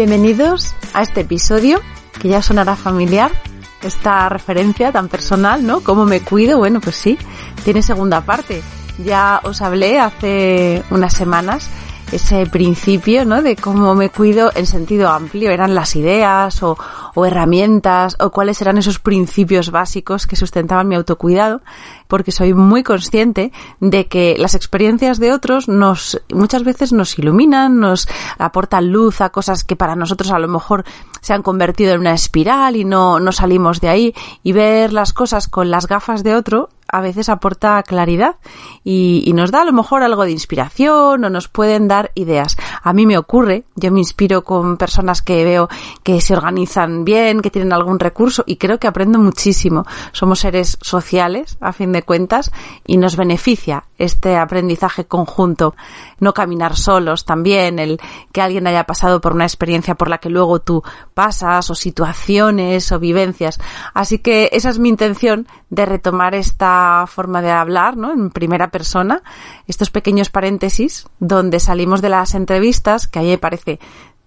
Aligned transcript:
Bienvenidos 0.00 0.74
a 0.94 1.02
este 1.02 1.20
episodio 1.20 1.82
que 2.22 2.28
ya 2.28 2.40
sonará 2.40 2.74
familiar, 2.74 3.30
esta 3.82 4.30
referencia 4.30 4.92
tan 4.92 5.08
personal, 5.08 5.66
¿no? 5.66 5.82
¿Cómo 5.82 6.06
me 6.06 6.22
cuido? 6.22 6.56
Bueno, 6.56 6.80
pues 6.80 6.96
sí, 6.96 7.18
tiene 7.66 7.82
segunda 7.82 8.22
parte. 8.22 8.62
Ya 9.04 9.42
os 9.44 9.60
hablé 9.60 10.00
hace 10.00 10.82
unas 10.88 11.12
semanas 11.12 11.68
ese 12.12 12.46
principio, 12.46 13.24
¿no? 13.24 13.42
De 13.42 13.56
cómo 13.56 13.94
me 13.94 14.10
cuido 14.10 14.50
en 14.54 14.66
sentido 14.66 15.08
amplio, 15.08 15.50
eran 15.50 15.74
las 15.74 15.96
ideas 15.96 16.62
o, 16.62 16.76
o 17.14 17.26
herramientas 17.26 18.16
o 18.20 18.30
cuáles 18.30 18.60
eran 18.60 18.78
esos 18.78 18.98
principios 18.98 19.70
básicos 19.70 20.26
que 20.26 20.36
sustentaban 20.36 20.88
mi 20.88 20.94
autocuidado, 20.94 21.62
porque 22.08 22.32
soy 22.32 22.54
muy 22.54 22.82
consciente 22.82 23.52
de 23.80 24.06
que 24.06 24.36
las 24.38 24.54
experiencias 24.54 25.18
de 25.18 25.32
otros 25.32 25.68
nos 25.68 26.20
muchas 26.32 26.64
veces 26.64 26.92
nos 26.92 27.18
iluminan, 27.18 27.78
nos 27.78 28.08
aportan 28.38 28.90
luz 28.90 29.20
a 29.20 29.30
cosas 29.30 29.64
que 29.64 29.76
para 29.76 29.96
nosotros 29.96 30.30
a 30.32 30.38
lo 30.38 30.48
mejor 30.48 30.84
se 31.20 31.32
han 31.32 31.42
convertido 31.42 31.92
en 31.94 32.00
una 32.00 32.14
espiral 32.14 32.76
y 32.76 32.84
no, 32.84 33.20
no 33.20 33.32
salimos 33.32 33.80
de 33.80 33.88
ahí. 33.88 34.14
Y 34.42 34.52
ver 34.52 34.92
las 34.92 35.12
cosas 35.12 35.48
con 35.48 35.70
las 35.70 35.86
gafas 35.86 36.22
de 36.22 36.34
otro 36.34 36.70
a 36.92 37.00
veces 37.00 37.28
aporta 37.28 37.82
claridad 37.82 38.36
y, 38.84 39.30
nos 39.34 39.50
da 39.50 39.62
a 39.62 39.64
lo 39.64 39.72
mejor 39.72 40.02
algo 40.02 40.24
de 40.24 40.32
inspiración 40.32 41.24
o 41.24 41.30
nos 41.30 41.48
pueden 41.48 41.88
dar 41.88 42.10
ideas. 42.14 42.56
A 42.82 42.92
mí 42.92 43.06
me 43.06 43.16
ocurre, 43.16 43.64
yo 43.74 43.90
me 43.90 44.00
inspiro 44.00 44.42
con 44.42 44.76
personas 44.76 45.22
que 45.22 45.44
veo 45.44 45.68
que 46.02 46.20
se 46.20 46.34
organizan 46.34 47.04
bien, 47.04 47.40
que 47.40 47.50
tienen 47.50 47.72
algún 47.72 47.98
recurso 47.98 48.42
y 48.46 48.56
creo 48.56 48.78
que 48.78 48.88
aprendo 48.88 49.18
muchísimo. 49.18 49.86
Somos 50.12 50.40
seres 50.40 50.78
sociales, 50.82 51.56
a 51.60 51.72
fin 51.72 51.92
de 51.92 52.02
cuentas, 52.02 52.50
y 52.86 52.96
nos 52.96 53.16
beneficia 53.16 53.84
este 53.98 54.36
aprendizaje 54.36 55.06
conjunto. 55.06 55.74
No 56.18 56.34
caminar 56.34 56.76
solos 56.76 57.24
también, 57.24 57.78
el 57.78 57.98
que 58.32 58.42
alguien 58.42 58.66
haya 58.66 58.84
pasado 58.84 59.20
por 59.20 59.32
una 59.32 59.44
experiencia 59.44 59.94
por 59.94 60.08
la 60.08 60.18
que 60.18 60.28
luego 60.28 60.60
tú 60.60 60.82
pasas 61.14 61.70
o 61.70 61.74
situaciones 61.74 62.92
o 62.92 62.98
vivencias. 62.98 63.58
Así 63.94 64.18
que 64.18 64.50
esa 64.52 64.70
es 64.70 64.78
mi 64.78 64.88
intención 64.88 65.46
de 65.70 65.86
retomar 65.86 66.34
esta 66.34 66.79
forma 67.08 67.42
de 67.42 67.50
hablar, 67.50 67.96
¿no? 67.96 68.12
En 68.12 68.30
primera 68.30 68.70
persona, 68.70 69.22
estos 69.66 69.90
pequeños 69.90 70.30
paréntesis 70.30 71.06
donde 71.18 71.60
salimos 71.60 72.02
de 72.02 72.08
las 72.08 72.34
entrevistas, 72.34 73.08
que 73.08 73.18
a 73.18 73.22
mí 73.22 73.28
me 73.28 73.38
parece 73.38 73.78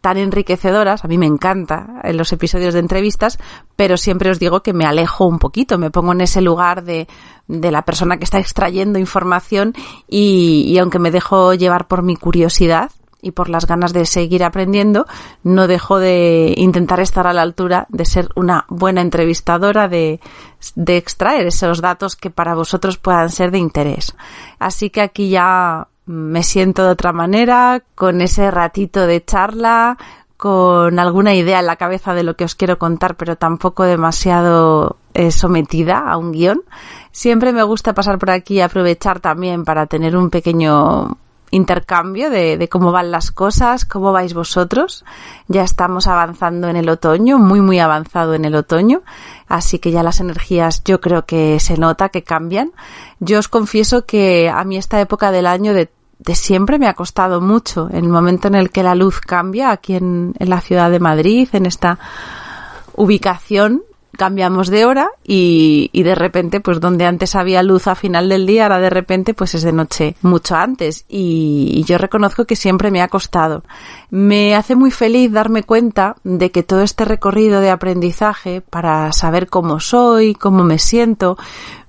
tan 0.04 0.18
enriquecedoras, 0.18 1.06
a 1.06 1.08
mí 1.08 1.18
me 1.18 1.28
encanta 1.28 2.02
en 2.04 2.18
los 2.18 2.34
episodios 2.34 2.74
de 2.74 2.82
entrevistas, 2.82 3.40
pero 3.78 3.96
siempre 3.96 4.30
os 4.30 4.38
digo 4.38 4.62
que 4.62 4.74
me 4.74 4.86
alejo 4.86 5.26
un 5.26 5.40
poquito, 5.40 5.78
me 5.78 5.92
pongo 5.92 6.12
en 6.12 6.20
ese 6.20 6.42
lugar 6.42 6.84
de, 6.84 7.08
de 7.48 7.72
la 7.72 7.84
persona 7.84 8.18
que 8.18 8.26
está 8.26 8.38
extrayendo 8.38 9.00
información 9.00 9.74
y, 10.06 10.66
y 10.68 10.78
aunque 10.78 11.00
me 11.00 11.10
dejo 11.10 11.54
llevar 11.54 11.88
por 11.88 12.04
mi 12.04 12.18
curiosidad, 12.18 12.92
y 13.24 13.32
por 13.32 13.50
las 13.50 13.66
ganas 13.66 13.94
de 13.94 14.06
seguir 14.06 14.44
aprendiendo, 14.44 15.08
no 15.44 15.68
dejo 15.68 15.98
de 15.98 16.54
intentar 16.58 17.00
estar 17.00 17.26
a 17.26 17.34
la 17.34 17.42
altura 17.42 17.88
de 17.90 18.06
ser 18.06 18.30
una 18.36 18.66
buena 18.68 19.02
entrevistadora, 19.02 19.88
de, 19.88 20.20
de 20.76 20.98
extraer 20.98 21.48
esos 21.48 21.82
datos 21.82 22.16
que 22.16 22.30
para 22.30 22.54
vosotros 22.54 22.98
puedan 22.98 23.30
ser 23.30 23.50
de 23.52 23.58
interés. 23.58 24.14
Así 24.60 24.90
que 24.90 25.02
aquí 25.02 25.30
ya 25.30 25.88
me 26.06 26.44
siento 26.44 26.84
de 26.84 26.90
otra 26.90 27.14
manera, 27.14 27.82
con 27.96 28.22
ese 28.22 28.52
ratito 28.52 29.08
de 29.08 29.24
charla, 29.24 29.98
con 30.36 31.00
alguna 31.00 31.34
idea 31.34 31.62
en 31.62 31.66
la 31.66 31.78
cabeza 31.78 32.14
de 32.14 32.24
lo 32.24 32.36
que 32.36 32.44
os 32.44 32.56
quiero 32.56 32.78
contar, 32.78 33.16
pero 33.16 33.38
tampoco 33.38 33.84
demasiado 33.84 34.98
eh, 35.14 35.32
sometida 35.32 36.00
a 36.00 36.18
un 36.18 36.34
guion. 36.34 36.62
Siempre 37.12 37.54
me 37.54 37.64
gusta 37.64 37.94
pasar 37.94 38.18
por 38.20 38.32
aquí 38.32 38.56
y 38.56 38.62
aprovechar 38.62 39.22
también 39.22 39.64
para 39.64 39.86
tener 39.86 40.18
un 40.18 40.30
pequeño 40.30 41.18
intercambio 41.54 42.32
de, 42.32 42.68
cómo 42.70 42.92
van 42.92 43.12
las 43.12 43.32
cosas, 43.32 43.86
cómo 43.86 44.12
vais 44.12 44.34
vosotros. 44.34 45.06
Ya 45.48 45.64
estamos 45.64 46.08
avanzando 46.08 46.68
en 46.68 46.76
el 46.76 46.90
otoño, 46.90 47.38
muy 47.38 47.62
muy 47.62 47.80
avanzado 47.80 48.34
en 48.34 48.44
el 48.46 48.56
otoño, 48.56 49.04
así 49.48 49.78
que 49.78 49.92
ya 49.92 50.02
las 50.02 50.20
energías 50.20 50.84
yo 50.84 51.00
creo 51.00 51.26
que 51.26 51.60
se 51.60 51.78
nota 51.78 52.10
que 52.10 52.24
cambian. 52.24 52.72
Yo 53.20 53.38
os 53.38 53.48
confieso 53.48 54.06
que 54.06 54.50
a 54.50 54.64
mí 54.64 54.78
esta 54.78 55.00
época 55.00 55.32
del 55.32 55.46
año 55.46 55.74
de, 55.74 55.92
siempre 56.34 56.80
me 56.80 56.88
ha 56.88 56.96
costado 56.96 57.40
mucho, 57.40 57.88
el 57.94 58.10
momento 58.10 58.48
en 58.48 58.56
el 58.56 58.72
que 58.72 58.82
la 58.82 58.96
luz 58.96 59.20
cambia 59.20 59.70
aquí 59.70 59.96
en, 59.96 60.34
en 60.40 60.50
la 60.50 60.60
ciudad 60.60 60.90
de 60.90 61.00
Madrid, 61.00 61.48
en 61.54 61.68
esta 61.68 62.00
ubicación 62.96 63.84
cambiamos 64.18 64.70
de 64.70 64.86
hora 64.86 65.10
y, 65.24 65.90
y, 65.92 66.04
de 66.04 66.16
repente, 66.16 66.60
pues 66.60 66.80
donde 66.80 67.06
antes 67.06 67.36
había 67.36 67.64
luz 67.64 67.88
a 67.88 67.96
final 67.96 68.30
del 68.30 68.46
día, 68.46 68.64
ahora 68.64 68.80
de 68.80 68.90
repente 68.90 69.34
pues 69.34 69.56
es 69.56 69.64
de 69.64 69.74
noche 69.74 70.16
mucho 70.22 70.56
antes 70.56 71.06
y, 71.10 71.72
y, 71.74 71.84
yo 71.84 71.98
reconozco 71.98 72.46
que 72.46 72.56
siempre 72.56 72.92
me 72.92 73.02
ha 73.02 73.08
costado. 73.08 73.64
Me 74.10 74.56
hace 74.56 74.76
muy 74.76 74.92
feliz 74.92 75.32
darme 75.32 75.64
cuenta 75.64 76.16
de 76.24 76.52
que 76.52 76.64
todo 76.64 76.82
este 76.82 77.06
recorrido 77.06 77.60
de 77.60 77.72
aprendizaje 77.72 78.62
para 78.62 79.12
saber 79.12 79.50
cómo 79.50 79.80
soy, 79.80 80.36
cómo 80.36 80.64
me 80.64 80.78
siento, 80.78 81.38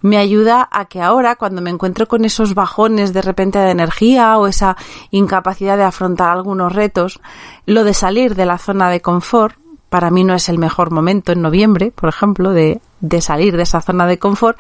me 0.01 0.19
ayuda 0.19 0.69
a 0.71 0.85
que 0.85 1.01
ahora 1.01 1.37
cuando 1.37 1.63
me 1.63 1.71
encuentro 1.71 2.07
con 2.07 2.25
esos 2.25 2.55
bajones 2.55 3.13
de 3.13 3.23
repente 3.23 3.59
de 3.59 3.71
energía 3.71 4.37
o 4.39 4.47
esa 4.47 4.77
incapacidad 5.11 5.79
de 5.79 5.85
afrontar 5.85 6.31
algunos 6.31 6.75
retos, 6.75 7.21
lo 7.65 7.85
de 7.85 7.95
salir 7.95 8.35
de 8.35 8.47
la 8.47 8.59
zona 8.59 8.91
de 8.91 9.01
confort 9.01 9.57
para 9.95 10.11
mí 10.11 10.25
no 10.25 10.35
es 10.35 10.49
el 10.49 10.59
mejor 10.59 10.91
momento 10.91 11.31
en 11.31 11.41
noviembre, 11.41 11.93
por 11.93 12.09
ejemplo, 12.09 12.51
de, 12.51 12.81
de, 12.99 13.21
salir 13.21 13.57
de 13.57 13.63
esa 13.63 13.81
zona 13.81 14.09
de 14.09 14.19
confort. 14.19 14.59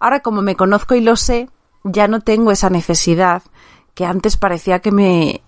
Ahora, 0.00 0.18
como 0.18 0.42
me 0.42 0.56
conozco 0.56 0.96
y 0.96 1.00
lo 1.00 1.14
sé, 1.14 1.48
ya 1.84 2.08
no 2.08 2.18
tengo 2.18 2.50
esa 2.50 2.68
necesidad 2.68 3.44
que 3.94 4.04
antes 4.04 4.36
parecía 4.36 4.80
que 4.80 4.90
me 4.90 5.40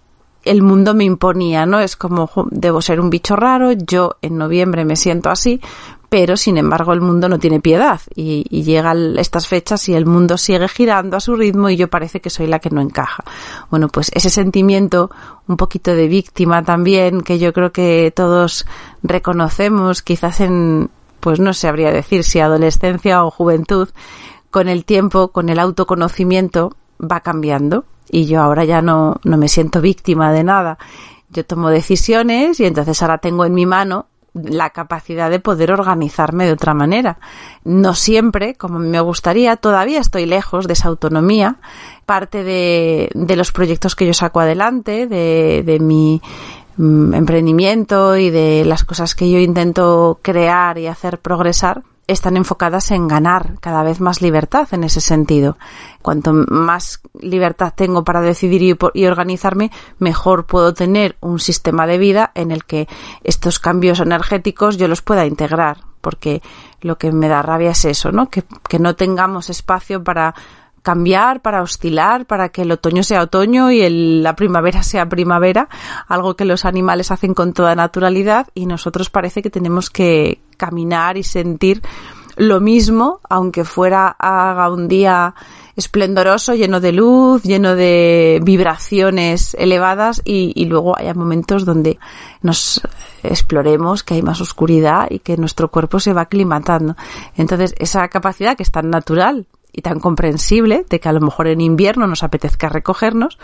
el 0.44 0.62
mundo 0.62 0.94
me 0.94 1.02
imponía, 1.02 1.66
¿no? 1.66 1.80
Es 1.80 1.96
como 1.96 2.30
debo 2.52 2.80
ser 2.80 3.00
un 3.00 3.10
bicho 3.10 3.34
raro, 3.34 3.72
yo 3.72 4.18
en 4.22 4.38
noviembre 4.38 4.84
me 4.84 4.94
siento 4.94 5.30
así, 5.30 5.60
pero 6.08 6.36
sin 6.36 6.56
embargo 6.56 6.92
el 6.92 7.00
mundo 7.00 7.28
no 7.28 7.38
tiene 7.38 7.60
piedad 7.60 8.00
y, 8.14 8.46
y 8.48 8.62
llegan 8.62 9.18
estas 9.18 9.46
fechas 9.46 9.88
y 9.88 9.94
el 9.94 10.06
mundo 10.06 10.38
sigue 10.38 10.68
girando 10.68 11.16
a 11.16 11.20
su 11.20 11.36
ritmo 11.36 11.68
y 11.68 11.76
yo 11.76 11.88
parece 11.88 12.20
que 12.20 12.30
soy 12.30 12.46
la 12.46 12.58
que 12.58 12.70
no 12.70 12.80
encaja. 12.80 13.24
Bueno, 13.70 13.88
pues 13.88 14.10
ese 14.14 14.30
sentimiento 14.30 15.10
un 15.46 15.56
poquito 15.56 15.94
de 15.94 16.08
víctima 16.08 16.62
también 16.62 17.20
que 17.20 17.38
yo 17.38 17.52
creo 17.52 17.72
que 17.72 18.12
todos 18.14 18.66
reconocemos 19.02 20.02
quizás 20.02 20.40
en 20.40 20.90
pues 21.20 21.40
no 21.40 21.52
sabría 21.52 21.90
decir 21.90 22.24
si 22.24 22.40
adolescencia 22.40 23.24
o 23.24 23.30
juventud 23.30 23.88
con 24.50 24.68
el 24.68 24.84
tiempo, 24.84 25.28
con 25.28 25.48
el 25.48 25.58
autoconocimiento 25.58 26.74
va 27.00 27.20
cambiando 27.20 27.84
y 28.10 28.26
yo 28.26 28.40
ahora 28.40 28.64
ya 28.64 28.80
no, 28.80 29.20
no 29.24 29.36
me 29.36 29.48
siento 29.48 29.80
víctima 29.80 30.32
de 30.32 30.44
nada. 30.44 30.78
Yo 31.30 31.44
tomo 31.44 31.68
decisiones 31.68 32.58
y 32.60 32.64
entonces 32.64 33.02
ahora 33.02 33.18
tengo 33.18 33.44
en 33.44 33.52
mi 33.52 33.66
mano 33.66 34.06
la 34.34 34.70
capacidad 34.70 35.30
de 35.30 35.40
poder 35.40 35.72
organizarme 35.72 36.46
de 36.46 36.52
otra 36.52 36.74
manera. 36.74 37.18
No 37.64 37.94
siempre, 37.94 38.54
como 38.54 38.78
me 38.78 39.00
gustaría, 39.00 39.56
todavía 39.56 40.00
estoy 40.00 40.26
lejos 40.26 40.66
de 40.66 40.74
esa 40.74 40.88
autonomía. 40.88 41.56
Parte 42.06 42.44
de, 42.44 43.10
de 43.14 43.36
los 43.36 43.52
proyectos 43.52 43.94
que 43.94 44.06
yo 44.06 44.14
saco 44.14 44.40
adelante, 44.40 45.06
de, 45.06 45.62
de 45.64 45.78
mi 45.80 46.20
mm, 46.78 47.14
emprendimiento 47.14 48.16
y 48.16 48.30
de 48.30 48.64
las 48.64 48.84
cosas 48.84 49.14
que 49.14 49.30
yo 49.30 49.38
intento 49.38 50.18
crear 50.22 50.78
y 50.78 50.86
hacer 50.86 51.18
progresar, 51.18 51.82
están 52.08 52.38
enfocadas 52.38 52.90
en 52.90 53.06
ganar 53.06 53.60
cada 53.60 53.82
vez 53.82 54.00
más 54.00 54.22
libertad 54.22 54.66
en 54.72 54.82
ese 54.82 55.00
sentido. 55.00 55.58
Cuanto 56.00 56.32
más 56.32 57.02
libertad 57.20 57.74
tengo 57.76 58.02
para 58.02 58.22
decidir 58.22 58.62
y, 58.94 59.06
organizarme, 59.06 59.70
mejor 59.98 60.46
puedo 60.46 60.72
tener 60.72 61.16
un 61.20 61.38
sistema 61.38 61.86
de 61.86 61.98
vida 61.98 62.32
en 62.34 62.50
el 62.50 62.64
que 62.64 62.88
estos 63.24 63.58
cambios 63.58 64.00
energéticos 64.00 64.78
yo 64.78 64.88
los 64.88 65.02
pueda 65.02 65.26
integrar. 65.26 65.82
Porque 66.00 66.40
lo 66.80 66.96
que 66.96 67.12
me 67.12 67.28
da 67.28 67.42
rabia 67.42 67.72
es 67.72 67.84
eso, 67.84 68.10
¿no? 68.10 68.30
Que, 68.30 68.42
que 68.68 68.78
no 68.78 68.96
tengamos 68.96 69.50
espacio 69.50 70.02
para 70.02 70.34
cambiar, 70.88 71.42
para 71.42 71.60
oscilar, 71.60 72.24
para 72.24 72.48
que 72.48 72.62
el 72.62 72.72
otoño 72.72 73.02
sea 73.02 73.20
otoño 73.20 73.70
y 73.70 73.86
la 74.22 74.34
primavera 74.34 74.82
sea 74.82 75.06
primavera, 75.06 75.68
algo 76.06 76.34
que 76.34 76.46
los 76.46 76.64
animales 76.64 77.10
hacen 77.10 77.34
con 77.34 77.52
toda 77.52 77.74
naturalidad 77.74 78.46
y 78.54 78.64
nosotros 78.64 79.10
parece 79.10 79.42
que 79.42 79.50
tenemos 79.50 79.90
que 79.90 80.40
caminar 80.56 81.18
y 81.18 81.24
sentir 81.24 81.82
lo 82.36 82.60
mismo, 82.60 83.20
aunque 83.28 83.64
fuera 83.64 84.16
haga 84.18 84.72
un 84.72 84.88
día 84.88 85.34
esplendoroso, 85.76 86.54
lleno 86.54 86.80
de 86.80 86.92
luz, 86.92 87.42
lleno 87.42 87.74
de 87.74 88.40
vibraciones 88.42 89.54
elevadas 89.58 90.22
y, 90.24 90.54
y, 90.56 90.64
luego 90.64 90.96
haya 90.96 91.12
momentos 91.12 91.66
donde 91.66 91.98
nos 92.40 92.80
exploremos 93.22 94.04
que 94.04 94.14
hay 94.14 94.22
más 94.22 94.40
oscuridad 94.40 95.08
y 95.10 95.18
que 95.18 95.36
nuestro 95.36 95.68
cuerpo 95.68 96.00
se 96.00 96.14
va 96.14 96.22
aclimatando. 96.22 96.96
Entonces, 97.36 97.74
esa 97.78 98.08
capacidad 98.08 98.56
que 98.56 98.62
es 98.62 98.70
tan 98.70 98.88
natural 98.88 99.46
y 99.72 99.82
tan 99.82 100.00
comprensible 100.00 100.84
de 100.88 101.00
que 101.00 101.08
a 101.08 101.12
lo 101.12 101.20
mejor 101.20 101.46
en 101.48 101.60
invierno 101.60 102.06
nos 102.06 102.22
apetezca 102.22 102.68
recogernos, 102.68 103.38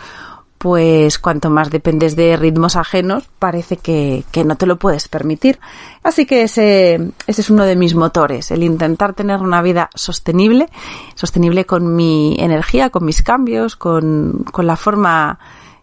pues 0.57 1.19
cuanto 1.19 1.49
más 1.49 1.69
dependes 1.69 2.15
de 2.15 2.37
ritmos 2.37 2.75
ajenos, 2.75 3.29
parece 3.39 3.77
que, 3.77 4.23
no 4.45 4.55
te 4.55 4.65
lo 4.65 4.77
puedes 4.77 5.07
permitir. 5.07 5.59
Así 6.01 6.25
que 6.25 6.43
ese, 6.43 7.11
ese 7.27 7.41
es 7.41 7.49
uno 7.49 7.65
de 7.65 7.75
mis 7.75 7.93
motores, 7.93 8.51
el 8.51 8.63
intentar 8.63 9.13
tener 9.13 9.41
una 9.41 9.61
vida 9.61 9.89
sostenible, 9.93 10.69
sostenible 11.13 11.65
con 11.65 11.95
mi 11.95 12.35
energía, 12.39 12.89
con 12.89 13.05
mis 13.05 13.21
cambios, 13.21 13.75
con, 13.75 14.45
con 14.51 14.65
la 14.65 14.75
forma 14.75 15.39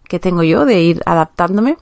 que 0.09 0.19
tengo 0.19 0.43
yo 0.43 0.65
de 0.65 0.81
ir 0.83 1.03
adaptándome 1.07 1.77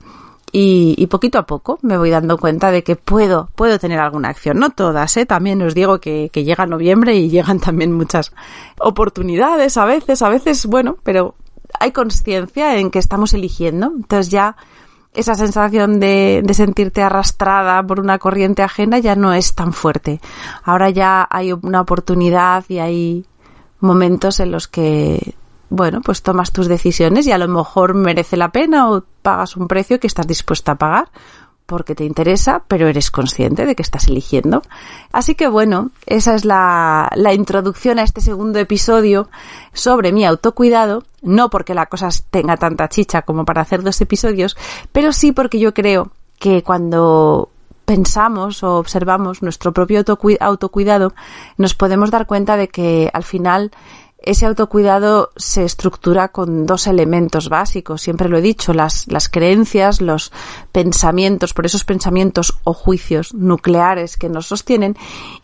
y, 0.52 1.06
poquito 1.06 1.38
a 1.38 1.46
poco 1.46 1.78
me 1.82 1.96
voy 1.96 2.10
dando 2.10 2.38
cuenta 2.38 2.70
de 2.70 2.82
que 2.82 2.96
puedo, 2.96 3.48
puedo 3.54 3.78
tener 3.78 4.00
alguna 4.00 4.28
acción. 4.28 4.58
No 4.58 4.70
todas, 4.70 5.16
¿eh? 5.16 5.26
También 5.26 5.62
os 5.62 5.74
digo 5.74 6.00
que, 6.00 6.30
que 6.32 6.44
llega 6.44 6.66
noviembre 6.66 7.16
y 7.16 7.28
llegan 7.30 7.60
también 7.60 7.92
muchas 7.92 8.32
oportunidades 8.78 9.76
a 9.76 9.84
veces, 9.84 10.22
a 10.22 10.28
veces, 10.28 10.66
bueno, 10.66 10.96
pero 11.02 11.34
hay 11.78 11.92
conciencia 11.92 12.78
en 12.78 12.90
que 12.90 12.98
estamos 12.98 13.32
eligiendo. 13.32 13.92
Entonces 13.94 14.30
ya 14.30 14.56
esa 15.12 15.34
sensación 15.34 16.00
de, 16.00 16.42
de, 16.44 16.54
sentirte 16.54 17.02
arrastrada 17.02 17.82
por 17.82 17.98
una 18.00 18.18
corriente 18.18 18.62
ajena 18.62 18.98
ya 18.98 19.16
no 19.16 19.32
es 19.32 19.54
tan 19.54 19.72
fuerte. 19.72 20.20
Ahora 20.62 20.90
ya 20.90 21.26
hay 21.30 21.52
una 21.52 21.80
oportunidad 21.80 22.64
y 22.68 22.78
hay 22.78 23.26
momentos 23.80 24.40
en 24.40 24.52
los 24.52 24.68
que 24.68 25.34
bueno, 25.70 26.00
pues 26.02 26.22
tomas 26.22 26.52
tus 26.52 26.66
decisiones 26.66 27.26
y 27.26 27.32
a 27.32 27.38
lo 27.38 27.48
mejor 27.48 27.94
merece 27.94 28.36
la 28.36 28.50
pena 28.50 28.90
o 28.90 29.04
pagas 29.22 29.56
un 29.56 29.68
precio 29.68 30.00
que 30.00 30.08
estás 30.08 30.26
dispuesta 30.26 30.72
a 30.72 30.78
pagar 30.78 31.08
porque 31.64 31.94
te 31.94 32.04
interesa, 32.04 32.64
pero 32.66 32.88
eres 32.88 33.12
consciente 33.12 33.64
de 33.64 33.76
que 33.76 33.82
estás 33.82 34.08
eligiendo. 34.08 34.62
Así 35.12 35.36
que 35.36 35.46
bueno, 35.46 35.92
esa 36.04 36.34
es 36.34 36.44
la, 36.44 37.08
la 37.14 37.32
introducción 37.32 38.00
a 38.00 38.02
este 38.02 38.20
segundo 38.20 38.58
episodio 38.58 39.30
sobre 39.72 40.10
mi 40.10 40.26
autocuidado, 40.26 41.04
no 41.22 41.48
porque 41.48 41.74
la 41.74 41.86
cosa 41.86 42.08
tenga 42.32 42.56
tanta 42.56 42.88
chicha 42.88 43.22
como 43.22 43.44
para 43.44 43.60
hacer 43.60 43.84
dos 43.84 44.00
episodios, 44.00 44.56
pero 44.90 45.12
sí 45.12 45.30
porque 45.30 45.60
yo 45.60 45.72
creo 45.72 46.10
que 46.40 46.64
cuando 46.64 47.50
pensamos 47.84 48.64
o 48.64 48.76
observamos 48.76 49.40
nuestro 49.40 49.72
propio 49.72 50.02
autocuidado, 50.40 51.12
nos 51.56 51.74
podemos 51.74 52.10
dar 52.10 52.26
cuenta 52.26 52.56
de 52.56 52.66
que 52.66 53.10
al 53.12 53.22
final 53.22 53.70
ese 54.22 54.46
autocuidado 54.46 55.30
se 55.36 55.64
estructura 55.64 56.28
con 56.28 56.66
dos 56.66 56.86
elementos 56.86 57.48
básicos, 57.48 58.02
siempre 58.02 58.28
lo 58.28 58.38
he 58.38 58.42
dicho, 58.42 58.74
las, 58.74 59.06
las 59.08 59.28
creencias, 59.28 60.00
los 60.00 60.32
pensamientos, 60.72 61.54
por 61.54 61.66
esos 61.66 61.84
pensamientos 61.84 62.58
o 62.64 62.74
juicios 62.74 63.32
nucleares 63.34 64.16
que 64.16 64.28
nos 64.28 64.46
sostienen, 64.46 64.96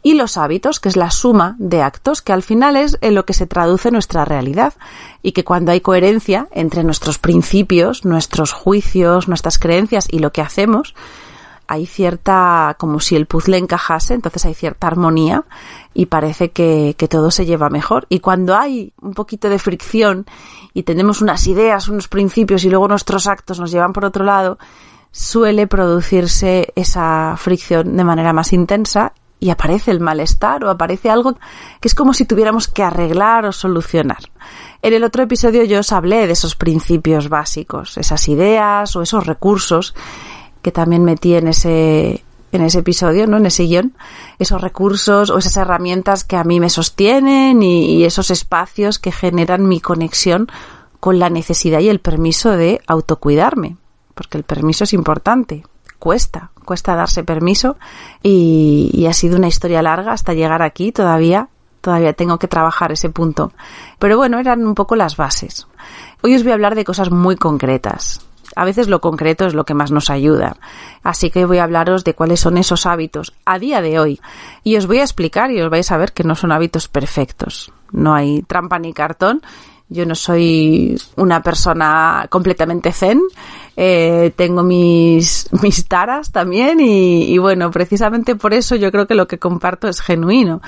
y 0.02 0.14
los 0.14 0.36
hábitos, 0.36 0.78
que 0.78 0.88
es 0.88 0.96
la 0.96 1.10
suma 1.10 1.56
de 1.58 1.82
actos, 1.82 2.20
que 2.20 2.32
al 2.32 2.42
final 2.42 2.76
es 2.76 2.98
en 3.00 3.14
lo 3.14 3.24
que 3.24 3.34
se 3.34 3.46
traduce 3.46 3.90
nuestra 3.90 4.24
realidad, 4.24 4.74
y 5.22 5.32
que 5.32 5.44
cuando 5.44 5.72
hay 5.72 5.80
coherencia 5.80 6.48
entre 6.52 6.84
nuestros 6.84 7.18
principios, 7.18 8.04
nuestros 8.04 8.52
juicios, 8.52 9.26
nuestras 9.26 9.58
creencias 9.58 10.06
y 10.10 10.18
lo 10.18 10.32
que 10.32 10.42
hacemos, 10.42 10.94
hay 11.68 11.86
cierta, 11.86 12.76
como 12.78 13.00
si 13.00 13.16
el 13.16 13.26
puzzle 13.26 13.58
encajase, 13.58 14.14
entonces 14.14 14.44
hay 14.44 14.54
cierta 14.54 14.86
armonía 14.86 15.44
y 15.94 16.06
parece 16.06 16.50
que, 16.50 16.94
que, 16.96 17.08
todo 17.08 17.30
se 17.30 17.46
lleva 17.46 17.70
mejor. 17.70 18.06
Y 18.08 18.20
cuando 18.20 18.56
hay 18.56 18.92
un 19.00 19.14
poquito 19.14 19.48
de 19.48 19.58
fricción 19.58 20.26
y 20.74 20.82
tenemos 20.82 21.22
unas 21.22 21.46
ideas, 21.46 21.88
unos 21.88 22.08
principios 22.08 22.64
y 22.64 22.70
luego 22.70 22.88
nuestros 22.88 23.26
actos 23.26 23.58
nos 23.58 23.70
llevan 23.70 23.92
por 23.92 24.04
otro 24.04 24.24
lado, 24.24 24.58
suele 25.10 25.66
producirse 25.66 26.72
esa 26.76 27.34
fricción 27.38 27.96
de 27.96 28.04
manera 28.04 28.32
más 28.32 28.52
intensa 28.52 29.12
y 29.38 29.50
aparece 29.50 29.90
el 29.90 30.00
malestar 30.00 30.64
o 30.64 30.70
aparece 30.70 31.10
algo 31.10 31.34
que 31.80 31.88
es 31.88 31.94
como 31.94 32.14
si 32.14 32.24
tuviéramos 32.24 32.68
que 32.68 32.82
arreglar 32.82 33.44
o 33.44 33.52
solucionar. 33.52 34.30
En 34.82 34.94
el 34.94 35.04
otro 35.04 35.22
episodio 35.22 35.64
yo 35.64 35.80
os 35.80 35.92
hablé 35.92 36.26
de 36.26 36.32
esos 36.32 36.54
principios 36.54 37.28
básicos, 37.28 37.98
esas 37.98 38.28
ideas 38.28 38.94
o 38.96 39.02
esos 39.02 39.26
recursos 39.26 39.94
que 40.66 40.72
también 40.72 41.04
metí 41.04 41.36
en 41.36 41.46
ese, 41.46 42.24
en 42.50 42.62
ese 42.62 42.80
episodio, 42.80 43.28
¿no? 43.28 43.36
En 43.36 43.46
ese 43.46 43.62
guion, 43.62 43.94
esos 44.40 44.60
recursos 44.60 45.30
o 45.30 45.38
esas 45.38 45.56
herramientas 45.56 46.24
que 46.24 46.34
a 46.34 46.42
mí 46.42 46.58
me 46.58 46.70
sostienen 46.70 47.62
y, 47.62 48.02
esos 48.02 48.32
espacios 48.32 48.98
que 48.98 49.12
generan 49.12 49.68
mi 49.68 49.80
conexión 49.80 50.48
con 50.98 51.20
la 51.20 51.30
necesidad 51.30 51.78
y 51.78 51.88
el 51.88 52.00
permiso 52.00 52.56
de 52.56 52.80
autocuidarme, 52.88 53.76
porque 54.16 54.38
el 54.38 54.42
permiso 54.42 54.82
es 54.82 54.92
importante, 54.92 55.62
cuesta, 56.00 56.50
cuesta 56.64 56.96
darse 56.96 57.22
permiso 57.22 57.76
y, 58.20 58.90
y 58.92 59.06
ha 59.06 59.12
sido 59.12 59.36
una 59.36 59.46
historia 59.46 59.82
larga 59.82 60.10
hasta 60.10 60.34
llegar 60.34 60.62
aquí 60.62 60.90
todavía. 60.90 61.48
Todavía 61.80 62.14
tengo 62.14 62.40
que 62.40 62.48
trabajar 62.48 62.90
ese 62.90 63.10
punto. 63.10 63.52
Pero 64.00 64.16
bueno, 64.16 64.40
eran 64.40 64.66
un 64.66 64.74
poco 64.74 64.96
las 64.96 65.16
bases. 65.16 65.68
Hoy 66.24 66.34
os 66.34 66.42
voy 66.42 66.50
a 66.50 66.54
hablar 66.54 66.74
de 66.74 66.84
cosas 66.84 67.12
muy 67.12 67.36
concretas 67.36 68.25
a 68.56 68.64
veces 68.64 68.88
lo 68.88 69.00
concreto 69.00 69.46
es 69.46 69.54
lo 69.54 69.64
que 69.64 69.74
más 69.74 69.92
nos 69.92 70.08
ayuda. 70.10 70.56
Así 71.02 71.30
que 71.30 71.44
voy 71.44 71.58
a 71.58 71.64
hablaros 71.64 72.04
de 72.04 72.14
cuáles 72.14 72.40
son 72.40 72.56
esos 72.56 72.86
hábitos 72.86 73.34
a 73.44 73.58
día 73.58 73.82
de 73.82 74.00
hoy. 74.00 74.18
Y 74.64 74.76
os 74.76 74.86
voy 74.86 74.98
a 74.98 75.02
explicar 75.02 75.52
y 75.52 75.60
os 75.60 75.70
vais 75.70 75.92
a 75.92 75.98
ver 75.98 76.12
que 76.12 76.24
no 76.24 76.34
son 76.34 76.52
hábitos 76.52 76.88
perfectos. 76.88 77.70
No 77.92 78.14
hay 78.14 78.42
trampa 78.42 78.78
ni 78.78 78.94
cartón. 78.94 79.42
Yo 79.88 80.06
no 80.06 80.14
soy 80.14 80.98
una 81.16 81.42
persona 81.42 82.26
completamente 82.30 82.92
zen. 82.92 83.20
Eh, 83.76 84.32
tengo 84.34 84.62
mis, 84.62 85.50
mis 85.62 85.86
taras 85.86 86.32
también 86.32 86.80
y, 86.80 87.24
y 87.24 87.36
bueno, 87.36 87.70
precisamente 87.70 88.36
por 88.36 88.54
eso 88.54 88.74
yo 88.74 88.90
creo 88.90 89.06
que 89.06 89.14
lo 89.14 89.28
que 89.28 89.38
comparto 89.38 89.86
es 89.86 90.00
genuino 90.00 90.62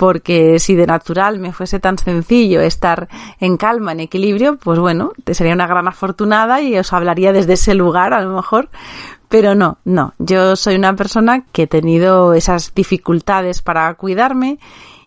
porque 0.00 0.58
si 0.60 0.76
de 0.76 0.86
natural 0.86 1.38
me 1.38 1.52
fuese 1.52 1.78
tan 1.78 1.98
sencillo 1.98 2.62
estar 2.62 3.06
en 3.38 3.58
calma, 3.58 3.92
en 3.92 4.00
equilibrio, 4.00 4.56
pues 4.56 4.78
bueno, 4.78 5.12
te 5.24 5.34
sería 5.34 5.52
una 5.52 5.66
gran 5.66 5.86
afortunada 5.88 6.62
y 6.62 6.78
os 6.78 6.94
hablaría 6.94 7.34
desde 7.34 7.52
ese 7.52 7.74
lugar 7.74 8.14
a 8.14 8.22
lo 8.22 8.34
mejor, 8.34 8.70
pero 9.28 9.54
no, 9.54 9.76
no, 9.84 10.14
yo 10.18 10.56
soy 10.56 10.76
una 10.76 10.96
persona 10.96 11.44
que 11.52 11.64
he 11.64 11.66
tenido 11.66 12.32
esas 12.32 12.74
dificultades 12.74 13.60
para 13.60 13.92
cuidarme 13.92 14.58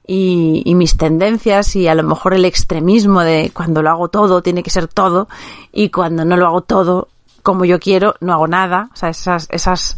y, 0.06 0.62
mis 0.76 0.96
tendencias 0.96 1.76
y 1.76 1.88
a 1.88 1.96
lo 1.96 2.04
mejor 2.04 2.36
el 2.36 2.46
extremismo 2.46 3.22
de 3.22 3.50
cuando 3.52 3.82
lo 3.82 3.90
hago 3.90 4.10
todo 4.10 4.44
tiene 4.44 4.62
que 4.62 4.70
ser 4.70 4.88
todo 4.88 5.28
y 5.72 5.90
cuando 5.90 6.24
no 6.24 6.38
lo 6.38 6.46
hago 6.46 6.62
todo 6.62 7.08
como 7.42 7.66
yo 7.66 7.80
quiero 7.80 8.14
no 8.20 8.32
hago 8.32 8.48
nada, 8.48 8.92
o 8.94 8.96
sea, 8.96 9.10
esas, 9.10 9.48
esas 9.50 9.98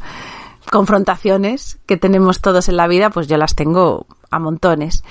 confrontaciones 0.71 1.77
que 1.85 1.97
tenemos 1.97 2.41
todos 2.41 2.69
en 2.69 2.77
la 2.77 2.87
vida, 2.87 3.09
pues 3.09 3.27
yo 3.27 3.37
las 3.37 3.55
tengo 3.55 4.05
a 4.31 4.39
montones. 4.39 5.03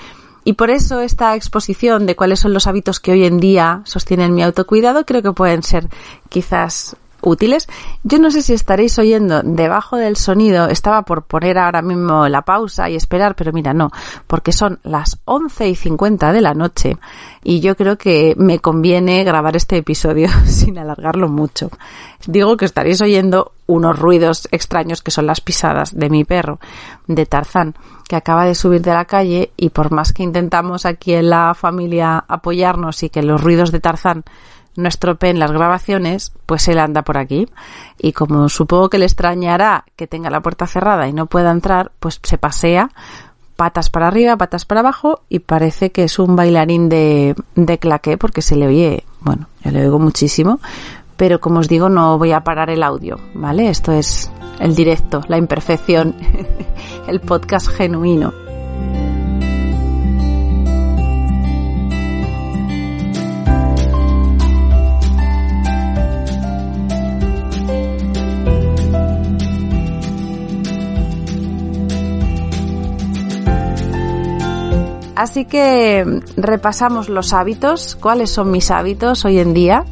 Y 0.44 0.54
por 0.54 0.70
eso 0.70 1.00
esta 1.00 1.34
exposición 1.34 2.04
de 2.06 2.16
cuáles 2.16 2.40
son 2.40 2.52
los 2.52 2.66
hábitos 2.66 3.00
que 3.00 3.12
hoy 3.12 3.24
en 3.24 3.38
día 3.38 3.80
sostienen 3.84 4.34
mi 4.34 4.42
autocuidado 4.42 5.06
creo 5.06 5.22
que 5.22 5.32
pueden 5.32 5.62
ser 5.62 5.88
quizás 6.28 6.96
útiles. 7.24 7.68
Yo 8.02 8.18
no 8.18 8.30
sé 8.30 8.42
si 8.42 8.52
estaréis 8.52 8.98
oyendo 8.98 9.42
debajo 9.42 9.96
del 9.96 10.16
sonido, 10.16 10.68
estaba 10.68 11.02
por 11.02 11.24
poner 11.24 11.58
ahora 11.58 11.82
mismo 11.82 12.28
la 12.28 12.42
pausa 12.42 12.88
y 12.90 12.96
esperar, 12.96 13.34
pero 13.34 13.52
mira, 13.52 13.72
no, 13.72 13.90
porque 14.26 14.52
son 14.52 14.78
las 14.82 15.18
11 15.24 15.68
y 15.68 15.74
50 15.74 16.32
de 16.32 16.40
la 16.40 16.54
noche 16.54 16.96
y 17.42 17.60
yo 17.60 17.76
creo 17.76 17.98
que 17.98 18.34
me 18.36 18.58
conviene 18.58 19.24
grabar 19.24 19.56
este 19.56 19.76
episodio 19.76 20.28
sin 20.46 20.78
alargarlo 20.78 21.28
mucho. 21.28 21.70
Digo 22.26 22.56
que 22.56 22.64
estaréis 22.64 23.02
oyendo 23.02 23.52
unos 23.66 23.98
ruidos 23.98 24.48
extraños 24.50 25.02
que 25.02 25.10
son 25.10 25.26
las 25.26 25.40
pisadas 25.40 25.94
de 25.94 26.10
mi 26.10 26.24
perro, 26.24 26.58
de 27.06 27.26
Tarzán, 27.26 27.74
que 28.08 28.16
acaba 28.16 28.44
de 28.46 28.54
subir 28.54 28.82
de 28.82 28.92
la 28.92 29.04
calle 29.04 29.52
y 29.56 29.70
por 29.70 29.90
más 29.90 30.12
que 30.12 30.22
intentamos 30.22 30.86
aquí 30.86 31.14
en 31.14 31.30
la 31.30 31.54
familia 31.54 32.24
apoyarnos 32.26 33.02
y 33.02 33.10
que 33.10 33.22
los 33.22 33.42
ruidos 33.42 33.72
de 33.72 33.80
Tarzán 33.80 34.24
no 34.76 34.88
estropeen 34.88 35.38
las 35.38 35.52
grabaciones, 35.52 36.32
pues 36.46 36.68
él 36.68 36.78
anda 36.78 37.02
por 37.02 37.18
aquí. 37.18 37.48
Y 37.98 38.12
como 38.12 38.48
supongo 38.48 38.90
que 38.90 38.98
le 38.98 39.04
extrañará 39.04 39.84
que 39.96 40.06
tenga 40.06 40.30
la 40.30 40.40
puerta 40.40 40.66
cerrada 40.66 41.08
y 41.08 41.12
no 41.12 41.26
pueda 41.26 41.50
entrar, 41.50 41.92
pues 42.00 42.20
se 42.22 42.38
pasea 42.38 42.90
patas 43.56 43.90
para 43.90 44.08
arriba, 44.08 44.36
patas 44.36 44.64
para 44.64 44.80
abajo 44.80 45.22
y 45.28 45.38
parece 45.38 45.92
que 45.92 46.04
es 46.04 46.18
un 46.18 46.36
bailarín 46.36 46.88
de, 46.88 47.36
de 47.54 47.78
claqué 47.78 48.18
porque 48.18 48.42
se 48.42 48.56
le 48.56 48.66
oye, 48.66 49.04
bueno, 49.20 49.46
yo 49.62 49.70
le 49.70 49.82
oigo 49.82 49.98
muchísimo, 49.98 50.60
pero 51.16 51.40
como 51.40 51.60
os 51.60 51.68
digo 51.68 51.88
no 51.88 52.18
voy 52.18 52.32
a 52.32 52.42
parar 52.42 52.70
el 52.70 52.82
audio, 52.82 53.20
¿vale? 53.34 53.68
Esto 53.68 53.92
es 53.92 54.30
el 54.58 54.74
directo, 54.74 55.22
la 55.28 55.38
imperfección, 55.38 56.14
el 57.08 57.20
podcast 57.20 57.68
genuino. 57.68 58.32
Así 75.16 75.44
que 75.44 76.22
repasamos 76.36 77.08
los 77.08 77.32
hábitos, 77.32 77.96
cuáles 77.96 78.30
son 78.30 78.50
mis 78.50 78.70
hábitos 78.70 79.24
hoy 79.24 79.38
en 79.38 79.54
día. 79.54 79.84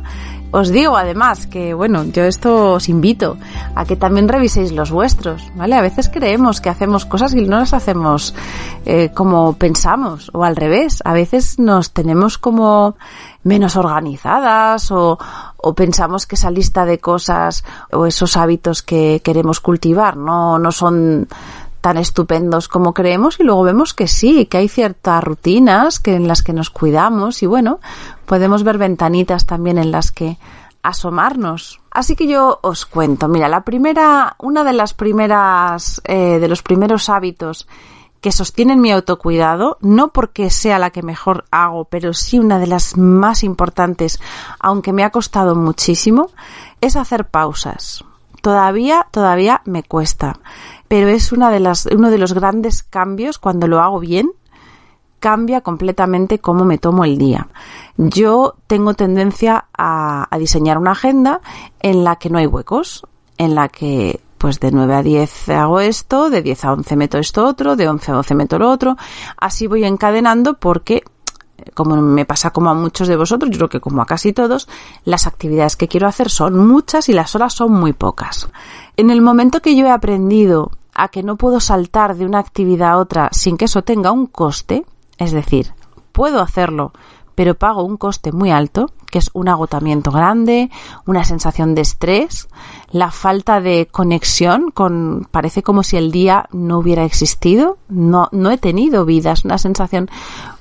Os 0.55 0.69
digo 0.69 0.99
además 0.99 1.47
que, 1.47 1.73
bueno, 1.73 2.05
yo 2.05 2.25
esto 2.25 2.73
os 2.73 2.91
invito 2.91 3.39
a 3.75 3.87
que 3.87 3.97
también 3.97 4.29
reviséis 4.29 4.71
los 4.73 4.91
vuestros, 4.91 5.51
¿vale? 5.55 5.77
A 5.77 5.81
veces 5.81 6.11
creemos 6.11 6.61
que 6.61 6.69
hacemos 6.69 7.07
cosas 7.07 7.33
y 7.33 7.41
no 7.41 7.61
las 7.61 7.73
hacemos 7.73 8.35
eh, 8.85 9.11
como 9.15 9.55
pensamos, 9.55 10.31
o 10.35 10.45
al 10.45 10.55
revés. 10.55 11.03
A 11.07 11.15
veces 11.15 11.59
nos 11.59 11.93
tenemos 11.93 12.37
como 12.37 12.97
menos 13.45 13.77
organizadas 13.77 14.91
o, 14.91 15.19
o 15.57 15.75
pensamos 15.75 16.27
que 16.27 16.35
esa 16.35 16.51
lista 16.51 16.85
de 16.85 16.99
cosas 16.99 17.65
o 17.91 18.05
esos 18.05 18.37
hábitos 18.37 18.83
que 18.83 19.23
queremos 19.25 19.59
cultivar 19.59 20.19
no, 20.19 20.59
no 20.59 20.71
son 20.71 21.29
tan 21.83 21.99
estupendos 21.99 22.69
como 22.69 22.95
creemos 22.95 23.39
y 23.41 23.43
luego 23.43 23.65
vemos 23.65 23.93
que 23.93 24.07
sí, 24.07 24.47
que 24.47 24.57
hay 24.57 24.69
ciertas 24.69 25.23
rutinas 25.23 25.99
que 25.99 26.15
en 26.15 26.29
las 26.29 26.43
que 26.43 26.53
nos 26.53 26.71
cuidamos 26.71 27.43
y 27.43 27.47
bueno, 27.47 27.81
podemos 28.25 28.63
ver 28.63 28.79
ventanitas 28.79 29.45
también 29.45 29.77
en 29.77 29.91
las 29.91 30.13
que 30.13 30.39
asomarnos. 30.83 31.81
Así 31.91 32.17
que 32.17 32.27
yo 32.29 32.61
os 32.63 32.87
cuento, 32.87 33.29
mira, 33.29 33.49
la 33.49 33.65
primera, 33.65 34.37
una 34.39 34.65
de 34.65 34.73
las 34.73 34.95
primeras, 34.95 36.01
eh, 36.05 36.39
de 36.39 36.49
los 36.49 36.63
primeros 36.63 37.09
hábitos 37.09 37.67
que 38.21 38.31
sostienen 38.31 38.81
mi 38.81 38.93
autocuidado, 38.93 39.79
no 39.81 40.13
porque 40.13 40.49
sea 40.51 40.79
la 40.79 40.91
que 40.91 41.03
mejor 41.03 41.45
hago, 41.51 41.87
pero 41.87 42.15
sí 42.15 42.39
una 42.39 42.61
de 42.61 42.69
las 42.69 42.97
más 42.97 43.43
importantes, 43.43 44.21
aunque 44.61 44.93
me 44.93 45.03
ha 45.03 45.11
costado 45.11 45.57
muchísimo, 45.57 46.31
es 46.81 46.95
hacer 46.95 47.27
pausas. 47.27 48.05
Todavía, 48.43 49.07
todavía 49.11 49.63
me 49.65 49.83
cuesta 49.83 50.39
pero 50.93 51.09
es 51.09 51.33
una 51.33 51.51
de 51.51 51.59
las, 51.59 51.87
uno 51.87 52.11
de 52.11 52.19
los 52.19 52.35
grandes 52.35 52.83
cambios 52.83 53.39
cuando 53.39 53.67
lo 53.67 53.81
hago 53.81 53.99
bien. 53.99 54.31
Cambia 55.21 55.63
completamente 55.63 56.39
cómo 56.39 56.67
me 56.67 56.77
tomo 56.77 57.07
el 57.07 57.17
día. 57.17 57.49
Yo 57.97 58.57
tengo 58.67 58.93
tendencia 58.93 59.69
a, 59.73 60.29
a 60.31 60.39
diseñar 60.39 60.77
una 60.77 60.91
agenda 60.91 61.41
en 61.81 62.05
la 62.05 62.17
que 62.17 62.29
no 62.29 62.37
hay 62.37 62.47
huecos, 62.47 63.07
en 63.39 63.55
la 63.55 63.71
que 63.71 64.21
pues 64.37 64.61
de 64.61 64.71
9 64.71 64.95
a 64.95 65.03
10 65.03 65.49
hago 65.49 65.81
esto, 65.81 66.29
de 66.29 66.43
10 66.43 66.63
a 66.67 66.73
11 66.75 66.97
meto 66.97 67.17
esto 67.17 67.47
otro, 67.47 67.75
de 67.75 67.89
11 67.89 68.11
a 68.11 68.15
12 68.17 68.35
meto 68.35 68.59
lo 68.59 68.69
otro. 68.69 68.99
Así 69.39 69.67
voy 69.67 69.85
encadenando 69.85 70.59
porque 70.59 71.05
como 71.75 71.97
me 71.97 72.25
pasa 72.25 72.51
como 72.51 72.71
a 72.71 72.75
muchos 72.75 73.09
de 73.09 73.17
vosotros, 73.17 73.51
yo 73.51 73.59
creo 73.59 73.69
que 73.69 73.81
como 73.81 74.03
a 74.03 74.07
casi 74.07 74.33
todos, 74.33 74.69
las 75.05 75.27
actividades 75.27 75.77
que 75.77 75.89
quiero 75.89 76.09
hacer 76.09 76.31
son 76.31 76.67
muchas 76.67 77.09
y 77.09 77.13
las 77.13 77.35
horas 77.35 77.55
son 77.55 77.73
muy 77.73 77.93
pocas. 77.93 78.49
En 78.97 79.11
el 79.11 79.23
momento 79.23 79.61
que 79.61 79.77
yo 79.77 79.87
he 79.87 79.91
aprendido 79.91 80.71
a 80.95 81.09
que 81.09 81.23
no 81.23 81.37
puedo 81.37 81.61
saltar 81.61 82.17
de 82.17 82.27
una 82.27 82.39
actividad 82.39 82.91
a 82.91 82.99
otra 82.99 83.29
sin 83.33 83.57
que 83.57 83.65
eso 83.65 83.83
tenga 83.83 84.13
un 84.13 84.27
coste, 84.27 84.85
es 85.19 85.33
decir, 85.33 85.73
puedo 86.13 86.41
hacerlo, 86.41 86.93
pero 87.35 87.55
pago 87.55 87.83
un 87.83 87.97
coste 87.97 88.33
muy 88.33 88.51
alto, 88.51 88.91
que 89.11 89.19
es 89.19 89.31
un 89.35 89.49
agotamiento 89.49 90.11
grande, 90.11 90.71
una 91.07 91.25
sensación 91.25 91.75
de 91.75 91.83
estrés, 91.83 92.49
la 92.91 93.11
falta 93.11 93.61
de 93.61 93.89
conexión 93.91 94.71
con, 94.71 95.29
parece 95.31 95.63
como 95.63 95.83
si 95.83 95.97
el 95.97 96.11
día 96.11 96.49
no 96.53 96.79
hubiera 96.79 97.05
existido, 97.05 97.79
no, 97.89 98.29
no 98.33 98.51
he 98.51 98.59
tenido 98.59 99.05
vida, 99.05 99.33
es 99.33 99.45
una 99.45 99.59
sensación 99.59 100.11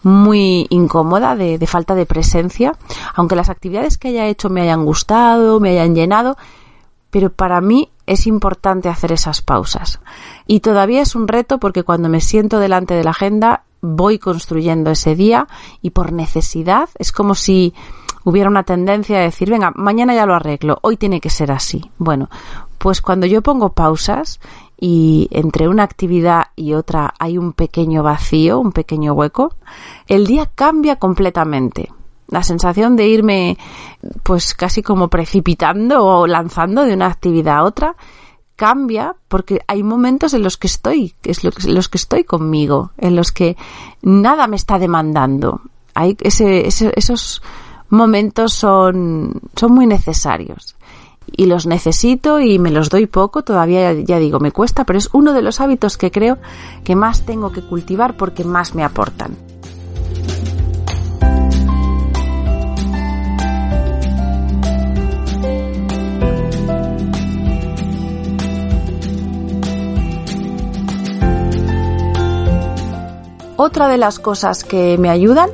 muy 0.03 0.67
incómoda 0.69 1.35
de, 1.35 1.57
de 1.57 1.67
falta 1.67 1.95
de 1.95 2.05
presencia, 2.05 2.73
aunque 3.15 3.35
las 3.35 3.49
actividades 3.49 3.97
que 3.97 4.09
haya 4.09 4.27
hecho 4.27 4.49
me 4.49 4.61
hayan 4.61 4.85
gustado, 4.85 5.59
me 5.59 5.71
hayan 5.71 5.95
llenado, 5.95 6.37
pero 7.09 7.31
para 7.31 7.61
mí 7.61 7.89
es 8.07 8.27
importante 8.27 8.89
hacer 8.89 9.11
esas 9.11 9.41
pausas. 9.41 9.99
Y 10.47 10.61
todavía 10.61 11.01
es 11.01 11.15
un 11.15 11.27
reto 11.27 11.59
porque 11.59 11.83
cuando 11.83 12.09
me 12.09 12.21
siento 12.21 12.59
delante 12.59 12.93
de 12.93 13.03
la 13.03 13.11
agenda 13.11 13.63
voy 13.81 14.19
construyendo 14.19 14.91
ese 14.91 15.15
día 15.15 15.47
y 15.81 15.91
por 15.91 16.11
necesidad 16.11 16.89
es 16.99 17.11
como 17.11 17.35
si 17.35 17.73
hubiera 18.23 18.49
una 18.49 18.63
tendencia 18.63 19.17
a 19.17 19.21
decir, 19.21 19.49
venga, 19.49 19.71
mañana 19.75 20.13
ya 20.13 20.25
lo 20.25 20.35
arreglo, 20.35 20.77
hoy 20.81 20.97
tiene 20.97 21.19
que 21.19 21.29
ser 21.29 21.51
así. 21.51 21.89
Bueno, 21.97 22.29
pues 22.77 23.01
cuando 23.01 23.25
yo 23.25 23.41
pongo 23.41 23.73
pausas 23.73 24.39
y 24.79 25.27
entre 25.31 25.67
una 25.67 25.83
actividad 25.83 26.45
y 26.55 26.73
otra 26.73 27.13
hay 27.19 27.37
un 27.37 27.53
pequeño 27.53 28.03
vacío, 28.03 28.59
un 28.59 28.71
pequeño 28.71 29.13
hueco, 29.13 29.55
el 30.07 30.25
día 30.25 30.49
cambia 30.53 30.97
completamente 30.97 31.89
la 32.27 32.43
sensación 32.43 32.95
de 32.95 33.07
irme 33.07 33.57
pues 34.23 34.55
casi 34.55 34.81
como 34.81 35.09
precipitando 35.09 36.03
o 36.03 36.27
lanzando 36.27 36.83
de 36.85 36.93
una 36.93 37.07
actividad 37.07 37.57
a 37.57 37.63
otra 37.63 37.95
cambia 38.61 39.15
porque 39.27 39.61
hay 39.65 39.81
momentos 39.81 40.35
en 40.35 40.43
los 40.43 40.55
que 40.55 40.67
estoy, 40.67 41.15
es 41.23 41.43
en 41.43 41.73
los 41.73 41.89
que 41.89 41.97
estoy 41.97 42.23
conmigo, 42.23 42.91
en 42.99 43.15
los 43.15 43.31
que 43.31 43.57
nada 44.03 44.45
me 44.45 44.55
está 44.55 44.77
demandando. 44.77 45.61
Hay 45.95 46.15
ese, 46.21 46.67
esos 46.67 47.41
momentos 47.89 48.53
son, 48.53 49.41
son 49.55 49.71
muy 49.73 49.87
necesarios 49.87 50.75
y 51.35 51.47
los 51.47 51.65
necesito 51.65 52.39
y 52.39 52.59
me 52.59 52.69
los 52.69 52.91
doy 52.91 53.07
poco, 53.07 53.41
todavía 53.43 53.93
ya 53.93 54.19
digo, 54.19 54.39
me 54.39 54.51
cuesta, 54.51 54.85
pero 54.85 54.99
es 54.99 55.09
uno 55.11 55.33
de 55.33 55.41
los 55.41 55.59
hábitos 55.59 55.97
que 55.97 56.11
creo 56.11 56.37
que 56.83 56.95
más 56.95 57.25
tengo 57.25 57.51
que 57.51 57.63
cultivar 57.63 58.15
porque 58.15 58.43
más 58.43 58.75
me 58.75 58.83
aportan. 58.83 59.50
Otra 73.63 73.87
de 73.87 73.99
las 73.99 74.17
cosas 74.17 74.63
que 74.63 74.97
me 74.97 75.11
ayudan 75.11 75.51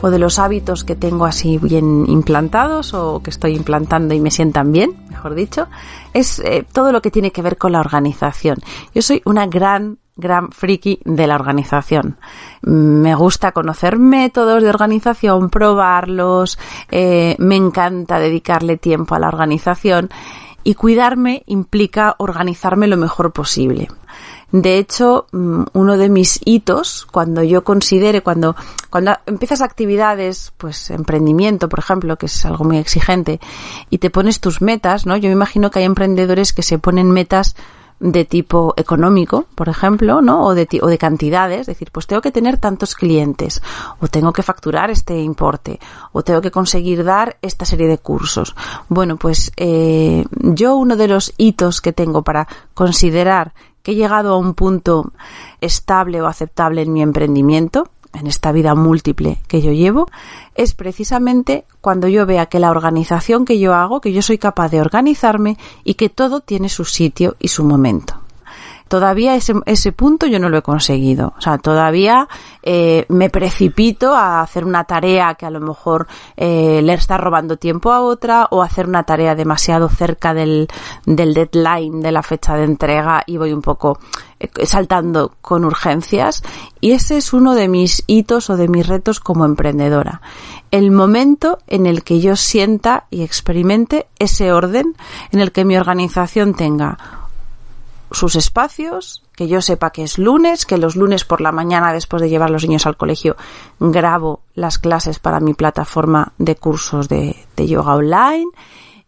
o 0.00 0.08
de 0.08 0.18
los 0.18 0.38
hábitos 0.38 0.84
que 0.84 0.96
tengo 0.96 1.26
así 1.26 1.58
bien 1.58 2.06
implantados 2.08 2.94
o 2.94 3.22
que 3.22 3.28
estoy 3.28 3.54
implantando 3.54 4.14
y 4.14 4.20
me 4.20 4.30
sientan 4.30 4.72
bien, 4.72 5.04
mejor 5.10 5.34
dicho, 5.34 5.68
es 6.14 6.38
eh, 6.38 6.64
todo 6.72 6.92
lo 6.92 7.02
que 7.02 7.10
tiene 7.10 7.30
que 7.30 7.42
ver 7.42 7.58
con 7.58 7.72
la 7.72 7.80
organización. 7.80 8.56
Yo 8.94 9.02
soy 9.02 9.20
una 9.26 9.46
gran 9.48 9.98
gran 10.16 10.50
friki 10.50 11.00
de 11.04 11.26
la 11.26 11.34
organización. 11.34 12.16
Me 12.62 13.14
gusta 13.14 13.52
conocer 13.52 13.98
métodos 13.98 14.62
de 14.62 14.70
organización, 14.70 15.50
probarlos, 15.50 16.58
eh, 16.90 17.36
me 17.38 17.56
encanta 17.56 18.18
dedicarle 18.18 18.78
tiempo 18.78 19.14
a 19.14 19.18
la 19.18 19.28
organización 19.28 20.08
y 20.64 20.74
cuidarme 20.74 21.42
implica 21.46 22.14
organizarme 22.18 22.86
lo 22.86 22.96
mejor 22.96 23.32
posible. 23.32 23.88
De 24.52 24.76
hecho, 24.76 25.26
mm, 25.32 25.62
uno 25.72 25.96
de 25.96 26.10
mis 26.10 26.38
hitos, 26.44 27.06
cuando 27.10 27.42
yo 27.42 27.64
considere, 27.64 28.20
cuando, 28.20 28.54
cuando 28.90 29.14
empiezas 29.24 29.62
actividades, 29.62 30.52
pues 30.58 30.90
emprendimiento, 30.90 31.70
por 31.70 31.78
ejemplo, 31.78 32.18
que 32.18 32.26
es 32.26 32.44
algo 32.44 32.64
muy 32.64 32.76
exigente, 32.76 33.40
y 33.88 33.96
te 33.96 34.10
pones 34.10 34.40
tus 34.40 34.60
metas, 34.60 35.06
¿no? 35.06 35.16
Yo 35.16 35.30
me 35.30 35.34
imagino 35.34 35.70
que 35.70 35.78
hay 35.78 35.86
emprendedores 35.86 36.52
que 36.52 36.62
se 36.62 36.78
ponen 36.78 37.10
metas 37.10 37.56
de 38.02 38.24
tipo 38.24 38.74
económico, 38.76 39.46
por 39.54 39.68
ejemplo, 39.68 40.20
¿no? 40.20 40.44
O 40.44 40.54
de, 40.54 40.66
o 40.82 40.88
de 40.88 40.98
cantidades, 40.98 41.60
es 41.60 41.66
decir, 41.68 41.90
pues 41.92 42.08
tengo 42.08 42.20
que 42.20 42.32
tener 42.32 42.58
tantos 42.58 42.96
clientes, 42.96 43.62
o 44.00 44.08
tengo 44.08 44.32
que 44.32 44.42
facturar 44.42 44.90
este 44.90 45.20
importe, 45.20 45.78
o 46.10 46.22
tengo 46.22 46.40
que 46.40 46.50
conseguir 46.50 47.04
dar 47.04 47.36
esta 47.42 47.64
serie 47.64 47.86
de 47.86 47.98
cursos. 47.98 48.56
Bueno, 48.88 49.16
pues 49.16 49.52
eh, 49.56 50.24
yo 50.32 50.74
uno 50.74 50.96
de 50.96 51.06
los 51.06 51.32
hitos 51.36 51.80
que 51.80 51.92
tengo 51.92 52.22
para 52.22 52.48
considerar 52.74 53.52
que 53.84 53.92
he 53.92 53.94
llegado 53.94 54.34
a 54.34 54.38
un 54.38 54.54
punto 54.54 55.12
estable 55.60 56.20
o 56.20 56.26
aceptable 56.26 56.82
en 56.82 56.92
mi 56.92 57.02
emprendimiento, 57.02 57.88
en 58.14 58.26
esta 58.26 58.52
vida 58.52 58.74
múltiple 58.74 59.38
que 59.48 59.62
yo 59.62 59.72
llevo, 59.72 60.08
es 60.54 60.74
precisamente 60.74 61.64
cuando 61.80 62.08
yo 62.08 62.26
vea 62.26 62.46
que 62.46 62.60
la 62.60 62.70
organización 62.70 63.44
que 63.44 63.58
yo 63.58 63.74
hago, 63.74 64.00
que 64.00 64.12
yo 64.12 64.22
soy 64.22 64.38
capaz 64.38 64.70
de 64.70 64.80
organizarme 64.80 65.56
y 65.84 65.94
que 65.94 66.08
todo 66.08 66.40
tiene 66.40 66.68
su 66.68 66.84
sitio 66.84 67.36
y 67.38 67.48
su 67.48 67.64
momento. 67.64 68.21
Todavía 68.92 69.34
ese, 69.34 69.54
ese 69.64 69.90
punto 69.90 70.26
yo 70.26 70.38
no 70.38 70.50
lo 70.50 70.58
he 70.58 70.62
conseguido. 70.62 71.32
O 71.38 71.40
sea, 71.40 71.56
todavía 71.56 72.28
eh, 72.62 73.06
me 73.08 73.30
precipito 73.30 74.14
a 74.14 74.42
hacer 74.42 74.66
una 74.66 74.84
tarea 74.84 75.34
que 75.34 75.46
a 75.46 75.50
lo 75.50 75.60
mejor 75.60 76.08
eh, 76.36 76.82
le 76.82 76.92
está 76.92 77.16
robando 77.16 77.56
tiempo 77.56 77.90
a 77.90 78.02
otra 78.02 78.48
o 78.50 78.62
hacer 78.62 78.86
una 78.86 79.04
tarea 79.04 79.34
demasiado 79.34 79.88
cerca 79.88 80.34
del, 80.34 80.68
del 81.06 81.32
deadline 81.32 82.02
de 82.02 82.12
la 82.12 82.22
fecha 82.22 82.54
de 82.54 82.64
entrega 82.64 83.22
y 83.26 83.38
voy 83.38 83.54
un 83.54 83.62
poco 83.62 83.98
eh, 84.38 84.66
saltando 84.66 85.32
con 85.40 85.64
urgencias 85.64 86.42
y 86.82 86.90
ese 86.90 87.16
es 87.16 87.32
uno 87.32 87.54
de 87.54 87.68
mis 87.68 88.04
hitos 88.06 88.50
o 88.50 88.58
de 88.58 88.68
mis 88.68 88.86
retos 88.86 89.20
como 89.20 89.46
emprendedora. 89.46 90.20
El 90.70 90.90
momento 90.90 91.60
en 91.66 91.86
el 91.86 92.04
que 92.04 92.20
yo 92.20 92.36
sienta 92.36 93.06
y 93.08 93.22
experimente 93.22 94.06
ese 94.18 94.52
orden 94.52 94.94
en 95.30 95.40
el 95.40 95.50
que 95.50 95.64
mi 95.64 95.78
organización 95.78 96.52
tenga 96.52 97.21
sus 98.12 98.36
espacios, 98.36 99.22
que 99.34 99.48
yo 99.48 99.60
sepa 99.60 99.90
que 99.90 100.02
es 100.02 100.18
lunes, 100.18 100.66
que 100.66 100.78
los 100.78 100.96
lunes 100.96 101.24
por 101.24 101.40
la 101.40 101.52
mañana 101.52 101.92
después 101.92 102.22
de 102.22 102.28
llevar 102.28 102.48
a 102.48 102.52
los 102.52 102.64
niños 102.64 102.86
al 102.86 102.96
colegio 102.96 103.36
grabo 103.80 104.40
las 104.54 104.78
clases 104.78 105.18
para 105.18 105.40
mi 105.40 105.54
plataforma 105.54 106.32
de 106.38 106.56
cursos 106.56 107.08
de, 107.08 107.36
yoga 107.56 107.94
online, 107.94 108.50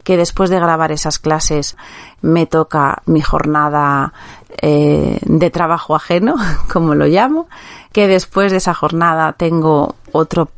que 0.02 0.16
después 0.16 0.50
de 0.50 0.60
grabar 0.60 0.92
esas 0.92 1.18
clases 1.18 1.76
me 2.20 2.46
toca 2.46 3.02
mi 3.06 3.20
jornada 3.20 4.12
eh, 4.60 5.18
de 5.22 5.50
trabajo 5.50 5.94
ajeno, 5.94 6.36
como 6.72 6.94
lo 6.94 7.06
llamo, 7.06 7.48
que 7.92 8.08
después 8.08 8.52
de 8.52 8.58
esa 8.58 8.74
jornada 8.74 9.32
tengo 9.32 9.96
otro 10.12 10.48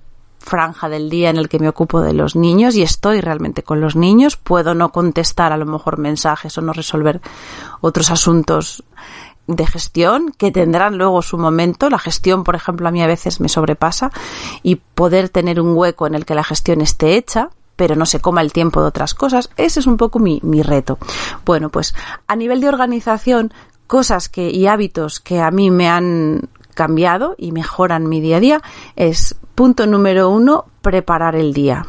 franja 0.47 0.89
del 0.89 1.11
día 1.11 1.29
en 1.31 1.37
el 1.37 1.49
que 1.49 1.59
me 1.59 1.69
ocupo 1.69 2.01
de 2.01 2.13
los 2.13 2.37
niños 2.37 2.75
y 2.77 2.83
estoy 2.83 3.21
realmente 3.21 3.63
con 3.63 3.81
los 3.81 3.97
niños. 3.97 4.37
Puedo 4.37 4.75
no 4.75 4.93
contestar 4.93 5.53
a 5.53 5.57
lo 5.57 5.67
mejor 5.67 5.99
mensajes 5.99 6.57
o 6.57 6.63
no 6.63 6.73
resolver 6.73 7.21
otros 7.81 8.11
asuntos 8.11 8.85
de 9.47 9.67
gestión 9.67 10.33
que 10.37 10.51
tendrán 10.51 10.99
luego 10.99 11.23
su 11.23 11.37
momento. 11.37 11.91
La 11.91 11.99
gestión, 11.99 12.45
por 12.45 12.55
ejemplo, 12.55 12.89
a 12.89 12.91
mí 12.93 13.03
a 13.03 13.07
veces 13.07 13.41
me 13.41 13.49
sobrepasa 13.49 14.11
y 14.63 14.77
poder 14.77 15.29
tener 15.29 15.61
un 15.61 15.77
hueco 15.77 16.07
en 16.07 16.15
el 16.15 16.25
que 16.25 16.35
la 16.35 16.45
gestión 16.45 16.81
esté 16.81 17.17
hecha 17.17 17.51
pero 17.77 17.95
no 17.95 18.07
se 18.07 18.21
coma 18.21 18.41
el 18.41 18.55
tiempo 18.55 18.81
de 18.81 18.87
otras 18.89 19.13
cosas. 19.13 19.51
Ese 19.59 19.81
es 19.81 19.87
un 19.87 19.99
poco 19.99 20.19
mi, 20.19 20.41
mi 20.43 20.63
reto. 20.63 20.99
Bueno, 21.45 21.69
pues 21.69 21.95
a 22.27 22.35
nivel 22.35 22.63
de 22.63 22.71
organización, 22.71 23.53
cosas 23.87 24.31
que 24.31 24.49
y 24.49 24.67
hábitos 24.67 25.21
que 25.21 25.41
a 25.41 25.51
mí 25.51 25.71
me 25.71 25.87
han 25.87 26.49
cambiado 26.77 27.35
y 27.37 27.51
mejoran 27.51 28.09
mi 28.09 28.21
día 28.21 28.37
a 28.37 28.41
día 28.41 28.63
es 28.95 29.35
punto 29.57 29.89
número 29.89 30.31
uno, 30.31 30.67
preparar 30.83 31.35
el 31.35 31.53
día. 31.53 31.85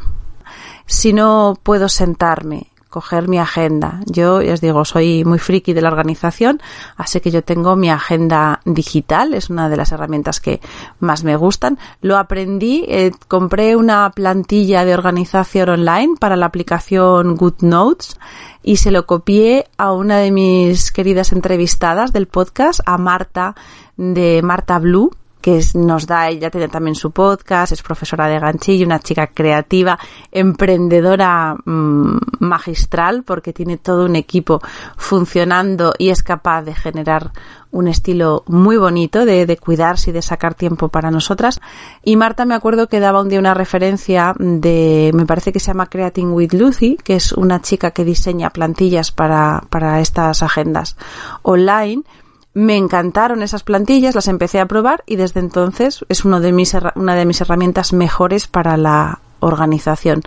Si 0.87 1.13
no 1.13 1.59
puedo 1.61 1.89
sentarme, 1.89 2.71
coger 2.89 3.27
mi 3.27 3.37
agenda. 3.37 3.99
Yo, 4.07 4.41
ya 4.41 4.53
os 4.53 4.61
digo, 4.61 4.85
soy 4.85 5.23
muy 5.23 5.37
friki 5.37 5.73
de 5.73 5.81
la 5.81 5.89
organización, 5.89 6.61
así 6.95 7.19
que 7.19 7.29
yo 7.29 7.43
tengo 7.43 7.75
mi 7.75 7.89
agenda 7.89 8.61
digital, 8.65 9.33
es 9.33 9.49
una 9.49 9.69
de 9.69 9.77
las 9.77 9.91
herramientas 9.91 10.39
que 10.39 10.61
más 10.99 11.23
me 11.23 11.35
gustan. 11.35 11.77
Lo 12.01 12.17
aprendí, 12.17 12.85
eh, 12.87 13.11
compré 13.27 13.75
una 13.75 14.09
plantilla 14.11 14.85
de 14.85 14.93
organización 14.93 15.69
online 15.69 16.15
para 16.19 16.35
la 16.37 16.47
aplicación 16.47 17.35
GoodNotes 17.35 18.17
y 18.63 18.77
se 18.77 18.91
lo 18.91 19.05
copié 19.05 19.67
a 19.77 19.91
una 19.91 20.17
de 20.17 20.31
mis 20.31 20.91
queridas 20.91 21.31
entrevistadas 21.33 22.13
del 22.13 22.27
podcast, 22.27 22.79
a 22.85 22.97
Marta 22.97 23.55
de 23.97 24.41
Marta 24.43 24.79
Blue, 24.79 25.11
que 25.47 25.61
nos 25.75 26.07
da, 26.07 26.27
ella 26.27 26.49
tiene 26.49 26.67
también 26.67 26.95
su 26.95 27.11
podcast, 27.11 27.71
es 27.71 27.81
profesora 27.81 28.27
de 28.27 28.37
ganchillo, 28.37 28.85
una 28.85 28.99
chica 28.99 29.27
creativa, 29.27 29.97
emprendedora 30.29 31.55
mm, 31.63 32.17
magistral, 32.39 33.23
porque 33.23 33.53
tiene 33.53 33.77
todo 33.77 34.05
un 34.05 34.17
equipo 34.17 34.61
funcionando 34.97 35.93
y 35.97 36.09
es 36.09 36.21
capaz 36.21 36.63
de 36.63 36.75
generar 36.75 37.31
un 37.71 37.87
estilo 37.87 38.43
muy 38.47 38.75
bonito 38.75 39.25
de, 39.25 39.45
de, 39.45 39.57
cuidarse 39.57 40.09
y 40.09 40.13
de 40.13 40.21
sacar 40.21 40.53
tiempo 40.53 40.89
para 40.89 41.11
nosotras. 41.11 41.61
Y 42.03 42.17
Marta 42.17 42.43
me 42.43 42.55
acuerdo 42.55 42.87
que 42.87 42.99
daba 42.99 43.21
un 43.21 43.29
día 43.29 43.39
una 43.39 43.53
referencia 43.53 44.33
de, 44.37 45.11
me 45.13 45.25
parece 45.25 45.53
que 45.53 45.59
se 45.59 45.67
llama 45.67 45.87
Creating 45.87 46.33
with 46.33 46.53
Lucy, 46.53 46.97
que 47.01 47.15
es 47.15 47.31
una 47.31 47.61
chica 47.61 47.91
que 47.91 48.03
diseña 48.03 48.49
plantillas 48.49 49.11
para, 49.11 49.63
para 49.69 50.01
estas 50.01 50.43
agendas 50.43 50.97
online 51.43 52.03
me 52.57 52.75
encantaron 52.75 53.43
esas 53.43 53.61
plantillas, 53.61 54.15
las 54.15 54.27
empecé 54.27 54.59
a 54.59 54.65
probar 54.65 55.03
y 55.05 55.15
desde 55.15 55.39
entonces 55.39 56.03
es 56.09 56.25
uno 56.25 56.39
de 56.39 56.51
mis, 56.51 56.75
una 56.95 57.13
de 57.13 57.25
mis 57.25 57.39
herramientas 57.39 57.93
mejores 57.93 58.47
para 58.47 58.77
la 58.77 59.19
organización, 59.39 60.21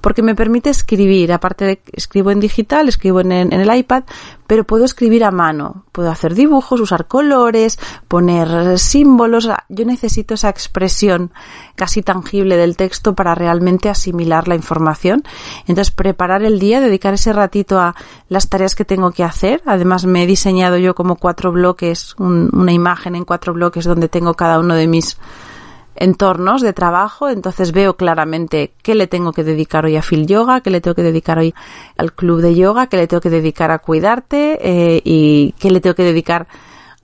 porque 0.00 0.22
me 0.22 0.34
permite 0.34 0.70
escribir, 0.70 1.32
aparte 1.32 1.64
de 1.64 1.82
escribo 1.92 2.30
en 2.30 2.40
digital, 2.40 2.88
escribo 2.88 3.20
en, 3.20 3.32
el 3.32 3.76
iPad, 3.76 4.04
pero 4.46 4.64
puedo 4.64 4.84
escribir 4.84 5.24
a 5.24 5.30
mano, 5.30 5.84
puedo 5.92 6.10
hacer 6.10 6.34
dibujos, 6.34 6.80
usar 6.80 7.06
colores, 7.06 7.78
poner 8.08 8.78
símbolos, 8.78 9.48
yo 9.68 9.84
necesito 9.84 10.34
esa 10.34 10.48
expresión 10.48 11.32
casi 11.74 12.02
tangible 12.02 12.56
del 12.56 12.76
texto 12.76 13.14
para 13.14 13.34
realmente 13.34 13.88
asimilar 13.88 14.48
la 14.48 14.54
información. 14.54 15.24
Entonces, 15.66 15.90
preparar 15.92 16.42
el 16.42 16.58
día, 16.58 16.80
dedicar 16.80 17.14
ese 17.14 17.32
ratito 17.32 17.78
a 17.80 17.94
las 18.28 18.48
tareas 18.48 18.74
que 18.74 18.84
tengo 18.84 19.10
que 19.10 19.24
hacer. 19.24 19.62
Además, 19.66 20.06
me 20.06 20.22
he 20.22 20.26
diseñado 20.26 20.76
yo 20.78 20.94
como 20.94 21.16
cuatro 21.16 21.52
bloques, 21.52 22.14
una 22.18 22.72
imagen 22.72 23.16
en 23.16 23.24
cuatro 23.24 23.52
bloques 23.52 23.84
donde 23.84 24.08
tengo 24.08 24.34
cada 24.34 24.58
uno 24.58 24.74
de 24.74 24.86
mis 24.86 25.18
entornos 25.96 26.62
de 26.62 26.72
trabajo, 26.72 27.28
entonces 27.28 27.72
veo 27.72 27.96
claramente 27.96 28.72
qué 28.82 28.94
le 28.94 29.06
tengo 29.06 29.32
que 29.32 29.44
dedicar 29.44 29.84
hoy 29.84 29.96
a 29.96 30.02
Phil 30.02 30.26
Yoga, 30.26 30.60
qué 30.60 30.70
le 30.70 30.80
tengo 30.80 30.94
que 30.94 31.02
dedicar 31.02 31.38
hoy 31.38 31.54
al 31.96 32.12
club 32.12 32.40
de 32.40 32.54
yoga, 32.54 32.86
qué 32.86 32.96
le 32.96 33.06
tengo 33.06 33.20
que 33.20 33.30
dedicar 33.30 33.70
a 33.70 33.78
cuidarte 33.78 34.58
eh, 34.60 35.00
y 35.04 35.54
qué 35.58 35.70
le 35.70 35.80
tengo 35.80 35.94
que 35.94 36.04
dedicar 36.04 36.46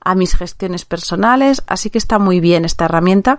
a 0.04 0.14
mis 0.14 0.34
gestiones 0.34 0.84
personales. 0.84 1.62
Así 1.66 1.90
que 1.90 1.98
está 1.98 2.18
muy 2.18 2.40
bien 2.40 2.64
esta 2.64 2.84
herramienta 2.84 3.38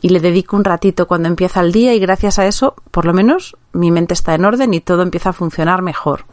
y 0.00 0.10
le 0.10 0.20
dedico 0.20 0.56
un 0.56 0.64
ratito 0.64 1.06
cuando 1.06 1.28
empieza 1.28 1.60
el 1.60 1.72
día 1.72 1.94
y 1.94 1.98
gracias 1.98 2.38
a 2.38 2.46
eso, 2.46 2.74
por 2.90 3.06
lo 3.06 3.14
menos, 3.14 3.56
mi 3.72 3.90
mente 3.90 4.14
está 4.14 4.34
en 4.34 4.44
orden 4.44 4.74
y 4.74 4.80
todo 4.80 5.02
empieza 5.02 5.30
a 5.30 5.34
funcionar 5.34 5.82
mejor. 5.82 6.26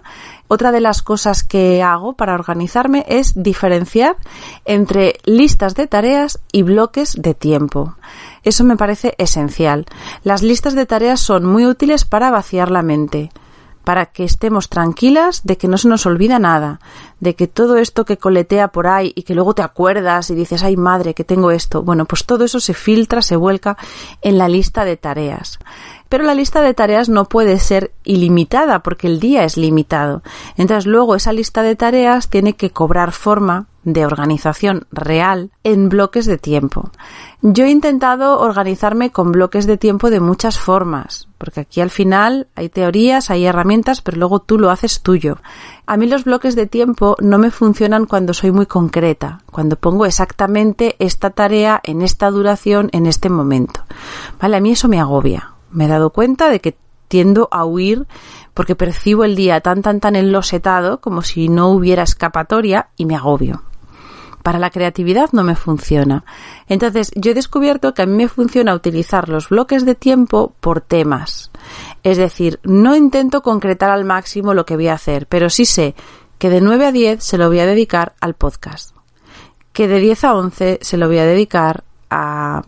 Otra 0.47 0.71
de 0.71 0.81
las 0.81 1.01
cosas 1.01 1.43
que 1.43 1.81
hago 1.81 2.13
para 2.13 2.35
organizarme 2.35 3.05
es 3.07 3.33
diferenciar 3.35 4.17
entre 4.65 5.15
listas 5.23 5.75
de 5.75 5.87
tareas 5.87 6.39
y 6.51 6.63
bloques 6.63 7.15
de 7.17 7.33
tiempo. 7.33 7.95
Eso 8.43 8.63
me 8.63 8.77
parece 8.77 9.15
esencial. 9.17 9.85
Las 10.23 10.43
listas 10.43 10.75
de 10.75 10.85
tareas 10.85 11.21
son 11.21 11.45
muy 11.45 11.65
útiles 11.65 12.05
para 12.05 12.31
vaciar 12.31 12.69
la 12.69 12.83
mente 12.83 13.31
para 13.83 14.07
que 14.07 14.23
estemos 14.23 14.69
tranquilas 14.69 15.43
de 15.43 15.57
que 15.57 15.67
no 15.67 15.77
se 15.77 15.87
nos 15.87 16.05
olvida 16.05 16.39
nada, 16.39 16.79
de 17.19 17.35
que 17.35 17.47
todo 17.47 17.77
esto 17.77 18.05
que 18.05 18.17
coletea 18.17 18.69
por 18.69 18.87
ahí 18.87 19.11
y 19.15 19.23
que 19.23 19.35
luego 19.35 19.53
te 19.53 19.61
acuerdas 19.61 20.29
y 20.29 20.35
dices, 20.35 20.63
ay 20.63 20.77
madre, 20.77 21.13
que 21.13 21.23
tengo 21.23 21.51
esto, 21.51 21.83
bueno, 21.83 22.05
pues 22.05 22.25
todo 22.25 22.45
eso 22.45 22.59
se 22.59 22.73
filtra, 22.73 23.21
se 23.21 23.35
vuelca 23.35 23.77
en 24.21 24.37
la 24.37 24.47
lista 24.47 24.85
de 24.85 24.97
tareas. 24.97 25.59
Pero 26.13 26.25
la 26.25 26.35
lista 26.35 26.61
de 26.61 26.75
tareas 26.75 27.09
no 27.09 27.25
puede 27.25 27.57
ser 27.57 27.91
ilimitada 28.03 28.83
porque 28.83 29.07
el 29.07 29.19
día 29.19 29.45
es 29.45 29.57
limitado. 29.57 30.21
Entonces 30.57 30.85
luego 30.85 31.15
esa 31.15 31.33
lista 31.33 31.63
de 31.63 31.75
tareas 31.75 32.29
tiene 32.29 32.53
que 32.53 32.69
cobrar 32.69 33.13
forma 33.13 33.65
de 33.83 34.05
organización 34.05 34.85
real 34.91 35.49
en 35.63 35.89
bloques 35.89 36.27
de 36.27 36.37
tiempo. 36.37 36.91
Yo 37.41 37.65
he 37.65 37.71
intentado 37.71 38.39
organizarme 38.41 39.09
con 39.09 39.31
bloques 39.31 39.65
de 39.65 39.79
tiempo 39.79 40.11
de 40.11 40.19
muchas 40.19 40.59
formas, 40.59 41.29
porque 41.39 41.61
aquí 41.61 41.81
al 41.81 41.89
final 41.89 42.45
hay 42.53 42.69
teorías, 42.69 43.31
hay 43.31 43.47
herramientas, 43.47 44.01
pero 44.01 44.17
luego 44.17 44.39
tú 44.39 44.59
lo 44.59 44.69
haces 44.69 45.01
tuyo. 45.01 45.39
A 45.87 45.97
mí 45.97 46.05
los 46.05 46.25
bloques 46.25 46.55
de 46.55 46.67
tiempo 46.67 47.15
no 47.21 47.39
me 47.39 47.49
funcionan 47.49 48.05
cuando 48.05 48.35
soy 48.35 48.51
muy 48.51 48.67
concreta, 48.67 49.39
cuando 49.51 49.77
pongo 49.77 50.05
exactamente 50.05 50.95
esta 50.99 51.31
tarea 51.31 51.81
en 51.83 52.03
esta 52.03 52.29
duración 52.29 52.89
en 52.91 53.07
este 53.07 53.29
momento. 53.29 53.81
Vale, 54.39 54.57
a 54.57 54.59
mí 54.59 54.73
eso 54.73 54.87
me 54.87 54.99
agobia. 54.99 55.52
Me 55.73 55.85
he 55.85 55.87
dado 55.87 56.11
cuenta 56.11 56.49
de 56.49 56.59
que 56.59 56.77
tiendo 57.07 57.47
a 57.51 57.65
huir 57.65 58.07
porque 58.53 58.75
percibo 58.75 59.23
el 59.23 59.35
día 59.35 59.61
tan 59.61 59.81
tan 59.81 59.99
tan 59.99 60.15
enlosetado 60.15 61.01
como 61.01 61.21
si 61.21 61.49
no 61.49 61.69
hubiera 61.69 62.03
escapatoria 62.03 62.89
y 62.95 63.05
me 63.05 63.15
agobio 63.15 63.63
para 64.43 64.59
la 64.59 64.69
creatividad 64.69 65.29
no 65.31 65.43
me 65.43 65.55
funciona. 65.55 66.25
Entonces, 66.67 67.11
yo 67.15 67.31
he 67.31 67.33
descubierto 67.33 67.93
que 67.93 68.03
a 68.03 68.05
mí 68.05 68.15
me 68.15 68.27
funciona 68.27 68.75
utilizar 68.75 69.29
los 69.29 69.49
bloques 69.49 69.85
de 69.85 69.95
tiempo 69.95 70.53
por 70.59 70.81
temas. 70.81 71.49
Es 72.03 72.17
decir, 72.17 72.59
no 72.63 72.95
intento 72.95 73.41
concretar 73.41 73.89
al 73.89 74.03
máximo 74.03 74.53
lo 74.53 74.65
que 74.65 74.75
voy 74.75 74.89
a 74.89 74.95
hacer, 74.95 75.27
pero 75.27 75.49
sí 75.49 75.65
sé 75.65 75.95
que 76.37 76.49
de 76.49 76.59
9 76.59 76.85
a 76.85 76.91
10 76.91 77.23
se 77.23 77.37
lo 77.37 77.47
voy 77.47 77.59
a 77.59 77.65
dedicar 77.65 78.15
al 78.19 78.33
podcast, 78.33 78.93
que 79.71 79.87
de 79.87 79.99
10 79.99 80.23
a 80.25 80.35
11 80.35 80.79
se 80.81 80.97
lo 80.97 81.07
voy 81.07 81.19
a 81.19 81.25
dedicar 81.25 81.85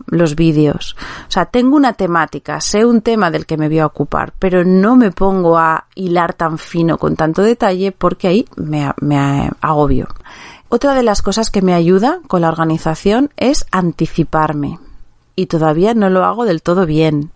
los 0.06 0.34
vídeos. 0.34 0.96
O 1.28 1.30
sea, 1.30 1.46
tengo 1.46 1.76
una 1.76 1.92
temática, 1.92 2.60
sé 2.60 2.84
un 2.84 3.02
tema 3.02 3.30
del 3.30 3.46
que 3.46 3.56
me 3.56 3.68
voy 3.68 3.78
a 3.78 3.86
ocupar, 3.86 4.32
pero 4.38 4.64
no 4.64 4.96
me 4.96 5.10
pongo 5.10 5.58
a 5.58 5.86
hilar 5.94 6.34
tan 6.34 6.58
fino 6.58 6.98
con 6.98 7.16
tanto 7.16 7.42
detalle 7.42 7.92
porque 7.92 8.28
ahí 8.28 8.46
me, 8.56 8.90
me 9.00 9.50
agobio. 9.60 10.08
Otra 10.68 10.94
de 10.94 11.02
las 11.02 11.22
cosas 11.22 11.50
que 11.50 11.62
me 11.62 11.74
ayuda 11.74 12.20
con 12.26 12.40
la 12.40 12.48
organización 12.48 13.30
es 13.36 13.66
anticiparme. 13.70 14.80
Y 15.36 15.46
todavía 15.46 15.94
no 15.94 16.10
lo 16.10 16.24
hago 16.24 16.44
del 16.44 16.62
todo 16.62 16.86
bien. 16.86 17.30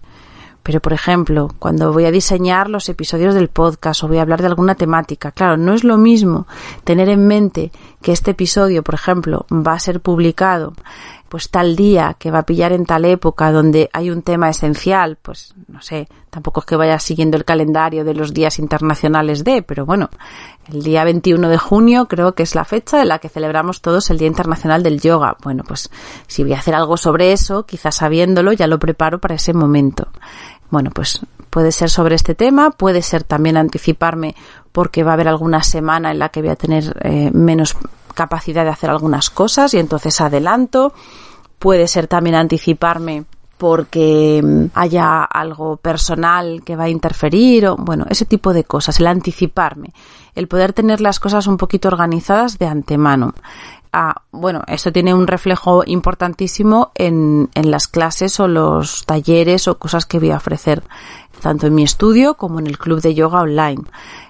Pero, 0.63 0.81
por 0.81 0.93
ejemplo, 0.93 1.49
cuando 1.59 1.93
voy 1.93 2.05
a 2.05 2.11
diseñar 2.11 2.69
los 2.69 2.89
episodios 2.89 3.35
del 3.35 3.49
podcast 3.49 4.03
o 4.03 4.09
voy 4.09 4.19
a 4.19 4.23
hablar 4.23 4.41
de 4.41 4.49
alguna 4.49 4.75
temática, 4.75 5.31
claro, 5.31 5.57
no 5.57 5.73
es 5.73 5.85
lo 5.85 5.97
mismo 5.97 6.47
tener 6.85 7.09
en 7.09 7.27
mente 7.27 7.73
que 8.03 8.13
este 8.13 8.33
episodio, 8.33 8.83
por 8.83 8.95
ejemplo, 8.95 9.47
va 9.51 9.73
a 9.73 9.81
ser 9.81 10.01
publicado 10.01 10.75
pues 11.31 11.49
tal 11.49 11.77
día 11.77 12.17
que 12.19 12.33
va 12.33 12.41
a 12.41 12.43
pillar 12.45 12.73
en 12.73 12.85
tal 12.85 13.05
época 13.05 13.53
donde 13.53 13.89
hay 13.93 14.11
un 14.11 14.23
tema 14.23 14.51
esencial, 14.51 15.17
pues 15.23 15.55
no 15.69 15.81
sé, 15.81 16.09
tampoco 16.29 16.59
es 16.59 16.67
que 16.67 16.75
vaya 16.75 16.99
siguiendo 16.99 17.37
el 17.37 17.45
calendario 17.45 18.05
de 18.05 18.15
los 18.15 18.35
días 18.35 18.59
internacionales 18.59 19.45
de, 19.45 19.63
pero 19.63 19.87
bueno, 19.87 20.11
el 20.73 20.83
día 20.83 21.05
21 21.05 21.49
de 21.49 21.57
junio 21.57 22.07
creo 22.07 22.35
que 22.35 22.43
es 22.43 22.57
la 22.57 22.65
fecha 22.65 23.01
en 23.01 23.09
la 23.09 23.21
que 23.21 23.29
celebramos 23.29 23.81
todos 23.81 24.11
el 24.11 24.19
Día 24.19 24.27
Internacional 24.27 24.83
del 24.83 25.01
Yoga. 25.01 25.37
Bueno, 25.45 25.63
pues 25.63 25.89
si 26.27 26.43
voy 26.43 26.55
a 26.55 26.59
hacer 26.59 26.75
algo 26.75 26.97
sobre 26.97 27.31
eso, 27.31 27.65
quizás 27.65 27.95
sabiéndolo, 27.95 28.53
ya 28.53 28.67
lo 28.67 28.81
preparo 28.81 29.21
para 29.21 29.37
ese 29.37 29.53
momento. 29.53 30.09
Bueno, 30.69 30.91
pues 30.93 31.21
puede 31.49 31.71
ser 31.71 31.91
sobre 31.91 32.17
este 32.17 32.35
tema, 32.35 32.73
puede 32.73 33.03
ser 33.03 33.23
también 33.23 33.57
anticiparme 33.57 34.35
porque 34.73 35.05
va 35.05 35.13
a 35.13 35.15
haber 35.15 35.29
alguna 35.29 35.63
semana 35.63 36.11
en 36.11 36.19
la 36.19 36.31
que 36.31 36.41
voy 36.41 36.51
a 36.51 36.57
tener 36.57 36.97
eh, 37.05 37.31
menos 37.33 37.77
capacidad 38.15 38.65
de 38.65 38.71
hacer 38.71 38.91
algunas 38.91 39.31
cosas 39.31 39.75
y 39.75 39.79
entonces 39.79 40.21
adelanto. 40.21 40.93
Puede 41.59 41.89
ser 41.89 42.07
también 42.07 42.37
anticiparme 42.37 43.25
porque 43.61 44.41
mm, 44.43 44.71
haya 44.73 45.23
algo 45.23 45.77
personal 45.77 46.63
que 46.65 46.77
va 46.77 46.85
a 46.85 46.89
interferir 46.89 47.67
o 47.67 47.77
bueno, 47.77 48.07
ese 48.09 48.25
tipo 48.25 48.55
de 48.55 48.65
cosas, 48.65 48.99
el 49.01 49.07
anticiparme, 49.07 49.93
el 50.35 50.49
poder 50.49 50.73
tener 50.73 51.03
las 51.03 51.21
cosas 51.21 51.47
un 51.47 51.59
poquito 51.59 51.89
organizadas 51.89 52.59
de 52.59 52.67
antemano. 52.67 53.35
Ah, 53.93 54.23
bueno, 54.31 54.63
esto 54.67 54.93
tiene 54.93 55.13
un 55.13 55.27
reflejo 55.27 55.83
importantísimo 55.85 56.91
en, 56.95 57.51
en 57.55 57.71
las 57.71 57.87
clases 57.87 58.41
o 58.41 58.49
los 58.49 59.05
talleres 59.05 59.69
o 59.69 59.79
cosas 59.79 60.07
que 60.07 60.21
voy 60.21 60.31
a 60.31 60.39
ofrecer, 60.39 60.83
tanto 61.43 61.67
en 61.67 61.75
mi 61.75 61.83
estudio 61.83 62.35
como 62.35 62.61
en 62.61 62.67
el 62.67 62.79
club 62.79 63.03
de 63.03 63.15
yoga 63.15 63.43
online. 63.43 63.83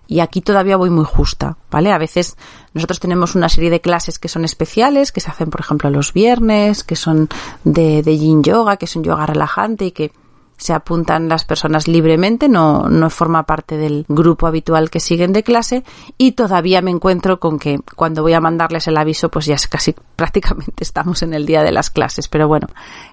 Y 0.09 0.19
aquí 0.19 0.41
todavía 0.41 0.77
voy 0.77 0.91
muy 0.91 1.05
justa, 1.05 1.57
¿vale? 1.71 1.93
A 1.93 1.99
veces 1.99 2.37
nosotros 2.73 3.01
tenemos 3.01 3.35
una 3.35 3.49
serie 3.49 3.71
de 3.71 3.81
clases 3.81 4.19
que 4.19 4.29
son 4.29 4.45
especiales, 4.45 5.13
que 5.13 5.21
se 5.21 5.31
hacen, 5.31 5.51
por 5.51 5.61
ejemplo, 5.61 5.91
los 5.91 6.13
viernes, 6.13 6.85
que 6.85 6.97
son 6.97 7.29
de, 7.65 8.03
de 8.03 8.19
yin 8.19 8.43
yoga, 8.43 8.77
que 8.77 8.85
es 8.85 8.97
un 8.97 9.05
yoga 9.05 9.27
relajante 9.27 9.87
y 9.87 9.93
que 9.93 10.13
se 10.61 10.75
apuntan 10.75 11.29
las 11.29 11.45
personas 11.45 11.89
libremente, 11.89 12.47
no, 12.47 12.87
no 12.91 13.09
forma 13.09 13.45
parte 13.45 13.79
del 13.79 14.05
grupo 14.09 14.47
habitual 14.47 14.91
que 14.91 15.01
siguen 15.01 15.33
de 15.33 15.43
clase. 15.43 15.85
Y 16.19 16.33
todavía 16.33 16.83
me 16.83 16.91
encuentro 16.91 17.41
con 17.41 17.59
que 17.59 17.81
cuando 17.97 18.23
voy 18.23 18.35
a 18.35 18.41
mandarles 18.41 18.87
el 18.87 18.99
aviso 18.99 19.31
pues 19.31 19.47
ya 19.47 19.55
es 19.55 19.67
casi 19.67 19.95
prácticamente 20.17 20.85
estamos 20.85 21.23
en 21.23 21.33
el 21.33 21.47
día 21.47 21.63
de 21.63 21.73
las 21.73 21.89
clases, 21.89 22.29
pero 22.29 22.47
bueno, 22.47 22.69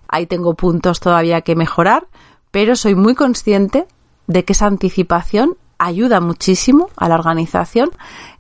ahí 0.10 0.26
tengo 0.26 0.56
puntos 0.56 1.00
todavía 1.00 1.42
que 1.42 1.56
mejorar, 1.56 2.08
pero 2.52 2.76
soy 2.76 2.96
muy 2.96 3.16
consciente 3.16 3.88
de 4.28 4.44
que 4.44 4.52
esa 4.52 4.66
anticipación 4.66 5.56
ayuda 5.78 6.20
muchísimo 6.20 6.90
a 6.98 7.08
la 7.08 7.16
organización 7.16 7.92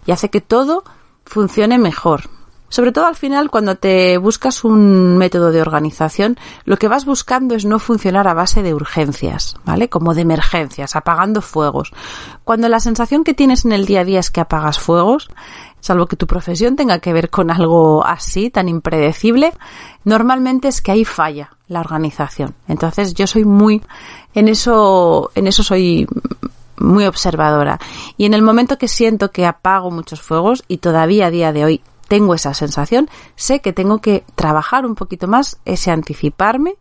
y 0.06 0.12
hace 0.12 0.30
que 0.30 0.42
todo 0.42 0.84
funcione 1.28 1.78
mejor. 1.78 2.30
Sobre 2.70 2.92
todo 2.92 3.06
al 3.06 3.16
final, 3.16 3.50
cuando 3.50 3.76
te 3.76 4.18
buscas 4.18 4.66
un 4.66 5.18
método 5.18 5.52
de 5.52 5.62
organización, 5.62 6.38
lo 6.66 6.78
que 6.78 6.90
vas 6.90 7.06
buscando 7.06 7.56
es 7.56 7.64
no 7.64 7.80
funcionar 7.80 8.28
a 8.28 8.34
base 8.34 8.62
de 8.62 8.74
urgencias, 8.74 9.56
¿vale? 9.64 9.88
Como 9.88 10.14
de 10.14 10.22
emergencias, 10.22 10.98
apagando 10.98 11.42
fuegos. 11.42 11.94
Cuando 12.44 12.68
la 12.68 12.82
sensación 12.82 13.24
que 13.24 13.34
tienes 13.34 13.64
en 13.64 13.72
el 13.72 13.86
día 13.86 14.02
a 14.02 14.04
día 14.04 14.20
es 14.20 14.32
que 14.32 14.42
apagas 14.42 14.80
fuegos, 14.80 15.30
salvo 15.80 16.08
que 16.08 16.18
tu 16.18 16.28
profesión 16.28 16.76
tenga 16.76 17.00
que 17.00 17.14
ver 17.14 17.30
con 17.30 17.52
algo 17.52 18.06
así, 18.06 18.50
tan 18.50 18.68
impredecible, 18.68 19.54
normalmente 20.04 20.68
es 20.68 20.82
que 20.82 20.92
ahí 20.92 21.06
falla 21.06 21.52
la 21.70 21.80
organización. 21.80 22.54
Entonces 22.68 23.14
yo 23.14 23.28
soy 23.28 23.46
muy, 23.46 23.82
en 24.34 24.50
eso, 24.50 25.32
en 25.36 25.48
eso 25.48 25.64
soy 25.64 26.06
muy 26.78 27.06
observadora. 27.06 27.80
Y 28.18 28.26
en 28.26 28.34
el 28.34 28.42
momento 28.42 28.78
que 28.78 28.88
siento 28.88 29.32
que 29.32 29.46
apago 29.46 29.92
muchos 29.92 30.22
fuegos, 30.22 30.64
y 30.68 30.78
todavía 30.78 31.28
a 31.28 31.32
día 31.32 31.52
de 31.52 31.66
hoy 31.66 31.82
tengo 32.08 32.34
esa 32.34 32.54
sensación, 32.54 33.10
sé 33.36 33.60
que 33.60 33.74
tengo 33.74 34.00
que 34.00 34.24
trabajar 34.36 34.86
un 34.86 34.96
poquito 34.96 35.28
más 35.28 35.60
ese 35.66 35.92
anticiparme, 35.92 36.76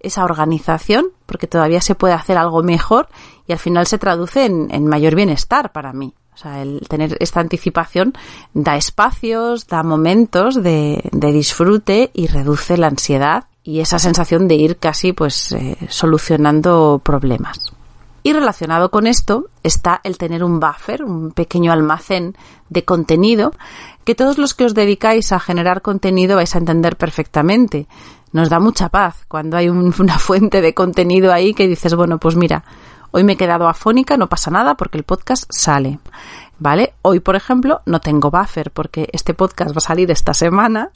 esa 0.00 0.24
organización, 0.24 1.06
porque 1.24 1.46
todavía 1.46 1.80
se 1.80 1.94
puede 1.94 2.14
hacer 2.14 2.38
algo 2.38 2.62
mejor 2.62 3.08
y 3.46 3.52
al 3.52 3.58
final 3.58 3.86
se 3.86 3.98
traduce 3.98 4.44
en, 4.44 4.86
mayor 4.86 5.14
bienestar 5.14 5.72
para 5.72 5.92
mí. 5.92 6.14
O 6.34 6.38
sea, 6.38 6.60
el 6.60 6.86
tener 6.86 7.16
esta 7.18 7.40
anticipación 7.40 8.12
da 8.52 8.76
espacios, 8.76 9.66
da 9.66 9.82
momentos 9.82 10.62
de, 10.62 11.08
disfrute 11.12 12.10
y 12.12 12.26
reduce 12.26 12.76
la 12.76 12.88
ansiedad 12.88 13.44
y 13.62 13.80
esa 13.80 13.98
sensación 13.98 14.46
de 14.46 14.56
ir 14.56 14.76
casi 14.76 15.12
pues 15.12 15.52
eh, 15.52 15.76
solucionando 15.88 17.00
problemas. 17.02 17.72
Y 18.26 18.32
relacionado 18.32 18.90
con 18.90 19.06
esto 19.06 19.50
está 19.62 20.00
el 20.02 20.18
tener 20.18 20.42
un 20.42 20.58
buffer, 20.58 21.04
un 21.04 21.30
pequeño 21.30 21.70
almacén 21.70 22.36
de 22.68 22.84
contenido 22.84 23.52
que 24.02 24.16
todos 24.16 24.36
los 24.36 24.52
que 24.52 24.64
os 24.64 24.74
dedicáis 24.74 25.30
a 25.30 25.38
generar 25.38 25.80
contenido 25.80 26.34
vais 26.34 26.52
a 26.56 26.58
entender 26.58 26.96
perfectamente. 26.96 27.86
Nos 28.32 28.50
da 28.50 28.58
mucha 28.58 28.88
paz 28.88 29.24
cuando 29.28 29.56
hay 29.56 29.68
una 29.68 30.18
fuente 30.18 30.60
de 30.60 30.74
contenido 30.74 31.32
ahí 31.32 31.54
que 31.54 31.68
dices, 31.68 31.94
bueno, 31.94 32.18
pues 32.18 32.34
mira, 32.34 32.64
hoy 33.12 33.22
me 33.22 33.34
he 33.34 33.36
quedado 33.36 33.68
afónica, 33.68 34.16
no 34.16 34.28
pasa 34.28 34.50
nada 34.50 34.74
porque 34.74 34.98
el 34.98 35.04
podcast 35.04 35.44
sale. 35.48 36.00
¿Vale? 36.58 36.94
Hoy, 37.02 37.20
por 37.20 37.36
ejemplo, 37.36 37.80
no 37.86 38.00
tengo 38.00 38.30
buffer 38.30 38.70
porque 38.70 39.08
este 39.12 39.34
podcast 39.34 39.72
va 39.72 39.78
a 39.78 39.80
salir 39.80 40.10
esta 40.10 40.34
semana 40.34 40.90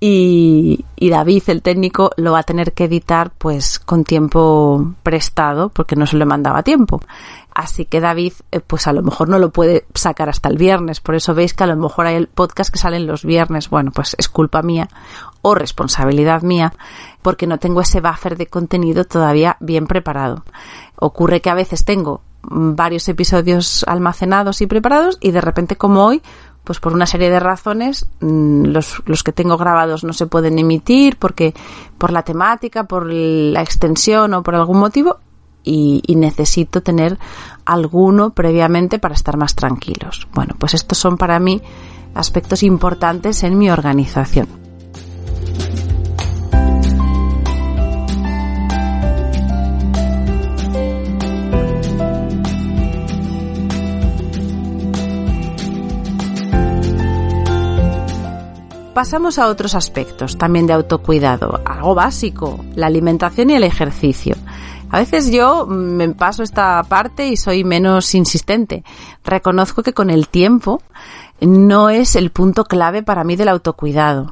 y, 0.00 0.84
David, 0.98 1.44
el 1.46 1.62
técnico, 1.62 2.10
lo 2.16 2.32
va 2.32 2.40
a 2.40 2.44
tener 2.44 2.72
que 2.72 2.84
editar 2.84 3.30
pues 3.30 3.78
con 3.78 4.04
tiempo 4.04 4.94
prestado 5.02 5.68
porque 5.68 5.96
no 5.96 6.06
se 6.06 6.16
le 6.16 6.24
mandaba 6.24 6.62
tiempo. 6.62 7.00
Así 7.54 7.86
que 7.86 8.02
David, 8.02 8.34
eh, 8.52 8.60
pues 8.60 8.86
a 8.86 8.92
lo 8.92 9.02
mejor 9.02 9.30
no 9.30 9.38
lo 9.38 9.50
puede 9.50 9.86
sacar 9.94 10.28
hasta 10.28 10.50
el 10.50 10.58
viernes. 10.58 11.00
Por 11.00 11.14
eso 11.14 11.34
veis 11.34 11.54
que 11.54 11.64
a 11.64 11.66
lo 11.66 11.76
mejor 11.76 12.06
hay 12.06 12.16
el 12.16 12.28
podcast 12.28 12.70
que 12.70 12.78
salen 12.78 13.06
los 13.06 13.24
viernes. 13.24 13.70
Bueno, 13.70 13.92
pues 13.92 14.14
es 14.18 14.28
culpa 14.28 14.60
mía 14.60 14.90
o 15.40 15.54
responsabilidad 15.54 16.42
mía 16.42 16.74
porque 17.22 17.46
no 17.46 17.58
tengo 17.58 17.80
ese 17.80 18.02
buffer 18.02 18.36
de 18.36 18.48
contenido 18.48 19.04
todavía 19.04 19.56
bien 19.60 19.86
preparado. 19.86 20.44
Ocurre 20.96 21.40
que 21.40 21.48
a 21.48 21.54
veces 21.54 21.86
tengo 21.86 22.20
varios 22.48 23.08
episodios 23.08 23.84
almacenados 23.88 24.60
y 24.60 24.66
preparados 24.66 25.18
y 25.20 25.30
de 25.30 25.40
repente 25.40 25.76
como 25.76 26.04
hoy 26.04 26.22
pues 26.64 26.80
por 26.80 26.92
una 26.92 27.06
serie 27.06 27.30
de 27.30 27.38
razones 27.38 28.06
mm, 28.20 28.64
los, 28.64 29.02
los, 29.06 29.22
que 29.22 29.32
tengo 29.32 29.56
grabados 29.56 30.02
no 30.02 30.12
se 30.12 30.26
pueden 30.26 30.58
emitir 30.58 31.16
porque 31.16 31.54
por 31.96 32.12
la 32.12 32.22
temática, 32.22 32.84
por 32.84 33.06
la 33.06 33.62
extensión 33.62 34.34
o 34.34 34.42
por 34.42 34.56
algún 34.56 34.78
motivo 34.78 35.18
y, 35.62 36.02
y, 36.06 36.16
necesito 36.16 36.80
tener 36.80 37.18
alguno 37.64 38.30
previamente 38.30 39.00
para 39.00 39.14
estar 39.14 39.36
más 39.36 39.56
tranquilos. 39.56 40.28
Bueno, 40.32 40.54
pues 40.58 40.74
estos 40.74 40.96
son 40.96 41.16
para 41.16 41.40
mí 41.40 41.60
aspectos 42.14 42.62
importantes 42.62 43.42
en 43.42 43.58
mi 43.58 43.68
organización. 43.68 44.65
Pasamos 58.96 59.38
a 59.38 59.48
otros 59.48 59.74
aspectos 59.74 60.38
también 60.38 60.66
de 60.66 60.72
autocuidado, 60.72 61.60
algo 61.66 61.94
básico, 61.94 62.64
la 62.76 62.86
alimentación 62.86 63.50
y 63.50 63.54
el 63.54 63.64
ejercicio. 63.64 64.36
A 64.88 65.00
veces 65.00 65.30
yo 65.30 65.66
me 65.66 66.08
paso 66.14 66.42
esta 66.42 66.82
parte 66.84 67.28
y 67.28 67.36
soy 67.36 67.62
menos 67.62 68.14
insistente. 68.14 68.84
Reconozco 69.22 69.82
que 69.82 69.92
con 69.92 70.08
el 70.08 70.28
tiempo 70.28 70.80
no 71.42 71.90
es 71.90 72.16
el 72.16 72.30
punto 72.30 72.64
clave 72.64 73.02
para 73.02 73.22
mí 73.22 73.36
del 73.36 73.50
autocuidado. 73.50 74.30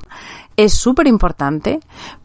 Es 0.57 0.73
súper 0.73 1.09
importante, 1.09 1.81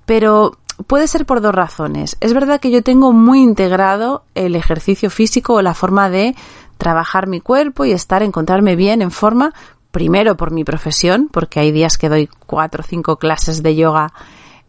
pero 0.05 0.59
puede 0.87 1.09
ser 1.09 1.25
por 1.25 1.41
dos 1.41 1.53
razones. 1.53 2.15
Es 2.21 2.33
verdad 2.33 2.61
que 2.61 2.71
yo 2.71 2.83
tengo 2.83 3.11
muy 3.11 3.43
integrado 3.43 4.23
el 4.33 4.55
ejercicio 4.55 5.09
físico 5.09 5.55
o 5.55 5.61
la 5.61 5.73
forma 5.73 6.09
de 6.09 6.37
trabajar 6.77 7.27
mi 7.27 7.41
cuerpo 7.41 7.83
y 7.83 7.91
estar, 7.91 8.23
encontrarme 8.23 8.77
bien 8.77 9.01
en 9.01 9.11
forma 9.11 9.53
primero 9.91 10.37
por 10.37 10.51
mi 10.51 10.63
profesión, 10.63 11.29
porque 11.31 11.59
hay 11.59 11.71
días 11.71 11.97
que 11.97 12.09
doy 12.09 12.29
cuatro 12.45 12.81
o 12.81 12.87
cinco 12.87 13.17
clases 13.17 13.63
de 13.63 13.75
yoga 13.75 14.13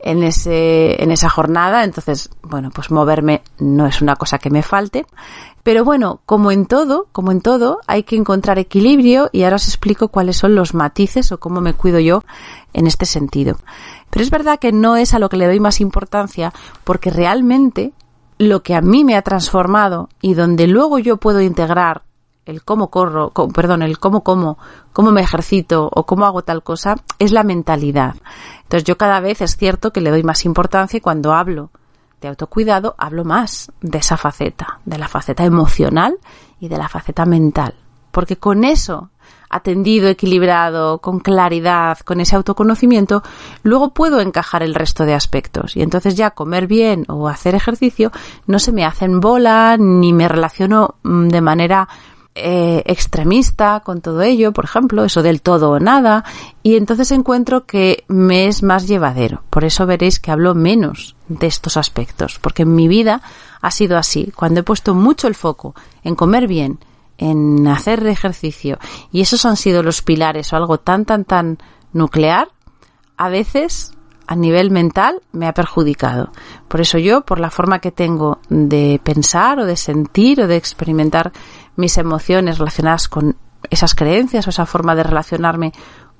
en 0.03 0.23
ese, 0.23 1.03
en 1.03 1.11
esa 1.11 1.29
jornada, 1.29 1.85
entonces, 1.85 2.31
bueno, 2.43 2.71
pues 2.71 2.91
moverme 2.91 3.43
no 3.59 3.87
es 3.87 4.01
una 4.01 4.17
cosa 4.17 4.39
que 4.39 4.51
me 4.51 4.63
falte. 4.63 5.07
Pero 5.63 5.85
bueno, 5.85 6.21
como 6.25 6.51
en 6.51 6.65
todo, 6.65 7.09
como 7.13 7.33
en 7.33 7.43
todo, 7.43 7.81
hay 7.87 8.05
que 8.05 8.17
encontrar 8.17 8.59
equilibrio 8.59 9.29
y 9.31 9.43
ahora 9.43 9.57
os 9.57 9.69
explico 9.69 10.09
cuáles 10.09 10.39
son 10.39 10.55
los 10.55 10.73
matices 10.73 11.33
o 11.33 11.39
cómo 11.39 11.61
me 11.61 11.75
cuido 11.75 11.99
yo 12.01 12.25
en 12.73 12.87
este 12.87 13.05
sentido. 13.05 13.59
Pero 14.09 14.23
es 14.23 14.31
verdad 14.31 14.59
que 14.59 14.73
no 14.73 14.97
es 14.97 15.13
a 15.13 15.19
lo 15.19 15.29
que 15.29 15.37
le 15.37 15.47
doy 15.47 15.61
más 15.61 15.83
importancia 15.83 16.53
porque 16.83 17.11
realmente 17.11 17.93
lo 18.39 18.63
que 18.63 18.75
a 18.75 18.81
mí 18.81 19.05
me 19.05 19.17
ha 19.17 19.23
transformado 19.23 20.09
y 20.23 20.33
donde 20.33 20.67
luego 20.67 20.99
yo 20.99 21.19
puedo 21.19 21.43
integrar 21.43 22.03
el 22.51 22.65
cómo 22.65 22.91
corro, 22.91 23.33
perdón, 23.55 23.83
el 23.83 23.99
cómo 23.99 24.23
como, 24.23 24.59
cómo 24.93 25.13
me 25.13 25.23
ejercito 25.23 25.89
o 25.93 26.05
cómo 26.05 26.27
hago 26.27 26.43
tal 26.43 26.63
cosa, 26.63 26.97
es 27.19 27.33
la 27.33 27.45
mentalidad. 27.45 28.17
Entonces 28.63 28.85
yo 28.85 28.99
cada 28.99 29.21
vez 29.21 29.41
es 29.41 29.57
cierto 29.57 29.93
que 29.93 30.01
le 30.01 30.11
doy 30.11 30.23
más 30.23 30.45
importancia 30.45 31.01
cuando 31.01 31.33
hablo 31.33 31.71
de 32.21 32.29
autocuidado 32.29 32.95
hablo 32.99 33.25
más 33.25 33.73
de 33.81 33.99
esa 33.99 34.17
faceta, 34.17 34.81
de 34.85 34.99
la 34.99 35.09
faceta 35.09 35.45
emocional 35.45 36.19
y 36.59 36.69
de 36.69 36.77
la 36.77 36.89
faceta 36.89 37.25
mental. 37.25 37.75
Porque 38.11 38.37
con 38.37 38.65
eso 38.65 39.11
atendido, 39.51 40.09
equilibrado, 40.09 40.99
con 40.99 41.19
claridad, 41.19 41.99
con 41.99 42.21
ese 42.21 42.37
autoconocimiento, 42.37 43.23
luego 43.65 43.93
puedo 43.93 44.21
encajar 44.21 44.63
el 44.63 44.75
resto 44.75 45.05
de 45.05 45.15
aspectos. 45.15 45.77
Y 45.77 45.83
entonces 45.83 46.15
ya 46.15 46.31
comer 46.31 46.69
bien 46.69 47.05
o 47.09 47.29
hacer 47.29 47.57
ejercicio 47.57 48.13
no 48.47 48.61
se 48.61 48.73
me 48.73 48.85
hacen 48.85 49.21
bola 49.21 49.77
ni 49.77 50.13
me 50.13 50.29
relaciono 50.29 50.95
mm, 51.03 51.29
de 51.29 51.41
manera 51.41 51.89
eh, 52.35 52.83
extremista 52.87 53.81
con 53.81 54.01
todo 54.01 54.23
ello, 54.23 54.53
por 54.53 54.65
ejemplo, 54.65 55.05
eso 55.05 55.23
del 55.23 55.43
todo 55.43 55.71
o 55.71 55.81
nada, 55.81 56.25
y 56.63 56.77
entonces 56.77 57.11
encuentro 57.11 57.67
que 57.67 58.05
me 58.07 58.47
es 58.47 58.63
más 58.63 58.87
llevadero. 58.87 59.43
Por 59.51 59.65
eso 59.65 59.85
veréis 59.85 60.21
que 60.21 60.31
hablo 60.31 60.55
menos 60.55 61.17
de 61.29 61.49
estos 61.49 61.77
aspectos, 61.77 62.39
porque 62.41 62.63
en 62.63 62.75
mi 62.75 62.87
vida 62.87 63.21
ha 63.61 63.71
sido 63.71 63.97
así. 63.99 64.33
Cuando 64.35 64.61
he 64.61 64.63
puesto 64.63 64.95
mucho 64.95 65.27
el 65.27 65.35
foco 65.35 65.75
en 66.05 66.15
comer 66.15 66.47
bien, 66.47 66.79
en 67.19 67.67
hacer 67.67 68.07
ejercicio, 68.07 68.79
y 69.11 69.23
esos 69.23 69.45
han 69.45 69.57
sido 69.57 69.83
los 69.83 70.01
pilares 70.01 70.53
o 70.53 70.57
algo 70.57 70.79
tan, 70.79 71.05
tan, 71.05 71.25
tan 71.25 71.59
nuclear, 71.93 72.49
a 73.17 73.29
veces 73.29 73.93
a 74.31 74.37
nivel 74.37 74.71
mental 74.71 75.23
me 75.33 75.49
ha 75.49 75.53
perjudicado. 75.53 76.31
Por 76.69 76.81
eso 76.81 76.99
yo, 76.99 77.23
por 77.23 77.41
la 77.41 77.51
forma 77.51 77.81
que 77.81 77.91
tengo 77.91 78.39
de 78.49 79.01
pensar 79.03 79.59
o 79.59 79.67
de 79.67 79.77
sentir 79.77 80.41
o 80.41 80.47
de 80.47 80.57
experimentar 80.57 81.33
mis 81.77 81.99
emociones 81.99 82.59
relacionadas 82.59 83.09
con 83.09 83.37
esas 83.69 83.95
creencias 83.95 84.47
o 84.47 84.51
esa 84.51 84.67
forma 84.67 84.95
de 84.95 85.03
relacionarme 85.03 85.73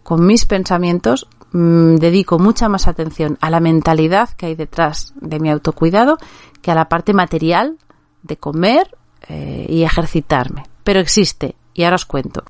con 0.03 0.27
mis 0.27 0.47
pensamientos, 0.47 1.29
mm, 1.53 1.97
dedico 1.97 2.39
mucha 2.39 2.69
más 2.69 2.89
atención 2.89 3.39
a 3.41 3.51
la 3.51 3.61
mentalidad 3.61 4.31
que 4.31 4.47
hay 4.47 4.55
detrás 4.55 5.13
de 5.21 5.41
mi 5.41 5.51
autocuidado 5.51 6.19
que 6.63 6.71
a 6.71 6.75
la 6.75 6.89
parte 6.89 7.13
material 7.13 7.79
de 8.23 8.37
comer 8.37 8.97
eh, 9.29 9.67
y 9.69 9.83
ejercitarme. 9.83 10.65
Pero 10.85 11.01
existe, 11.01 11.57
y 11.75 11.85
ahora 11.85 11.97
os 11.97 12.07
cuento. 12.07 12.45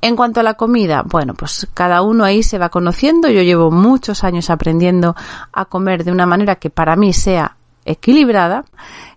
En 0.00 0.16
cuanto 0.16 0.40
a 0.40 0.42
la 0.42 0.54
comida, 0.54 1.02
bueno, 1.04 1.34
pues 1.34 1.68
cada 1.74 2.02
uno 2.02 2.24
ahí 2.24 2.42
se 2.42 2.58
va 2.58 2.70
conociendo. 2.70 3.28
Yo 3.28 3.42
llevo 3.42 3.70
muchos 3.70 4.24
años 4.24 4.50
aprendiendo 4.50 5.14
a 5.52 5.64
comer 5.66 6.04
de 6.04 6.12
una 6.12 6.26
manera 6.26 6.56
que 6.56 6.70
para 6.70 6.96
mí 6.96 7.12
sea 7.12 7.56
equilibrada 7.84 8.64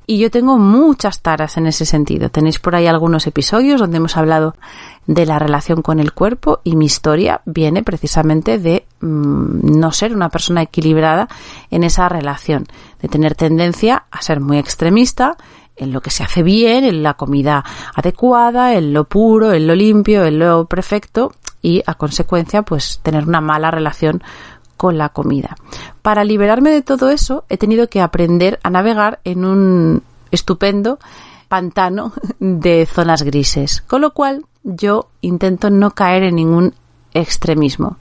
y 0.07 0.19
yo 0.19 0.29
tengo 0.29 0.57
muchas 0.57 1.21
taras 1.21 1.57
en 1.57 1.67
ese 1.67 1.85
sentido. 1.85 2.29
Tenéis 2.29 2.59
por 2.59 2.75
ahí 2.75 2.87
algunos 2.87 3.27
episodios 3.27 3.79
donde 3.79 3.97
hemos 3.97 4.17
hablado 4.17 4.55
de 5.07 5.25
la 5.25 5.39
relación 5.39 5.81
con 5.81 5.99
el 5.99 6.13
cuerpo 6.13 6.61
y 6.63 6.75
mi 6.75 6.85
historia 6.85 7.41
viene 7.45 7.83
precisamente 7.83 8.57
de 8.57 8.85
mm, 9.01 9.79
no 9.79 9.91
ser 9.91 10.15
una 10.15 10.29
persona 10.29 10.63
equilibrada 10.63 11.27
en 11.71 11.83
esa 11.83 12.09
relación, 12.09 12.65
de 13.01 13.07
tener 13.07 13.35
tendencia 13.35 14.05
a 14.11 14.21
ser 14.21 14.39
muy 14.39 14.57
extremista 14.57 15.37
en 15.75 15.91
lo 15.91 16.01
que 16.01 16.09
se 16.09 16.23
hace 16.23 16.41
bien, 16.41 16.83
en 16.83 17.03
la 17.03 17.15
comida 17.15 17.63
adecuada, 17.93 18.75
en 18.75 18.93
lo 18.93 19.05
puro, 19.05 19.53
en 19.53 19.67
lo 19.67 19.75
limpio, 19.75 20.23
en 20.23 20.39
lo 20.39 20.65
perfecto 20.65 21.33
y 21.61 21.81
a 21.85 21.95
consecuencia 21.95 22.61
pues 22.61 22.99
tener 23.01 23.27
una 23.27 23.41
mala 23.41 23.71
relación 23.71 24.23
con 24.77 24.97
la 24.97 25.09
comida. 25.09 25.55
Para 26.01 26.23
liberarme 26.23 26.71
de 26.71 26.81
todo 26.81 27.09
eso 27.09 27.45
he 27.49 27.57
tenido 27.57 27.87
que 27.87 28.01
aprender 28.01 28.59
a 28.63 28.69
navegar 28.69 29.19
en 29.23 29.45
un 29.45 30.03
estupendo 30.31 30.99
pantano 31.47 32.13
de 32.39 32.85
zonas 32.85 33.23
grises, 33.23 33.81
con 33.81 34.01
lo 34.01 34.11
cual 34.11 34.45
yo 34.63 35.09
intento 35.21 35.69
no 35.69 35.91
caer 35.91 36.23
en 36.23 36.35
ningún 36.35 36.73
extremismo. 37.13 37.97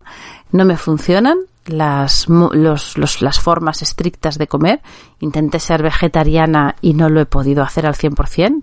No 0.51 0.65
me 0.65 0.77
funcionan 0.77 1.39
las, 1.67 2.27
las 2.29 3.41
formas 3.41 3.83
estrictas 3.83 4.39
de 4.39 4.47
comer. 4.47 4.81
Intenté 5.21 5.61
ser 5.61 5.83
vegetariana 5.83 6.77
y 6.81 6.95
no 6.95 7.09
lo 7.09 7.21
he 7.21 7.27
podido 7.27 7.63
hacer 7.63 7.87
al 7.87 7.95
100%. 7.95 8.63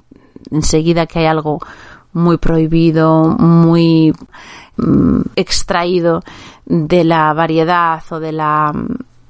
Enseguida 0.52 1.06
que 1.06 1.20
hay 1.20 1.26
algo 1.26 1.60
muy 2.14 2.38
prohibido, 2.38 3.26
muy 3.26 4.14
mm, 4.82 5.22
extraído 5.36 6.24
de 6.66 7.04
la 7.04 7.34
variedad 7.34 8.04
o 8.10 8.20
de 8.20 8.32
la, 8.32 8.74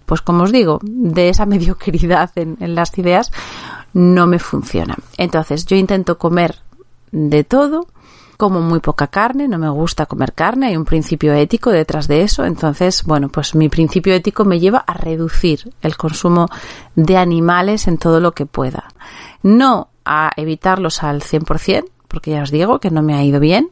pues 0.05 0.21
como 0.21 0.43
os 0.43 0.51
digo, 0.51 0.79
de 0.83 1.29
esa 1.29 1.45
mediocridad 1.53 2.31
en, 2.35 2.57
en 2.59 2.75
las 2.75 2.97
ideas, 2.97 3.31
no 3.93 4.27
me 4.27 4.39
funciona. 4.39 4.97
Entonces 5.17 5.65
yo 5.65 5.75
intento 5.75 6.17
comer 6.17 6.59
de 7.11 7.43
todo, 7.43 7.87
como 8.41 8.59
muy 8.59 8.79
poca 8.79 9.05
carne, 9.05 9.47
no 9.47 9.59
me 9.59 9.69
gusta 9.69 10.07
comer 10.07 10.33
carne, 10.33 10.65
hay 10.65 10.75
un 10.75 10.83
principio 10.83 11.31
ético 11.33 11.69
detrás 11.69 12.07
de 12.07 12.23
eso, 12.23 12.43
entonces, 12.43 13.03
bueno, 13.03 13.29
pues 13.29 13.53
mi 13.53 13.69
principio 13.69 14.15
ético 14.15 14.45
me 14.45 14.59
lleva 14.59 14.79
a 14.79 14.95
reducir 14.95 15.71
el 15.83 15.95
consumo 15.95 16.47
de 16.95 17.17
animales 17.17 17.87
en 17.87 17.99
todo 17.99 18.19
lo 18.19 18.31
que 18.31 18.47
pueda. 18.47 18.85
No 19.43 19.89
a 20.05 20.31
evitarlos 20.37 21.03
al 21.03 21.21
100%, 21.21 21.85
porque 22.07 22.31
ya 22.31 22.41
os 22.41 22.49
digo 22.49 22.79
que 22.79 22.89
no 22.89 23.03
me 23.03 23.13
ha 23.13 23.23
ido 23.23 23.39
bien, 23.39 23.69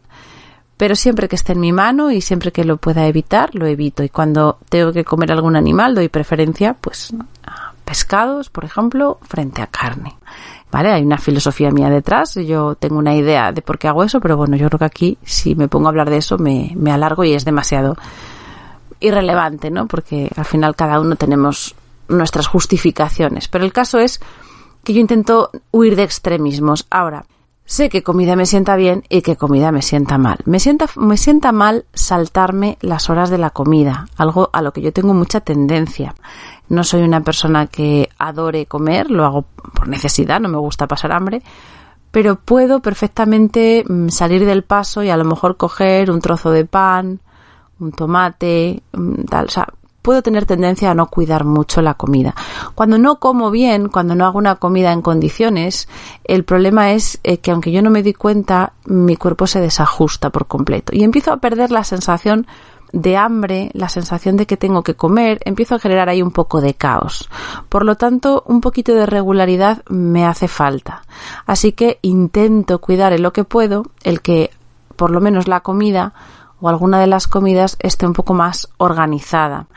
pero 0.79 0.95
siempre 0.95 1.27
que 1.27 1.35
esté 1.35 1.51
en 1.51 1.59
mi 1.59 1.73
mano 1.73 2.09
y 2.09 2.21
siempre 2.21 2.53
que 2.53 2.63
lo 2.63 2.77
pueda 2.77 3.05
evitar, 3.05 3.53
lo 3.53 3.65
evito. 3.65 4.01
Y 4.01 4.07
cuando 4.07 4.59
tengo 4.69 4.93
que 4.93 5.03
comer 5.03 5.29
algún 5.29 5.57
animal, 5.57 5.93
doy 5.93 6.07
preferencia, 6.07 6.73
pues, 6.73 7.13
a 7.45 7.73
pescados, 7.83 8.49
por 8.49 8.63
ejemplo, 8.63 9.19
frente 9.23 9.61
a 9.61 9.67
carne. 9.67 10.15
¿Vale? 10.71 10.93
Hay 10.93 11.03
una 11.03 11.17
filosofía 11.17 11.69
mía 11.71 11.89
detrás, 11.89 12.35
yo 12.35 12.75
tengo 12.75 12.97
una 12.97 13.13
idea 13.13 13.51
de 13.51 13.61
por 13.61 13.77
qué 13.77 13.89
hago 13.89 14.05
eso, 14.05 14.21
pero 14.21 14.37
bueno, 14.37 14.55
yo 14.55 14.69
creo 14.69 14.79
que 14.79 14.85
aquí, 14.85 15.17
si 15.21 15.53
me 15.53 15.67
pongo 15.67 15.87
a 15.87 15.89
hablar 15.89 16.09
de 16.09 16.15
eso, 16.15 16.37
me, 16.37 16.71
me 16.77 16.93
alargo 16.93 17.25
y 17.25 17.33
es 17.33 17.43
demasiado 17.43 17.97
irrelevante, 19.01 19.71
¿no? 19.71 19.85
Porque 19.85 20.31
al 20.33 20.45
final 20.45 20.77
cada 20.77 21.01
uno 21.01 21.17
tenemos 21.17 21.75
nuestras 22.07 22.47
justificaciones. 22.47 23.49
Pero 23.49 23.65
el 23.65 23.73
caso 23.73 23.99
es 23.99 24.21
que 24.85 24.93
yo 24.93 25.01
intento 25.01 25.51
huir 25.71 25.97
de 25.97 26.03
extremismos. 26.03 26.87
Ahora, 26.89 27.25
Sé 27.69 27.87
que 27.89 28.01
comida 28.01 28.35
me 28.35 28.47
sienta 28.47 28.75
bien 28.75 29.03
y 29.09 29.21
que 29.21 29.35
comida 29.35 29.71
me 29.71 29.83
sienta 29.83 30.17
mal. 30.17 30.39
Me 30.45 30.59
sienta, 30.59 30.87
me 30.95 31.17
sienta 31.17 31.51
mal 31.51 31.85
saltarme 31.93 32.79
las 32.81 33.11
horas 33.11 33.29
de 33.29 33.37
la 33.37 33.51
comida, 33.51 34.07
algo 34.17 34.49
a 34.53 34.63
lo 34.63 34.73
que 34.73 34.81
yo 34.81 34.91
tengo 34.91 35.13
mucha 35.13 35.41
tendencia. 35.41 36.15
No 36.67 36.83
soy 36.83 37.03
una 37.03 37.21
persona 37.21 37.67
que 37.67 38.09
adore 38.17 38.65
comer, 38.65 39.11
lo 39.11 39.23
hago 39.23 39.45
por 39.75 39.87
necesidad, 39.87 40.39
no 40.39 40.49
me 40.49 40.57
gusta 40.57 40.87
pasar 40.87 41.11
hambre, 41.11 41.43
pero 42.09 42.37
puedo 42.37 42.79
perfectamente 42.79 43.83
mm, 43.87 44.09
salir 44.09 44.45
del 44.47 44.63
paso 44.63 45.03
y 45.03 45.11
a 45.11 45.17
lo 45.17 45.25
mejor 45.25 45.55
coger 45.55 46.09
un 46.09 46.21
trozo 46.21 46.49
de 46.49 46.65
pan, 46.65 47.19
un 47.79 47.91
tomate, 47.91 48.81
mm, 48.93 49.25
tal, 49.25 49.45
o 49.45 49.49
sea, 49.49 49.67
puedo 50.01 50.21
tener 50.21 50.45
tendencia 50.45 50.91
a 50.91 50.95
no 50.95 51.07
cuidar 51.07 51.45
mucho 51.45 51.81
la 51.81 51.93
comida. 51.93 52.35
Cuando 52.75 52.97
no 52.97 53.19
como 53.19 53.51
bien, 53.51 53.89
cuando 53.89 54.15
no 54.15 54.25
hago 54.25 54.37
una 54.37 54.55
comida 54.55 54.91
en 54.91 55.01
condiciones, 55.01 55.87
el 56.23 56.43
problema 56.43 56.91
es 56.91 57.19
eh, 57.23 57.37
que 57.37 57.51
aunque 57.51 57.71
yo 57.71 57.81
no 57.81 57.89
me 57.89 58.03
di 58.03 58.13
cuenta, 58.13 58.73
mi 58.85 59.15
cuerpo 59.15 59.47
se 59.47 59.59
desajusta 59.59 60.29
por 60.29 60.47
completo 60.47 60.93
y 60.95 61.03
empiezo 61.03 61.31
a 61.31 61.37
perder 61.37 61.71
la 61.71 61.83
sensación 61.83 62.47
de 62.91 63.17
hambre, 63.17 63.69
la 63.73 63.89
sensación 63.89 64.35
de 64.37 64.47
que 64.47 64.57
tengo 64.57 64.83
que 64.83 64.95
comer, 64.95 65.39
empiezo 65.45 65.75
a 65.75 65.79
generar 65.79 66.09
ahí 66.09 66.21
un 66.21 66.31
poco 66.31 66.61
de 66.61 66.73
caos. 66.73 67.29
Por 67.69 67.85
lo 67.85 67.95
tanto, 67.95 68.43
un 68.47 68.61
poquito 68.61 68.93
de 68.93 69.05
regularidad 69.05 69.83
me 69.89 70.25
hace 70.25 70.47
falta. 70.47 71.03
Así 71.45 71.73
que 71.73 71.99
intento 72.01 72.79
cuidar 72.79 73.13
en 73.13 73.21
lo 73.21 73.33
que 73.33 73.43
puedo 73.43 73.83
el 74.03 74.21
que 74.21 74.51
por 74.95 75.11
lo 75.11 75.21
menos 75.21 75.47
la 75.47 75.61
comida 75.61 76.13
o 76.61 76.69
alguna 76.69 76.99
de 76.99 77.07
las 77.07 77.27
comidas 77.27 77.77
esté 77.79 78.05
un 78.05 78.13
poco 78.13 78.33
más 78.33 78.69
organizada. 78.77 79.67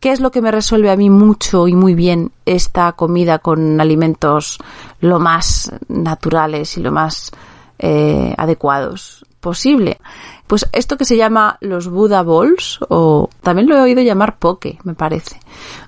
¿Qué 0.00 0.12
es 0.12 0.20
lo 0.20 0.30
que 0.30 0.42
me 0.42 0.52
resuelve 0.52 0.90
a 0.90 0.96
mí 0.96 1.10
mucho 1.10 1.68
y 1.68 1.74
muy 1.74 1.94
bien 1.94 2.30
esta 2.44 2.92
comida 2.92 3.38
con 3.38 3.80
alimentos 3.80 4.58
lo 5.00 5.18
más 5.18 5.72
naturales 5.88 6.76
y 6.76 6.82
lo 6.82 6.92
más 6.92 7.32
eh, 7.78 8.34
adecuados 8.36 9.24
posible? 9.40 9.98
Pues 10.46 10.68
esto 10.72 10.96
que 10.96 11.04
se 11.04 11.16
llama 11.16 11.58
los 11.60 11.88
Buddha 11.88 12.22
Bowls, 12.22 12.78
o 12.88 13.30
también 13.42 13.68
lo 13.68 13.76
he 13.76 13.80
oído 13.80 14.02
llamar 14.02 14.38
poke, 14.38 14.78
me 14.84 14.94
parece. 14.94 15.40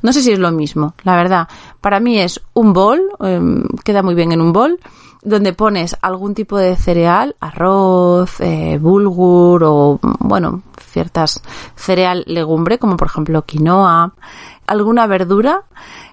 No 0.02 0.12
sé 0.12 0.22
si 0.22 0.32
es 0.32 0.38
lo 0.38 0.50
mismo, 0.50 0.94
la 1.04 1.14
verdad. 1.14 1.48
Para 1.80 2.00
mí 2.00 2.18
es 2.18 2.40
un 2.54 2.72
bol, 2.72 3.00
em, 3.20 3.62
queda 3.84 4.02
muy 4.02 4.14
bien 4.14 4.32
en 4.32 4.40
un 4.40 4.52
bol, 4.52 4.80
donde 5.22 5.52
pones 5.52 5.96
algún 6.00 6.34
tipo 6.34 6.56
de 6.58 6.76
cereal, 6.76 7.36
arroz, 7.40 8.40
eh, 8.40 8.78
bulgur 8.80 9.64
o, 9.64 9.98
bueno, 10.20 10.62
ciertas 10.80 11.42
cereal 11.74 12.24
legumbre, 12.26 12.78
como 12.78 12.96
por 12.96 13.08
ejemplo 13.08 13.42
quinoa, 13.42 14.12
alguna 14.66 15.06
verdura. 15.06 15.62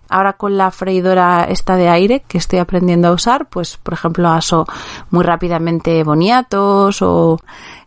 Ahora 0.07 0.33
con 0.33 0.55
la 0.55 0.69
freidora 0.69 1.45
esta 1.49 1.75
de 1.75 1.89
aire 1.89 2.23
que 2.27 2.37
estoy 2.37 2.59
aprendiendo 2.59 3.07
a 3.07 3.11
usar, 3.11 3.49
pues 3.49 3.77
por 3.77 3.95
ejemplo 3.95 4.29
aso 4.29 4.67
muy 5.09 5.23
rápidamente 5.23 6.03
boniatos 6.03 7.01
o, 7.01 7.39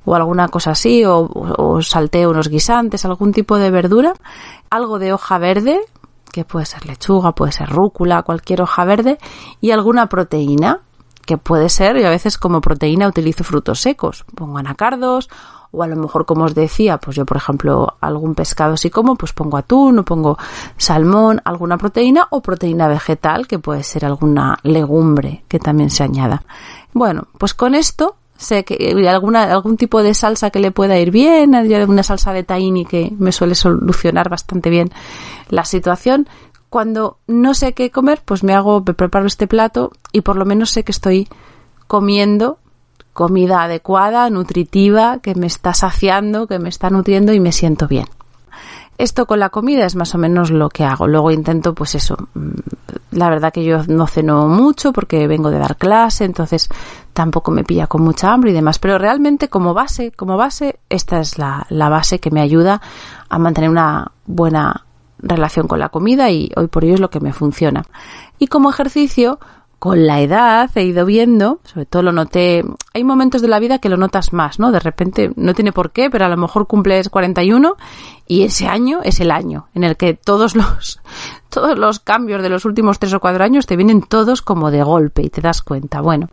o 0.04 0.14
alguna 0.16 0.48
cosa 0.48 0.72
así, 0.72 1.04
o, 1.04 1.28
o 1.32 1.80
salteo 1.80 2.30
unos 2.30 2.48
guisantes, 2.48 3.04
algún 3.04 3.32
tipo 3.32 3.56
de 3.56 3.70
verdura, 3.70 4.14
algo 4.68 4.98
de 4.98 5.12
hoja 5.12 5.38
verde, 5.38 5.80
que 6.32 6.44
puede 6.44 6.66
ser 6.66 6.86
lechuga, 6.86 7.32
puede 7.36 7.52
ser 7.52 7.68
rúcula, 7.68 8.22
cualquier 8.22 8.62
hoja 8.62 8.84
verde, 8.84 9.18
y 9.60 9.70
alguna 9.70 10.08
proteína, 10.08 10.80
que 11.28 11.36
puede 11.36 11.68
ser, 11.68 11.98
y 11.98 12.04
a 12.04 12.08
veces 12.08 12.38
como 12.38 12.62
proteína 12.62 13.06
utilizo 13.06 13.44
frutos 13.44 13.82
secos, 13.82 14.24
pongo 14.34 14.56
anacardos 14.56 15.28
o 15.70 15.82
a 15.82 15.86
lo 15.86 15.94
mejor 15.96 16.24
como 16.24 16.46
os 16.46 16.54
decía, 16.54 16.96
pues 16.96 17.16
yo 17.16 17.26
por 17.26 17.36
ejemplo 17.36 17.98
algún 18.00 18.34
pescado 18.34 18.78
si 18.78 18.88
como, 18.88 19.14
pues 19.14 19.34
pongo 19.34 19.58
atún 19.58 19.98
o 19.98 20.04
pongo 20.04 20.38
salmón, 20.78 21.42
alguna 21.44 21.76
proteína 21.76 22.28
o 22.30 22.40
proteína 22.40 22.88
vegetal 22.88 23.46
que 23.46 23.58
puede 23.58 23.82
ser 23.82 24.06
alguna 24.06 24.58
legumbre 24.62 25.44
que 25.48 25.58
también 25.58 25.90
se 25.90 26.02
añada. 26.02 26.44
Bueno, 26.94 27.24
pues 27.36 27.52
con 27.52 27.74
esto 27.74 28.16
sé 28.38 28.64
que 28.64 28.96
alguna, 29.06 29.52
algún 29.52 29.76
tipo 29.76 30.02
de 30.02 30.14
salsa 30.14 30.48
que 30.48 30.60
le 30.60 30.70
pueda 30.70 30.96
ir 30.98 31.10
bien, 31.10 31.54
alguna 31.54 32.02
salsa 32.02 32.32
de 32.32 32.42
tahini 32.42 32.86
que 32.86 33.12
me 33.18 33.32
suele 33.32 33.54
solucionar 33.54 34.30
bastante 34.30 34.70
bien 34.70 34.90
la 35.50 35.66
situación. 35.66 36.26
Cuando 36.68 37.18
no 37.26 37.54
sé 37.54 37.72
qué 37.72 37.90
comer, 37.90 38.20
pues 38.24 38.42
me 38.44 38.54
hago, 38.54 38.82
me 38.86 38.94
preparo 38.94 39.26
este 39.26 39.46
plato 39.46 39.92
y 40.12 40.20
por 40.20 40.36
lo 40.36 40.44
menos 40.44 40.70
sé 40.70 40.84
que 40.84 40.92
estoy 40.92 41.28
comiendo 41.86 42.58
comida 43.12 43.64
adecuada, 43.64 44.30
nutritiva, 44.30 45.18
que 45.18 45.34
me 45.34 45.48
está 45.48 45.74
saciando, 45.74 46.46
que 46.46 46.60
me 46.60 46.68
está 46.68 46.88
nutriendo 46.88 47.32
y 47.32 47.40
me 47.40 47.50
siento 47.50 47.88
bien. 47.88 48.06
Esto 48.98 49.26
con 49.26 49.38
la 49.38 49.48
comida 49.48 49.86
es 49.86 49.94
más 49.96 50.14
o 50.14 50.18
menos 50.18 50.50
lo 50.50 50.68
que 50.68 50.84
hago. 50.84 51.06
Luego 51.06 51.30
intento, 51.30 51.72
pues 51.72 51.94
eso. 51.94 52.16
Mm, 52.34 52.50
la 53.12 53.30
verdad 53.30 53.52
que 53.52 53.64
yo 53.64 53.82
no 53.86 54.06
ceno 54.06 54.48
mucho 54.48 54.92
porque 54.92 55.26
vengo 55.28 55.50
de 55.50 55.58
dar 55.58 55.76
clase, 55.76 56.24
entonces 56.24 56.68
tampoco 57.12 57.50
me 57.50 57.64
pilla 57.64 57.86
con 57.86 58.02
mucha 58.02 58.32
hambre 58.32 58.50
y 58.50 58.54
demás. 58.54 58.78
Pero 58.78 58.98
realmente 58.98 59.48
como 59.48 59.72
base, 59.72 60.10
como 60.12 60.36
base, 60.36 60.80
esta 60.88 61.20
es 61.20 61.38
la, 61.38 61.66
la 61.70 61.88
base 61.88 62.18
que 62.18 62.30
me 62.30 62.40
ayuda 62.40 62.82
a 63.28 63.38
mantener 63.38 63.70
una 63.70 64.12
buena 64.26 64.84
relación 65.18 65.66
con 65.68 65.78
la 65.78 65.88
comida 65.88 66.30
y 66.30 66.50
hoy 66.56 66.68
por 66.68 66.84
hoy 66.84 66.92
es 66.92 67.00
lo 67.00 67.10
que 67.10 67.20
me 67.20 67.32
funciona. 67.32 67.84
Y 68.38 68.46
como 68.46 68.70
ejercicio, 68.70 69.38
con 69.78 70.06
la 70.06 70.20
edad 70.20 70.70
he 70.74 70.82
ido 70.82 71.06
viendo, 71.06 71.60
sobre 71.62 71.86
todo 71.86 72.02
lo 72.02 72.12
noté, 72.12 72.64
hay 72.94 73.04
momentos 73.04 73.42
de 73.42 73.48
la 73.48 73.60
vida 73.60 73.78
que 73.78 73.88
lo 73.88 73.96
notas 73.96 74.32
más, 74.32 74.58
¿no? 74.58 74.72
De 74.72 74.80
repente, 74.80 75.30
no 75.36 75.54
tiene 75.54 75.72
por 75.72 75.92
qué, 75.92 76.10
pero 76.10 76.24
a 76.24 76.28
lo 76.28 76.36
mejor 76.36 76.66
cumples 76.66 77.08
41 77.08 77.76
y 78.26 78.42
ese 78.42 78.66
año 78.66 79.00
es 79.04 79.20
el 79.20 79.30
año 79.30 79.68
en 79.74 79.84
el 79.84 79.96
que 79.96 80.14
todos 80.14 80.56
los, 80.56 81.00
todos 81.48 81.78
los 81.78 82.00
cambios 82.00 82.42
de 82.42 82.48
los 82.48 82.64
últimos 82.64 82.98
tres 82.98 83.14
o 83.14 83.20
cuatro 83.20 83.44
años 83.44 83.66
te 83.66 83.76
vienen 83.76 84.02
todos 84.02 84.42
como 84.42 84.72
de 84.72 84.82
golpe 84.82 85.22
y 85.22 85.30
te 85.30 85.40
das 85.40 85.62
cuenta. 85.62 86.00
Bueno, 86.00 86.28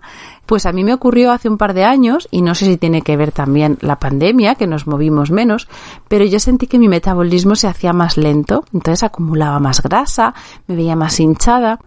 pues 0.48 0.66
a 0.66 0.72
mí 0.72 0.84
me 0.84 0.96
ocurrió 0.96 1.32
hace 1.32 1.48
un 1.48 1.60
par 1.60 1.76
de 1.76 1.86
años 1.86 2.28
y 2.32 2.42
no 2.42 2.56
sé 2.56 2.66
si 2.66 2.78
tiene 2.78 3.04
que 3.04 3.16
ver 3.16 3.32
también 3.32 3.78
la 3.82 4.00
pandemia, 4.00 4.56
que 4.56 4.66
nos 4.66 4.88
movimos 4.88 5.30
menos, 5.30 5.68
pero 6.08 6.26
yo 6.26 6.40
sentí 6.40 6.66
que 6.66 6.80
mi 6.80 6.90
metabolismo 6.90 7.56
se 7.56 7.68
hacía 7.68 7.94
más 7.94 8.18
lento, 8.18 8.66
entonces 8.74 9.04
acumulaba 9.04 9.60
más 9.60 9.84
grasa, 9.84 10.34
me 10.66 10.76
veía 10.76 10.96
más 10.96 11.20
hinchada 11.20 11.80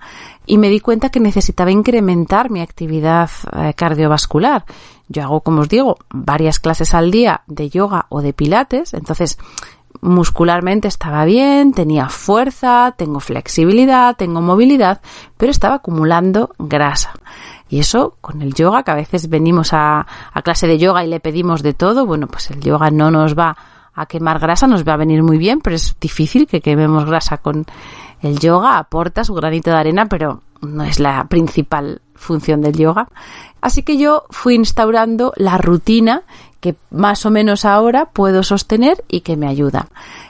y 0.48 0.58
me 0.58 0.70
di 0.70 0.80
cuenta 0.80 1.10
que 1.10 1.20
necesitaba 1.20 1.70
incrementar 1.70 2.50
mi 2.50 2.60
actividad 2.60 3.30
eh, 3.52 3.74
cardiovascular. 3.74 4.64
Yo 5.08 5.22
hago, 5.22 5.42
como 5.42 5.60
os 5.60 5.68
digo, 5.68 5.98
varias 6.10 6.58
clases 6.58 6.94
al 6.94 7.10
día 7.10 7.42
de 7.46 7.68
yoga 7.68 8.06
o 8.08 8.22
de 8.22 8.32
pilates, 8.32 8.94
entonces 8.94 9.38
muscularmente 10.00 10.88
estaba 10.88 11.24
bien, 11.24 11.72
tenía 11.72 12.08
fuerza, 12.08 12.94
tengo 12.96 13.20
flexibilidad, 13.20 14.16
tengo 14.16 14.40
movilidad, 14.40 15.00
pero 15.36 15.50
estaba 15.50 15.76
acumulando 15.76 16.50
grasa. 16.58 17.12
Y 17.68 17.80
eso 17.80 18.16
con 18.20 18.40
el 18.40 18.54
yoga, 18.54 18.82
que 18.82 18.90
a 18.90 18.94
veces 18.94 19.28
venimos 19.28 19.72
a, 19.72 20.06
a 20.32 20.42
clase 20.42 20.66
de 20.66 20.78
yoga 20.78 21.04
y 21.04 21.08
le 21.08 21.20
pedimos 21.20 21.62
de 21.62 21.74
todo, 21.74 22.06
bueno, 22.06 22.26
pues 22.26 22.50
el 22.50 22.60
yoga 22.60 22.90
no 22.90 23.10
nos 23.10 23.36
va 23.38 23.56
a 23.94 24.06
quemar 24.06 24.38
grasa, 24.38 24.66
nos 24.66 24.86
va 24.86 24.94
a 24.94 24.98
venir 24.98 25.22
muy 25.22 25.38
bien, 25.38 25.60
pero 25.60 25.76
es 25.76 25.96
difícil 26.00 26.46
que 26.46 26.60
quememos 26.60 27.04
grasa 27.04 27.38
con 27.38 27.66
el 28.22 28.38
yoga, 28.38 28.78
aporta 28.78 29.24
su 29.24 29.34
granito 29.34 29.70
de 29.70 29.76
arena, 29.76 30.06
pero 30.06 30.42
no 30.60 30.84
es 30.84 30.98
la 30.98 31.24
principal 31.28 32.00
función 32.14 32.60
del 32.60 32.76
yoga. 32.76 33.08
Así 33.60 33.82
que 33.82 33.96
yo 33.96 34.24
fui 34.30 34.54
instaurando 34.54 35.32
la 35.36 35.58
rutina 35.58 36.22
que 36.60 36.76
más 36.90 37.24
o 37.26 37.30
menos 37.30 37.64
ahora 37.64 38.06
puedo 38.06 38.42
sostener 38.42 39.04
y 39.08 39.20
que 39.20 39.36
me 39.36 39.48
ayuda. 39.48 39.88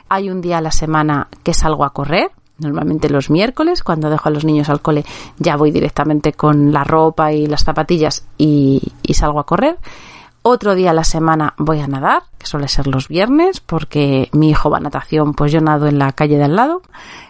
Hay 0.09 0.31
un 0.31 0.41
día 0.41 0.59
a 0.59 0.63
la 0.63 0.73
semana 0.73 1.29
que 1.43 1.55
salgo 1.55 1.85
a 1.85 1.93
correr, 1.93 2.31
normalmente 2.59 3.09
los 3.09 3.31
miércoles, 3.31 3.83
cuando 3.83 4.11
dejo 4.11 4.29
a 4.29 4.33
los 4.33 4.45
niños 4.45 4.69
al 4.69 4.81
cole 4.81 5.05
ya 5.39 5.57
voy 5.57 5.71
directamente 5.71 6.33
con 6.33 6.73
la 6.73 6.85
ropa 6.85 7.33
y 7.33 7.47
las 7.47 7.65
zapatillas 7.65 8.27
y, 8.37 8.93
y 9.03 9.15
salgo 9.15 9.41
a 9.41 9.47
correr. 9.47 9.79
Otro 10.43 10.75
día 10.75 10.91
a 10.91 10.95
la 10.95 11.05
semana 11.05 11.55
voy 11.59 11.81
a 11.81 11.87
nadar, 11.87 12.23
que 12.39 12.47
suele 12.47 12.69
ser 12.69 12.87
los 12.87 13.09
viernes, 13.09 13.61
porque 13.61 14.31
mi 14.33 14.51
hijo 14.51 14.71
va 14.71 14.79
a 14.79 14.81
natación, 14.81 15.35
pues 15.35 15.53
yo 15.53 15.61
nado 15.61 15.87
en 15.87 15.99
la 15.99 16.13
calle 16.13 16.39
de 16.39 16.45
al 16.45 16.57
lado. 16.57 16.83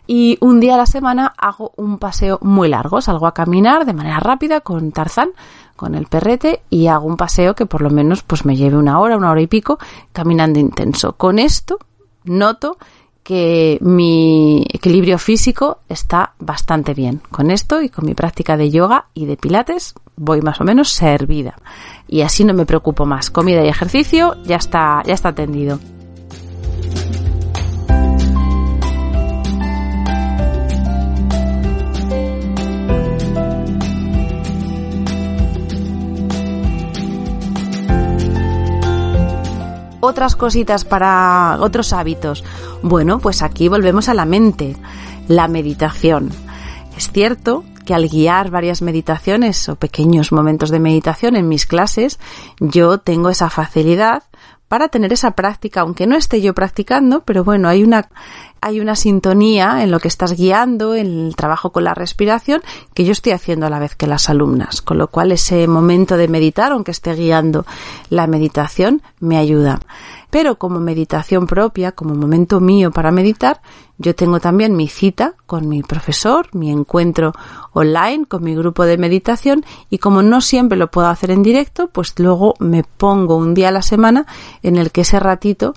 Y 0.06 0.38
un 0.40 0.60
día 0.60 0.74
a 0.74 0.78
la 0.78 0.86
semana 0.86 1.34
hago 1.36 1.72
un 1.76 1.98
paseo 1.98 2.38
muy 2.42 2.68
largo, 2.68 3.00
salgo 3.00 3.26
a 3.26 3.34
caminar 3.34 3.86
de 3.86 3.94
manera 3.94 4.20
rápida 4.20 4.60
con 4.60 4.92
Tarzán, 4.92 5.30
con 5.74 5.94
el 5.94 6.06
perrete, 6.06 6.62
y 6.70 6.86
hago 6.88 7.06
un 7.06 7.16
paseo 7.16 7.54
que 7.54 7.66
por 7.66 7.82
lo 7.82 7.90
menos 7.90 8.22
pues 8.22 8.44
me 8.44 8.56
lleve 8.56 8.76
una 8.76 9.00
hora, 9.00 9.16
una 9.16 9.30
hora 9.30 9.40
y 9.40 9.46
pico, 9.46 9.78
caminando 10.12 10.58
intenso. 10.58 11.14
Con 11.14 11.38
esto 11.38 11.78
noto 12.24 12.78
que 13.28 13.76
mi 13.82 14.64
equilibrio 14.72 15.18
físico 15.18 15.80
está 15.90 16.32
bastante 16.38 16.94
bien. 16.94 17.20
Con 17.30 17.50
esto 17.50 17.82
y 17.82 17.90
con 17.90 18.06
mi 18.06 18.14
práctica 18.14 18.56
de 18.56 18.70
yoga 18.70 19.08
y 19.12 19.26
de 19.26 19.36
pilates 19.36 19.92
voy 20.16 20.40
más 20.40 20.62
o 20.62 20.64
menos 20.64 20.88
servida. 20.94 21.58
Y 22.08 22.22
así 22.22 22.42
no 22.44 22.54
me 22.54 22.64
preocupo 22.64 23.04
más. 23.04 23.28
Comida 23.28 23.62
y 23.62 23.68
ejercicio 23.68 24.34
ya 24.46 24.56
está, 24.56 25.02
ya 25.04 25.12
está 25.12 25.28
atendido. 25.28 25.78
Otras 40.08 40.34
cositas 40.36 40.84
para 40.84 41.58
otros 41.60 41.92
hábitos. 41.92 42.44
Bueno, 42.82 43.18
pues 43.18 43.42
aquí 43.42 43.68
volvemos 43.68 44.08
a 44.08 44.14
la 44.14 44.24
mente, 44.24 44.76
la 45.28 45.48
meditación. 45.48 46.30
Es 46.96 47.12
cierto 47.12 47.64
que 47.84 47.94
al 47.94 48.08
guiar 48.08 48.50
varias 48.50 48.82
meditaciones 48.82 49.68
o 49.68 49.76
pequeños 49.76 50.32
momentos 50.32 50.70
de 50.70 50.80
meditación 50.80 51.36
en 51.36 51.48
mis 51.48 51.64
clases, 51.64 52.18
yo 52.60 52.98
tengo 52.98 53.30
esa 53.30 53.48
facilidad 53.48 54.24
para 54.68 54.88
tener 54.88 55.12
esa 55.12 55.32
práctica, 55.32 55.80
aunque 55.80 56.06
no 56.06 56.16
esté 56.16 56.40
yo 56.40 56.54
practicando, 56.54 57.22
pero 57.24 57.42
bueno, 57.42 57.68
hay 57.68 57.82
una, 57.82 58.08
hay 58.60 58.80
una 58.80 58.96
sintonía 58.96 59.82
en 59.82 59.90
lo 59.90 59.98
que 59.98 60.08
estás 60.08 60.32
guiando, 60.32 60.94
en 60.94 61.26
el 61.26 61.36
trabajo 61.36 61.72
con 61.72 61.84
la 61.84 61.94
respiración, 61.94 62.60
que 62.94 63.04
yo 63.04 63.12
estoy 63.12 63.32
haciendo 63.32 63.66
a 63.66 63.70
la 63.70 63.78
vez 63.78 63.96
que 63.96 64.06
las 64.06 64.28
alumnas, 64.28 64.82
con 64.82 64.98
lo 64.98 65.08
cual 65.08 65.32
ese 65.32 65.66
momento 65.66 66.16
de 66.16 66.28
meditar, 66.28 66.72
aunque 66.72 66.90
esté 66.90 67.14
guiando 67.14 67.64
la 68.10 68.26
meditación, 68.26 69.02
me 69.20 69.38
ayuda. 69.38 69.80
Pero 70.30 70.58
como 70.58 70.78
meditación 70.80 71.46
propia, 71.46 71.92
como 71.92 72.14
momento 72.14 72.60
mío 72.60 72.90
para 72.90 73.10
meditar, 73.10 73.62
yo 73.98 74.14
tengo 74.14 74.38
también 74.38 74.76
mi 74.76 74.88
cita 74.88 75.34
con 75.46 75.68
mi 75.68 75.82
profesor, 75.82 76.48
mi 76.52 76.70
encuentro 76.70 77.32
online 77.72 78.26
con 78.26 78.44
mi 78.44 78.54
grupo 78.54 78.84
de 78.84 78.96
meditación 78.96 79.64
y 79.90 79.98
como 79.98 80.22
no 80.22 80.40
siempre 80.40 80.78
lo 80.78 80.90
puedo 80.90 81.08
hacer 81.08 81.32
en 81.32 81.42
directo, 81.42 81.88
pues 81.88 82.14
luego 82.18 82.54
me 82.60 82.84
pongo 82.84 83.36
un 83.36 83.54
día 83.54 83.68
a 83.68 83.72
la 83.72 83.82
semana 83.82 84.26
en 84.62 84.76
el 84.76 84.92
que 84.92 85.00
ese 85.00 85.18
ratito 85.18 85.74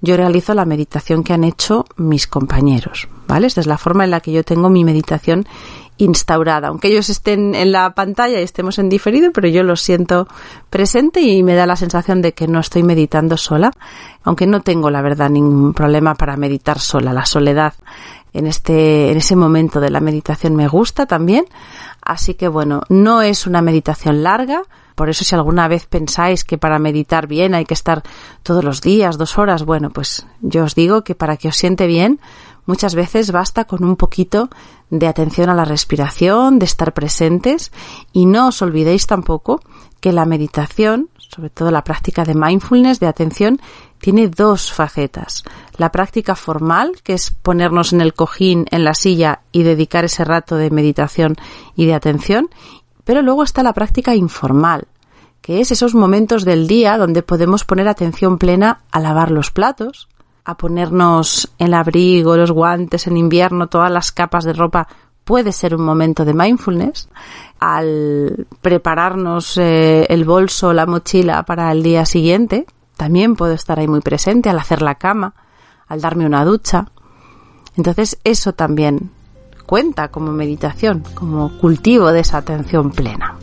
yo 0.00 0.16
realizo 0.16 0.54
la 0.54 0.64
meditación 0.64 1.22
que 1.22 1.32
han 1.32 1.44
hecho 1.44 1.84
mis 1.96 2.26
compañeros, 2.26 3.08
¿vale? 3.28 3.46
Esta 3.46 3.60
es 3.60 3.66
la 3.66 3.78
forma 3.78 4.04
en 4.04 4.10
la 4.10 4.20
que 4.20 4.32
yo 4.32 4.42
tengo 4.42 4.68
mi 4.68 4.82
meditación 4.82 5.46
instaurada, 6.00 6.68
aunque 6.68 6.88
ellos 6.88 7.08
estén 7.08 7.54
en 7.54 7.72
la 7.72 7.94
pantalla 7.94 8.40
y 8.40 8.42
estemos 8.42 8.78
en 8.78 8.88
diferido, 8.88 9.32
pero 9.32 9.48
yo 9.48 9.62
lo 9.62 9.76
siento 9.76 10.26
presente 10.70 11.20
y 11.20 11.42
me 11.42 11.54
da 11.54 11.66
la 11.66 11.76
sensación 11.76 12.22
de 12.22 12.32
que 12.32 12.46
no 12.48 12.60
estoy 12.60 12.82
meditando 12.82 13.36
sola, 13.36 13.72
aunque 14.24 14.46
no 14.46 14.60
tengo 14.60 14.90
la 14.90 15.02
verdad 15.02 15.30
ningún 15.30 15.74
problema 15.74 16.14
para 16.14 16.36
meditar 16.36 16.78
sola. 16.78 17.12
La 17.12 17.26
soledad 17.26 17.74
en 18.32 18.46
este, 18.46 19.10
en 19.10 19.16
ese 19.16 19.36
momento 19.36 19.80
de 19.80 19.90
la 19.90 20.00
meditación 20.00 20.54
me 20.56 20.68
gusta 20.68 21.06
también. 21.06 21.44
Así 22.02 22.34
que 22.34 22.48
bueno, 22.48 22.82
no 22.88 23.22
es 23.22 23.46
una 23.46 23.62
meditación 23.62 24.22
larga, 24.22 24.62
por 24.94 25.08
eso 25.08 25.24
si 25.24 25.34
alguna 25.34 25.68
vez 25.68 25.86
pensáis 25.86 26.44
que 26.44 26.58
para 26.58 26.78
meditar 26.78 27.26
bien 27.26 27.54
hay 27.54 27.64
que 27.64 27.74
estar 27.74 28.02
todos 28.42 28.64
los 28.64 28.80
días, 28.80 29.18
dos 29.18 29.38
horas, 29.38 29.64
bueno, 29.64 29.90
pues 29.90 30.26
yo 30.40 30.64
os 30.64 30.74
digo 30.74 31.04
que 31.04 31.14
para 31.14 31.36
que 31.36 31.48
os 31.48 31.56
siente 31.56 31.86
bien, 31.86 32.20
muchas 32.70 32.94
veces 32.94 33.32
basta 33.32 33.64
con 33.64 33.82
un 33.82 33.96
poquito 33.96 34.48
de 34.90 35.08
atención 35.08 35.50
a 35.50 35.56
la 35.56 35.64
respiración, 35.64 36.60
de 36.60 36.66
estar 36.66 36.94
presentes 36.94 37.72
y 38.12 38.26
no 38.26 38.46
os 38.46 38.62
olvidéis 38.62 39.08
tampoco 39.08 39.60
que 39.98 40.12
la 40.12 40.24
meditación, 40.24 41.08
sobre 41.18 41.50
todo 41.50 41.72
la 41.72 41.82
práctica 41.82 42.24
de 42.24 42.36
mindfulness, 42.36 43.00
de 43.00 43.08
atención, 43.08 43.60
tiene 43.98 44.28
dos 44.28 44.70
facetas. 44.70 45.42
La 45.78 45.90
práctica 45.90 46.36
formal, 46.36 46.92
que 47.02 47.14
es 47.14 47.32
ponernos 47.32 47.92
en 47.92 48.02
el 48.02 48.14
cojín, 48.14 48.66
en 48.70 48.84
la 48.84 48.94
silla 48.94 49.40
y 49.50 49.64
dedicar 49.64 50.04
ese 50.04 50.24
rato 50.24 50.54
de 50.54 50.70
meditación 50.70 51.34
y 51.74 51.86
de 51.86 51.94
atención, 51.94 52.50
pero 53.02 53.20
luego 53.20 53.42
está 53.42 53.64
la 53.64 53.74
práctica 53.74 54.14
informal, 54.14 54.86
que 55.42 55.60
es 55.60 55.72
esos 55.72 55.96
momentos 55.96 56.44
del 56.44 56.68
día 56.68 56.98
donde 56.98 57.24
podemos 57.24 57.64
poner 57.64 57.88
atención 57.88 58.38
plena 58.38 58.82
a 58.92 59.00
lavar 59.00 59.32
los 59.32 59.50
platos, 59.50 60.08
a 60.44 60.56
ponernos 60.56 61.50
el 61.58 61.74
abrigo, 61.74 62.36
los 62.36 62.50
guantes 62.50 63.06
en 63.06 63.16
invierno, 63.16 63.68
todas 63.68 63.90
las 63.90 64.12
capas 64.12 64.44
de 64.44 64.52
ropa, 64.52 64.88
puede 65.24 65.52
ser 65.52 65.74
un 65.74 65.84
momento 65.84 66.24
de 66.24 66.34
mindfulness. 66.34 67.08
Al 67.58 68.46
prepararnos 68.60 69.56
eh, 69.58 70.06
el 70.08 70.24
bolso, 70.24 70.72
la 70.72 70.86
mochila 70.86 71.42
para 71.44 71.70
el 71.72 71.82
día 71.82 72.04
siguiente, 72.04 72.66
también 72.96 73.36
puedo 73.36 73.52
estar 73.52 73.78
ahí 73.78 73.88
muy 73.88 74.00
presente 74.00 74.50
al 74.50 74.58
hacer 74.58 74.82
la 74.82 74.96
cama, 74.96 75.34
al 75.86 76.00
darme 76.00 76.26
una 76.26 76.44
ducha. 76.44 76.86
Entonces 77.76 78.18
eso 78.24 78.52
también 78.52 79.10
cuenta 79.66 80.08
como 80.08 80.32
meditación, 80.32 81.04
como 81.14 81.56
cultivo 81.58 82.10
de 82.12 82.20
esa 82.20 82.38
atención 82.38 82.90
plena. 82.90 83.36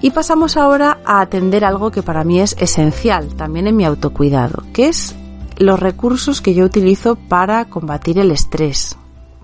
Y 0.00 0.10
pasamos 0.10 0.56
ahora 0.56 0.98
a 1.04 1.20
atender 1.20 1.64
algo 1.64 1.90
que 1.90 2.04
para 2.04 2.22
mí 2.22 2.40
es 2.40 2.54
esencial 2.58 3.34
también 3.34 3.66
en 3.66 3.76
mi 3.76 3.84
autocuidado, 3.84 4.62
que 4.72 4.88
es 4.88 5.16
los 5.56 5.80
recursos 5.80 6.40
que 6.40 6.54
yo 6.54 6.64
utilizo 6.64 7.16
para 7.16 7.64
combatir 7.64 8.18
el 8.20 8.30
estrés. 8.30 8.96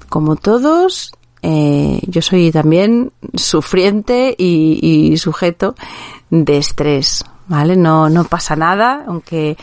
Como 0.09 0.37
todos, 0.37 1.13
eh, 1.43 2.01
yo 2.07 2.23
soy 2.23 2.53
también 2.53 3.11
sufriente 3.35 4.35
y, 4.39 5.17
sujeto 5.17 5.75
de 6.31 6.59
estrés, 6.59 7.25
¿vale? 7.49 7.77
No, 7.77 8.09
no 8.09 8.23
pasa 8.23 8.55
nada, 8.55 9.05
aunque 9.09 9.57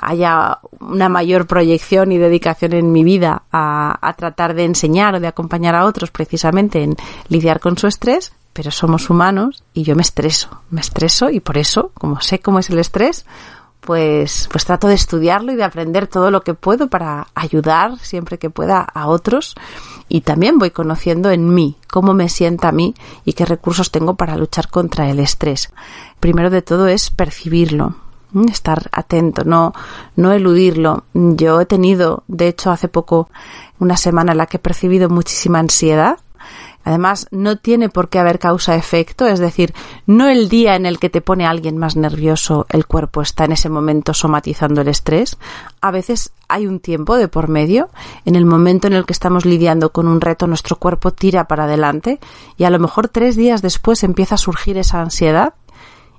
haya 0.00 0.60
una 0.80 1.10
mayor 1.10 1.46
proyección 1.46 2.10
y 2.10 2.16
dedicación 2.16 2.72
en 2.72 2.90
mi 2.90 3.04
vida 3.04 3.42
a, 3.52 3.98
a, 4.00 4.14
tratar 4.14 4.54
de 4.54 4.64
enseñar 4.64 5.14
o 5.14 5.20
de 5.20 5.26
acompañar 5.26 5.74
a 5.74 5.84
otros 5.84 6.10
precisamente 6.10 6.82
en 6.82 6.96
lidiar 7.28 7.60
con 7.60 7.76
su 7.76 7.86
estrés, 7.86 8.32
pero 8.52 8.70
somos 8.70 9.10
humanos 9.10 9.64
y 9.72 9.82
yo 9.82 9.96
me 9.96 10.02
estreso, 10.02 10.60
me 10.70 10.80
estreso 10.80 11.30
y 11.30 11.40
por 11.40 11.58
eso, 11.58 11.90
como 11.94 12.20
sé 12.20 12.40
cómo 12.40 12.58
es 12.58 12.70
el 12.70 12.78
estrés, 12.78 13.24
pues, 13.80 14.48
pues 14.50 14.64
trato 14.64 14.86
de 14.86 14.94
estudiarlo 14.94 15.52
y 15.52 15.56
de 15.56 15.64
aprender 15.64 16.06
todo 16.06 16.30
lo 16.30 16.42
que 16.42 16.54
puedo 16.54 16.88
para 16.88 17.26
ayudar 17.34 17.98
siempre 17.98 18.38
que 18.38 18.48
pueda 18.48 18.80
a 18.80 19.08
otros 19.08 19.56
y 20.08 20.20
también 20.20 20.58
voy 20.58 20.70
conociendo 20.70 21.30
en 21.30 21.52
mí 21.52 21.76
cómo 21.90 22.14
me 22.14 22.28
sienta 22.28 22.68
a 22.68 22.72
mí 22.72 22.94
y 23.24 23.32
qué 23.32 23.44
recursos 23.44 23.90
tengo 23.90 24.14
para 24.14 24.36
luchar 24.36 24.68
contra 24.68 25.10
el 25.10 25.18
estrés. 25.18 25.72
Primero 26.20 26.50
de 26.50 26.62
todo 26.62 26.86
es 26.86 27.10
percibirlo, 27.10 27.96
estar 28.48 28.88
atento, 28.92 29.42
no, 29.44 29.72
no 30.14 30.32
eludirlo. 30.32 31.04
Yo 31.12 31.60
he 31.60 31.66
tenido, 31.66 32.22
de 32.28 32.48
hecho, 32.48 32.70
hace 32.70 32.88
poco 32.88 33.28
una 33.80 33.96
semana 33.96 34.32
en 34.32 34.38
la 34.38 34.46
que 34.46 34.58
he 34.58 34.60
percibido 34.60 35.08
muchísima 35.08 35.58
ansiedad 35.58 36.18
Además, 36.84 37.26
no 37.30 37.56
tiene 37.56 37.88
por 37.88 38.08
qué 38.08 38.18
haber 38.18 38.38
causa-efecto, 38.38 39.26
es 39.26 39.38
decir, 39.38 39.72
no 40.06 40.28
el 40.28 40.48
día 40.48 40.76
en 40.76 40.86
el 40.86 40.98
que 40.98 41.10
te 41.10 41.20
pone 41.20 41.46
alguien 41.46 41.78
más 41.78 41.96
nervioso, 41.96 42.66
el 42.68 42.86
cuerpo 42.86 43.22
está 43.22 43.44
en 43.44 43.52
ese 43.52 43.68
momento 43.68 44.14
somatizando 44.14 44.80
el 44.80 44.88
estrés. 44.88 45.38
A 45.80 45.90
veces 45.90 46.32
hay 46.48 46.66
un 46.66 46.80
tiempo 46.80 47.16
de 47.16 47.28
por 47.28 47.48
medio, 47.48 47.88
en 48.24 48.36
el 48.36 48.44
momento 48.44 48.86
en 48.86 48.92
el 48.94 49.06
que 49.06 49.12
estamos 49.12 49.44
lidiando 49.44 49.90
con 49.90 50.08
un 50.08 50.20
reto, 50.20 50.46
nuestro 50.46 50.76
cuerpo 50.76 51.12
tira 51.12 51.44
para 51.44 51.64
adelante 51.64 52.20
y 52.56 52.64
a 52.64 52.70
lo 52.70 52.78
mejor 52.78 53.08
tres 53.08 53.36
días 53.36 53.62
después 53.62 54.02
empieza 54.02 54.34
a 54.34 54.38
surgir 54.38 54.76
esa 54.76 55.00
ansiedad 55.00 55.54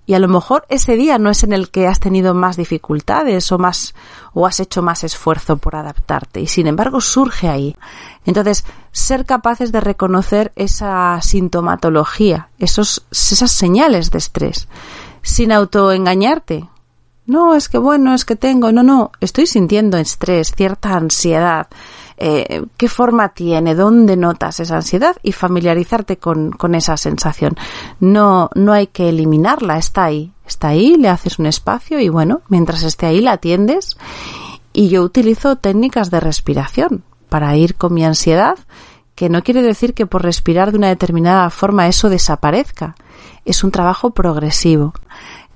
y 0.05 0.15
a 0.15 0.19
lo 0.19 0.27
mejor 0.27 0.65
ese 0.69 0.95
día 0.95 1.17
no 1.17 1.29
es 1.29 1.43
en 1.43 1.53
el 1.53 1.69
que 1.69 1.87
has 1.87 1.99
tenido 1.99 2.33
más 2.33 2.57
dificultades 2.57 3.51
o 3.51 3.57
más 3.57 3.95
o 4.33 4.45
has 4.45 4.59
hecho 4.59 4.81
más 4.81 5.03
esfuerzo 5.03 5.57
por 5.57 5.75
adaptarte 5.75 6.41
y 6.41 6.47
sin 6.47 6.67
embargo 6.67 6.99
surge 6.99 7.47
ahí. 7.47 7.75
Entonces, 8.25 8.65
ser 8.91 9.25
capaces 9.25 9.71
de 9.71 9.79
reconocer 9.79 10.51
esa 10.55 11.21
sintomatología, 11.21 12.49
esos, 12.59 13.05
esas 13.11 13.51
señales 13.51 14.11
de 14.11 14.17
estrés, 14.17 14.67
sin 15.21 15.51
autoengañarte. 15.51 16.69
No, 17.25 17.55
es 17.55 17.69
que 17.69 17.77
bueno, 17.77 18.13
es 18.13 18.25
que 18.25 18.35
tengo, 18.35 18.73
no, 18.73 18.83
no, 18.83 19.11
estoy 19.21 19.47
sintiendo 19.47 19.97
estrés, 19.97 20.51
cierta 20.53 20.95
ansiedad, 20.95 21.67
eh, 22.25 22.63
qué 22.77 22.87
forma 22.87 23.29
tiene, 23.29 23.75
dónde 23.75 24.15
notas 24.15 24.61
esa 24.61 24.77
ansiedad 24.77 25.17
y 25.23 25.33
familiarizarte 25.33 26.15
con, 26.15 26.51
con 26.51 26.73
esa 26.73 26.95
sensación. 26.95 27.57
No, 27.99 28.49
no 28.55 28.71
hay 28.71 28.87
que 28.87 29.09
eliminarla, 29.09 29.77
está 29.77 30.05
ahí, 30.05 30.31
está 30.47 30.69
ahí, 30.69 30.95
le 30.95 31.09
haces 31.09 31.37
un 31.37 31.47
espacio 31.47 31.99
y 31.99 32.07
bueno, 32.07 32.41
mientras 32.47 32.83
esté 32.83 33.07
ahí 33.07 33.19
la 33.19 33.33
atiendes 33.33 33.97
y 34.71 34.87
yo 34.87 35.03
utilizo 35.03 35.57
técnicas 35.57 36.11
de 36.11 36.21
respiración 36.21 37.03
para 37.27 37.57
ir 37.57 37.75
con 37.75 37.93
mi 37.93 38.05
ansiedad, 38.05 38.57
que 39.15 39.27
no 39.27 39.43
quiere 39.43 39.61
decir 39.61 39.93
que 39.93 40.05
por 40.05 40.23
respirar 40.23 40.71
de 40.71 40.77
una 40.77 40.87
determinada 40.87 41.49
forma 41.49 41.89
eso 41.89 42.07
desaparezca. 42.07 42.95
Es 43.43 43.65
un 43.65 43.71
trabajo 43.71 44.11
progresivo. 44.11 44.93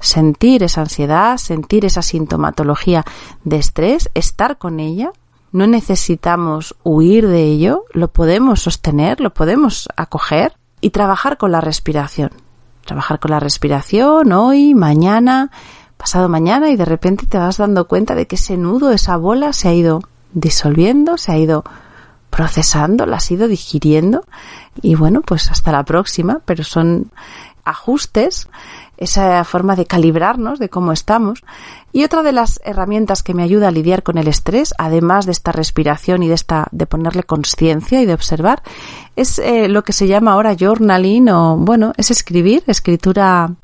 Sentir 0.01 0.63
esa 0.63 0.81
ansiedad, 0.81 1.37
sentir 1.37 1.85
esa 1.85 2.01
sintomatología 2.01 3.05
de 3.45 3.55
estrés, 3.55 4.09
estar 4.13 4.57
con 4.57 4.81
ella, 4.81 5.13
no 5.57 5.65
necesitamos 5.65 6.75
huir 6.83 7.27
de 7.27 7.45
ello, 7.45 7.85
lo 7.91 8.09
podemos 8.09 8.61
sostener, 8.61 9.19
lo 9.19 9.33
podemos 9.33 9.89
acoger 9.95 10.53
y 10.81 10.91
trabajar 10.91 11.37
con 11.37 11.51
la 11.51 11.61
respiración. 11.61 12.29
Trabajar 12.85 13.19
con 13.19 13.31
la 13.31 13.39
respiración 13.39 14.31
hoy, 14.33 14.75
mañana, 14.75 15.49
pasado 15.97 16.29
mañana 16.29 16.69
y 16.69 16.75
de 16.75 16.85
repente 16.85 17.25
te 17.25 17.39
vas 17.39 17.57
dando 17.57 17.87
cuenta 17.87 18.13
de 18.13 18.27
que 18.27 18.35
ese 18.35 18.55
nudo, 18.55 18.91
esa 18.91 19.17
bola 19.17 19.51
se 19.51 19.69
ha 19.69 19.73
ido 19.73 20.01
disolviendo, 20.31 21.17
se 21.17 21.31
ha 21.31 21.37
ido 21.39 21.63
procesando, 22.29 23.07
la 23.07 23.17
has 23.17 23.31
ido 23.31 23.47
digiriendo 23.47 24.25
y 24.83 24.93
bueno, 24.93 25.21
pues 25.21 25.49
hasta 25.49 25.71
la 25.71 25.83
próxima, 25.85 26.39
pero 26.45 26.63
son 26.63 27.09
ajustes, 27.65 28.47
esa 28.97 29.43
forma 29.43 29.75
de 29.75 29.87
calibrarnos 29.87 30.59
de 30.59 30.69
cómo 30.69 30.91
estamos. 30.91 31.43
Y 31.97 32.03
otra 32.03 32.21
de 32.21 32.31
las 32.31 32.61
herramientas 32.63 33.23
que 33.23 33.33
me 33.33 33.41
ayuda 33.41 33.69
a 33.69 33.71
lidiar 33.71 34.03
con 34.03 34.19
el 34.19 34.27
estrés, 34.27 34.71
además 34.77 35.25
de 35.25 35.31
esta 35.31 35.51
respiración 35.51 36.21
y 36.21 36.27
de 36.27 36.35
esta, 36.35 36.67
de 36.69 36.85
ponerle 36.85 37.23
conciencia 37.23 37.99
y 37.99 38.05
de 38.05 38.13
observar, 38.13 38.61
es 39.15 39.39
eh, 39.39 39.67
lo 39.67 39.83
que 39.83 39.93
se 39.93 40.05
llama 40.05 40.33
ahora 40.33 40.55
journaling 40.55 41.27
o, 41.29 41.57
bueno, 41.57 41.93
es 41.97 42.11
escribir, 42.11 42.63
escritura 42.67 43.55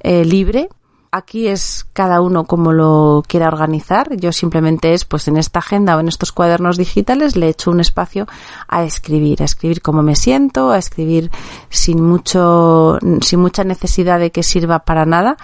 eh, 0.00 0.24
libre, 0.24 0.68
aquí 1.12 1.46
es 1.46 1.86
cada 1.92 2.20
uno 2.20 2.44
como 2.44 2.72
lo 2.72 3.22
quiera 3.26 3.46
organizar. 3.46 4.16
Yo 4.16 4.32
simplemente 4.32 4.92
es, 4.92 5.04
pues 5.04 5.28
en 5.28 5.36
esta 5.36 5.60
agenda 5.60 5.96
o 5.96 6.00
en 6.00 6.08
estos 6.08 6.32
cuadernos 6.32 6.76
digitales 6.76 7.36
le 7.36 7.48
echo 7.48 7.70
un 7.70 7.78
espacio 7.78 8.26
a 8.68 8.84
escribir, 8.84 9.42
a 9.42 9.44
escribir 9.44 9.80
cómo 9.80 10.02
me 10.02 10.16
siento, 10.16 10.70
a 10.70 10.78
escribir 10.78 11.30
sin 11.70 12.02
mucho, 12.02 12.98
sin 13.20 13.40
mucha 13.40 13.62
necesidad 13.62 14.18
de 14.18 14.32
que 14.32 14.42
sirva 14.42 14.80
para 14.80 15.06
nada, 15.06 15.36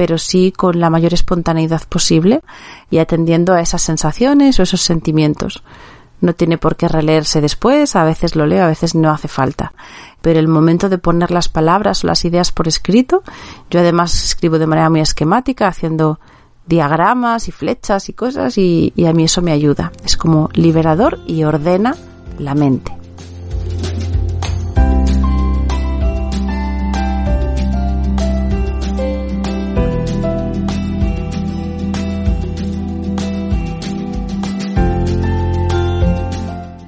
pero 0.00 0.16
sí 0.16 0.50
con 0.50 0.80
la 0.80 0.88
mayor 0.88 1.12
espontaneidad 1.12 1.82
posible 1.86 2.40
y 2.88 3.00
atendiendo 3.00 3.52
a 3.52 3.60
esas 3.60 3.82
sensaciones 3.82 4.58
o 4.58 4.62
esos 4.62 4.80
sentimientos. 4.80 5.62
No 6.22 6.32
tiene 6.32 6.56
por 6.56 6.76
qué 6.76 6.88
releerse 6.88 7.42
después, 7.42 7.96
a 7.96 8.04
veces 8.04 8.34
lo 8.34 8.46
leo, 8.46 8.64
a 8.64 8.68
veces 8.68 8.94
no 8.94 9.10
hace 9.10 9.28
falta 9.28 9.74
pero 10.22 10.40
el 10.40 10.48
momento 10.48 10.88
de 10.88 10.96
poner 10.96 11.30
las 11.30 11.50
palabras 11.50 12.02
o 12.02 12.06
las 12.06 12.24
ideas 12.24 12.50
por 12.50 12.66
escrito, 12.66 13.22
yo 13.70 13.80
además 13.80 14.24
escribo 14.24 14.58
de 14.58 14.66
manera 14.66 14.88
muy 14.88 15.00
esquemática, 15.00 15.68
haciendo 15.68 16.18
diagramas 16.66 17.48
y 17.48 17.52
flechas 17.52 18.08
y 18.08 18.14
cosas 18.14 18.56
y, 18.56 18.94
y 18.96 19.04
a 19.04 19.12
mí 19.12 19.24
eso 19.24 19.42
me 19.42 19.52
ayuda. 19.52 19.92
Es 20.02 20.16
como 20.16 20.48
liberador 20.54 21.18
y 21.26 21.44
ordena 21.44 21.94
la 22.38 22.54
mente. 22.54 22.99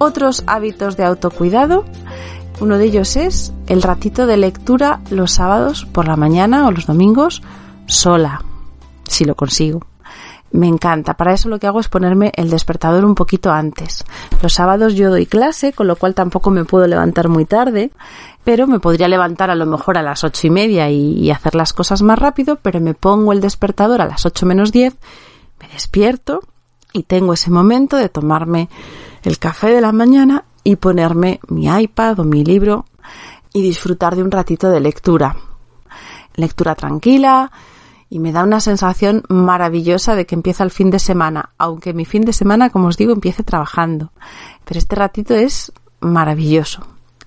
Otros 0.03 0.43
hábitos 0.49 0.97
de 0.97 1.05
autocuidado 1.05 1.85
uno 2.59 2.77
de 2.77 2.87
ellos 2.87 3.15
es 3.15 3.53
el 3.69 3.83
ratito 3.83 4.27
de 4.27 4.37
lectura 4.37 5.01
los 5.11 5.31
sábados 5.31 5.85
por 5.85 6.09
la 6.09 6.17
mañana 6.17 6.67
o 6.67 6.73
los 6.73 6.87
domingos 6.87 7.41
sola, 7.87 8.45
si 9.09 9.25
lo 9.25 9.37
consigo. 9.37 9.83
Me 10.51 10.67
encanta. 10.67 11.15
Para 11.15 11.33
eso 11.33 11.49
lo 11.49 11.61
que 11.61 11.69
hago 11.69 11.79
es 11.79 11.89
ponerme 11.89 12.33
el 12.35 12.51
despertador 12.51 13.05
un 13.05 13.15
poquito 13.15 13.53
antes. 13.53 14.05
Los 14.43 14.55
sábados 14.55 14.95
yo 14.95 15.09
doy 15.09 15.27
clase, 15.27 15.73
con 15.73 15.87
lo 15.87 15.95
cual 15.95 16.17
tampoco 16.17 16.51
me 16.51 16.65
puedo 16.65 16.89
levantar 16.89 17.29
muy 17.29 17.45
tarde, 17.45 17.93
pero 18.43 18.67
me 18.67 18.81
podría 18.81 19.07
levantar 19.07 19.51
a 19.51 19.55
lo 19.55 19.67
mejor 19.67 19.99
a 19.99 20.03
las 20.03 20.25
ocho 20.25 20.49
y 20.49 20.51
media 20.51 20.91
y, 20.91 21.31
hacer 21.31 21.55
las 21.55 21.73
cosas 21.73 22.03
más 22.03 22.19
rápido, 22.19 22.57
pero 22.57 22.81
me 22.81 22.95
pongo 22.95 23.33
el 23.33 23.41
despertador 23.41 24.01
a 24.01 24.07
las 24.07 24.27
ocho 24.27 24.47
menos 24.47 24.73
diez, 24.73 24.97
me 25.61 25.69
despierto 25.69 26.41
y 26.93 27.05
tengo 27.05 27.33
ese 27.33 27.51
momento 27.51 27.97
de 27.97 28.09
tomarme 28.09 28.69
el 29.23 29.39
café 29.39 29.69
de 29.69 29.81
la 29.81 29.93
mañana 29.93 30.45
y 30.65 30.77
ponerme 30.77 31.41
mi 31.49 31.67
iPad 31.67 32.21
o 32.21 32.25
mi 32.25 32.45
libro 32.45 32.87
y 33.53 33.63
disfrutar 33.63 34.17
de 34.17 34.23
un 34.23 34.31
ratito 34.31 34.69
de 34.69 34.81
lectura. 34.81 35.37
Lectura 36.35 36.75
tranquila 36.75 37.51
y 38.09 38.19
me 38.19 38.33
da 38.33 38.45
una 38.45 38.61
sensación 38.61 39.23
maravillosa 39.29 40.15
de 40.15 40.27
que 40.27 40.35
empieza 40.35 40.65
el 40.65 40.71
fin 40.71 40.91
de 40.91 40.99
semana, 40.99 41.51
aunque 41.59 41.95
mi 41.95 42.05
fin 42.05 42.23
de 42.23 42.33
semana, 42.33 42.71
como 42.71 42.89
os 42.89 42.97
digo, 42.97 43.13
empiece 43.13 43.43
trabajando. 43.43 44.13
Pero 44.65 44.79
este 44.79 44.97
ratito 44.97 45.35
es 45.35 45.73
maravilloso. 46.01 46.83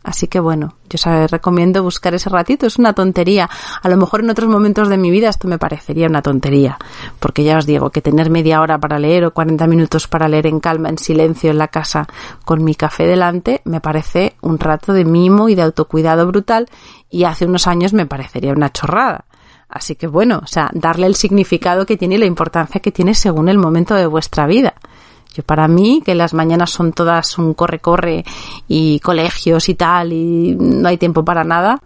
Así 0.05 0.27
que 0.27 0.39
bueno, 0.39 0.75
yo 0.87 0.99
os 1.03 1.31
recomiendo 1.31 1.81
buscar 1.81 2.13
ese 2.13 2.29
ratito, 2.29 2.67
es 2.67 2.77
una 2.77 2.93
tontería. 2.93 3.49
A 3.81 3.89
lo 3.89 3.97
mejor 3.97 4.19
en 4.19 4.29
otros 4.29 4.47
momentos 4.47 4.87
de 4.87 4.97
mi 4.97 5.09
vida 5.09 5.29
esto 5.29 5.47
me 5.47 5.57
parecería 5.57 6.05
una 6.05 6.21
tontería, 6.21 6.77
porque 7.19 7.43
ya 7.43 7.57
os 7.57 7.65
digo 7.65 7.89
que 7.89 8.03
tener 8.03 8.29
media 8.29 8.61
hora 8.61 8.77
para 8.77 8.99
leer 8.99 9.25
o 9.25 9.33
40 9.33 9.65
minutos 9.65 10.07
para 10.07 10.27
leer 10.27 10.45
en 10.45 10.59
calma, 10.59 10.89
en 10.89 10.99
silencio 10.99 11.49
en 11.49 11.57
la 11.57 11.69
casa, 11.69 12.05
con 12.45 12.63
mi 12.63 12.75
café 12.75 13.07
delante, 13.07 13.61
me 13.65 13.81
parece 13.81 14.35
un 14.41 14.59
rato 14.59 14.93
de 14.93 15.05
mimo 15.05 15.49
y 15.49 15.55
de 15.55 15.63
autocuidado 15.63 16.27
brutal 16.27 16.69
y 17.09 17.23
hace 17.23 17.47
unos 17.47 17.65
años 17.65 17.91
me 17.93 18.05
parecería 18.05 18.51
una 18.51 18.71
chorrada. 18.71 19.25
Así 19.67 19.95
que 19.95 20.05
bueno, 20.05 20.39
o 20.43 20.47
sea, 20.47 20.69
darle 20.73 21.07
el 21.07 21.15
significado 21.15 21.87
que 21.87 21.97
tiene 21.97 22.15
y 22.15 22.19
la 22.19 22.25
importancia 22.27 22.79
que 22.79 22.91
tiene 22.91 23.15
según 23.15 23.49
el 23.49 23.57
momento 23.57 23.95
de 23.95 24.05
vuestra 24.05 24.45
vida. 24.45 24.75
Yo 25.36 25.43
para 25.43 25.67
mí, 25.67 26.01
que 26.05 26.15
las 26.15 26.33
mañanas 26.33 26.71
son 26.71 26.93
todas 26.93 27.38
un 27.38 27.53
corre-corre 27.53 28.23
y 28.69 28.99
colegios 29.01 29.67
y 29.67 29.75
tal 29.75 30.13
y 30.13 30.55
no 30.57 30.88
hay 30.88 30.97
tiempo 30.97 31.25
para 31.25 31.43
nada, 31.43 31.81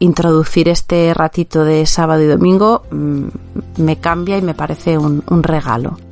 introducir 0.00 0.68
este 0.68 1.14
ratito 1.14 1.64
de 1.64 1.86
sábado 1.86 2.22
y 2.22 2.26
domingo 2.26 2.82
mm, 2.90 3.26
me 3.78 4.00
cambia 4.00 4.38
y 4.38 4.42
me 4.42 4.54
parece 4.54 4.98
un, 4.98 5.22
un 5.28 5.42
regalo. 5.44 6.09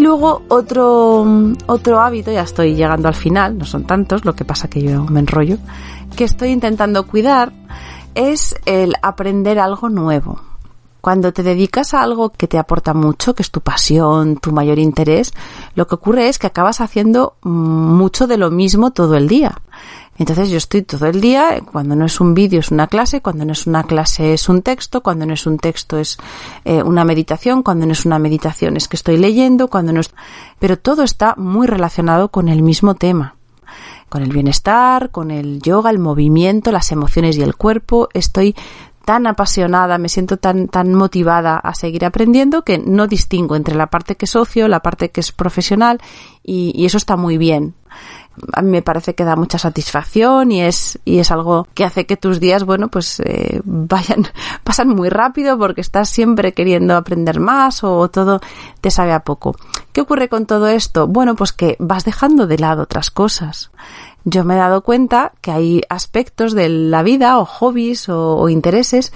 Luego 0.00 0.42
otro, 0.48 1.24
otro 1.66 2.00
hábito, 2.00 2.32
ya 2.32 2.42
estoy 2.42 2.74
llegando 2.74 3.08
al 3.08 3.14
final, 3.14 3.58
no 3.58 3.64
son 3.64 3.84
tantos, 3.84 4.24
lo 4.24 4.34
que 4.34 4.44
pasa 4.44 4.68
que 4.68 4.82
yo 4.82 5.04
me 5.04 5.20
enrollo, 5.20 5.58
que 6.16 6.24
estoy 6.24 6.50
intentando 6.50 7.06
cuidar 7.06 7.52
es 8.14 8.54
el 8.64 8.94
aprender 9.02 9.58
algo 9.58 9.88
nuevo. 9.88 10.40
Cuando 11.06 11.32
te 11.32 11.44
dedicas 11.44 11.94
a 11.94 12.02
algo 12.02 12.30
que 12.30 12.48
te 12.48 12.58
aporta 12.58 12.92
mucho, 12.92 13.32
que 13.32 13.44
es 13.44 13.52
tu 13.52 13.60
pasión, 13.60 14.38
tu 14.38 14.50
mayor 14.50 14.80
interés, 14.80 15.32
lo 15.76 15.86
que 15.86 15.94
ocurre 15.94 16.28
es 16.28 16.40
que 16.40 16.48
acabas 16.48 16.80
haciendo 16.80 17.36
mucho 17.42 18.26
de 18.26 18.36
lo 18.36 18.50
mismo 18.50 18.90
todo 18.90 19.14
el 19.14 19.28
día. 19.28 19.56
Entonces 20.18 20.50
yo 20.50 20.56
estoy 20.56 20.82
todo 20.82 21.06
el 21.06 21.20
día, 21.20 21.60
cuando 21.70 21.94
no 21.94 22.06
es 22.06 22.20
un 22.20 22.34
vídeo 22.34 22.58
es 22.58 22.72
una 22.72 22.88
clase, 22.88 23.20
cuando 23.20 23.44
no 23.44 23.52
es 23.52 23.68
una 23.68 23.84
clase 23.84 24.32
es 24.32 24.48
un 24.48 24.62
texto, 24.62 25.00
cuando 25.00 25.26
no 25.26 25.34
es 25.34 25.46
un 25.46 25.58
texto 25.58 25.96
es 25.96 26.18
eh, 26.64 26.82
una 26.82 27.04
meditación, 27.04 27.62
cuando 27.62 27.86
no 27.86 27.92
es 27.92 28.04
una 28.04 28.18
meditación 28.18 28.76
es 28.76 28.88
que 28.88 28.96
estoy 28.96 29.16
leyendo, 29.16 29.68
cuando 29.68 29.92
no 29.92 30.00
es... 30.00 30.10
Pero 30.58 30.76
todo 30.76 31.04
está 31.04 31.36
muy 31.36 31.68
relacionado 31.68 32.32
con 32.32 32.48
el 32.48 32.64
mismo 32.64 32.96
tema 32.96 33.36
con 34.08 34.22
el 34.22 34.32
bienestar, 34.32 35.10
con 35.10 35.32
el 35.32 35.60
yoga, 35.60 35.90
el 35.90 35.98
movimiento, 35.98 36.70
las 36.70 36.92
emociones 36.92 37.36
y 37.36 37.42
el 37.42 37.56
cuerpo. 37.56 38.08
Estoy 38.14 38.54
tan 39.06 39.26
apasionada, 39.26 39.98
me 39.98 40.10
siento 40.10 40.36
tan, 40.36 40.66
tan 40.66 40.92
motivada 40.92 41.56
a 41.56 41.74
seguir 41.74 42.04
aprendiendo 42.04 42.62
que 42.62 42.76
no 42.76 43.06
distingo 43.06 43.54
entre 43.54 43.76
la 43.76 43.86
parte 43.86 44.16
que 44.16 44.26
es 44.26 44.34
ocio, 44.36 44.66
la 44.66 44.80
parte 44.80 45.10
que 45.10 45.20
es 45.20 45.30
profesional 45.30 46.00
y, 46.42 46.72
y 46.74 46.86
eso 46.86 46.98
está 46.98 47.16
muy 47.16 47.38
bien 47.38 47.74
a 48.52 48.62
mí 48.62 48.70
me 48.70 48.82
parece 48.82 49.14
que 49.14 49.24
da 49.24 49.36
mucha 49.36 49.58
satisfacción 49.58 50.52
y 50.52 50.62
es, 50.62 50.98
y 51.04 51.18
es 51.18 51.30
algo 51.30 51.66
que 51.74 51.84
hace 51.84 52.06
que 52.06 52.16
tus 52.16 52.40
días, 52.40 52.64
bueno, 52.64 52.88
pues 52.88 53.20
eh, 53.20 53.60
vayan, 53.64 54.26
pasan 54.64 54.88
muy 54.88 55.08
rápido 55.08 55.58
porque 55.58 55.80
estás 55.80 56.08
siempre 56.08 56.52
queriendo 56.52 56.96
aprender 56.96 57.40
más 57.40 57.82
o 57.84 58.08
todo 58.08 58.40
te 58.80 58.90
sabe 58.90 59.12
a 59.12 59.20
poco. 59.20 59.56
¿Qué 59.92 60.00
ocurre 60.02 60.28
con 60.28 60.46
todo 60.46 60.68
esto? 60.68 61.06
Bueno, 61.06 61.34
pues 61.36 61.52
que 61.52 61.76
vas 61.78 62.04
dejando 62.04 62.46
de 62.46 62.58
lado 62.58 62.82
otras 62.82 63.10
cosas 63.10 63.70
yo 64.28 64.44
me 64.44 64.54
he 64.54 64.58
dado 64.58 64.82
cuenta 64.82 65.32
que 65.40 65.52
hay 65.52 65.82
aspectos 65.88 66.52
de 66.52 66.68
la 66.68 67.04
vida 67.04 67.38
o 67.38 67.44
hobbies 67.44 68.08
o, 68.08 68.48
intereses 68.48 69.12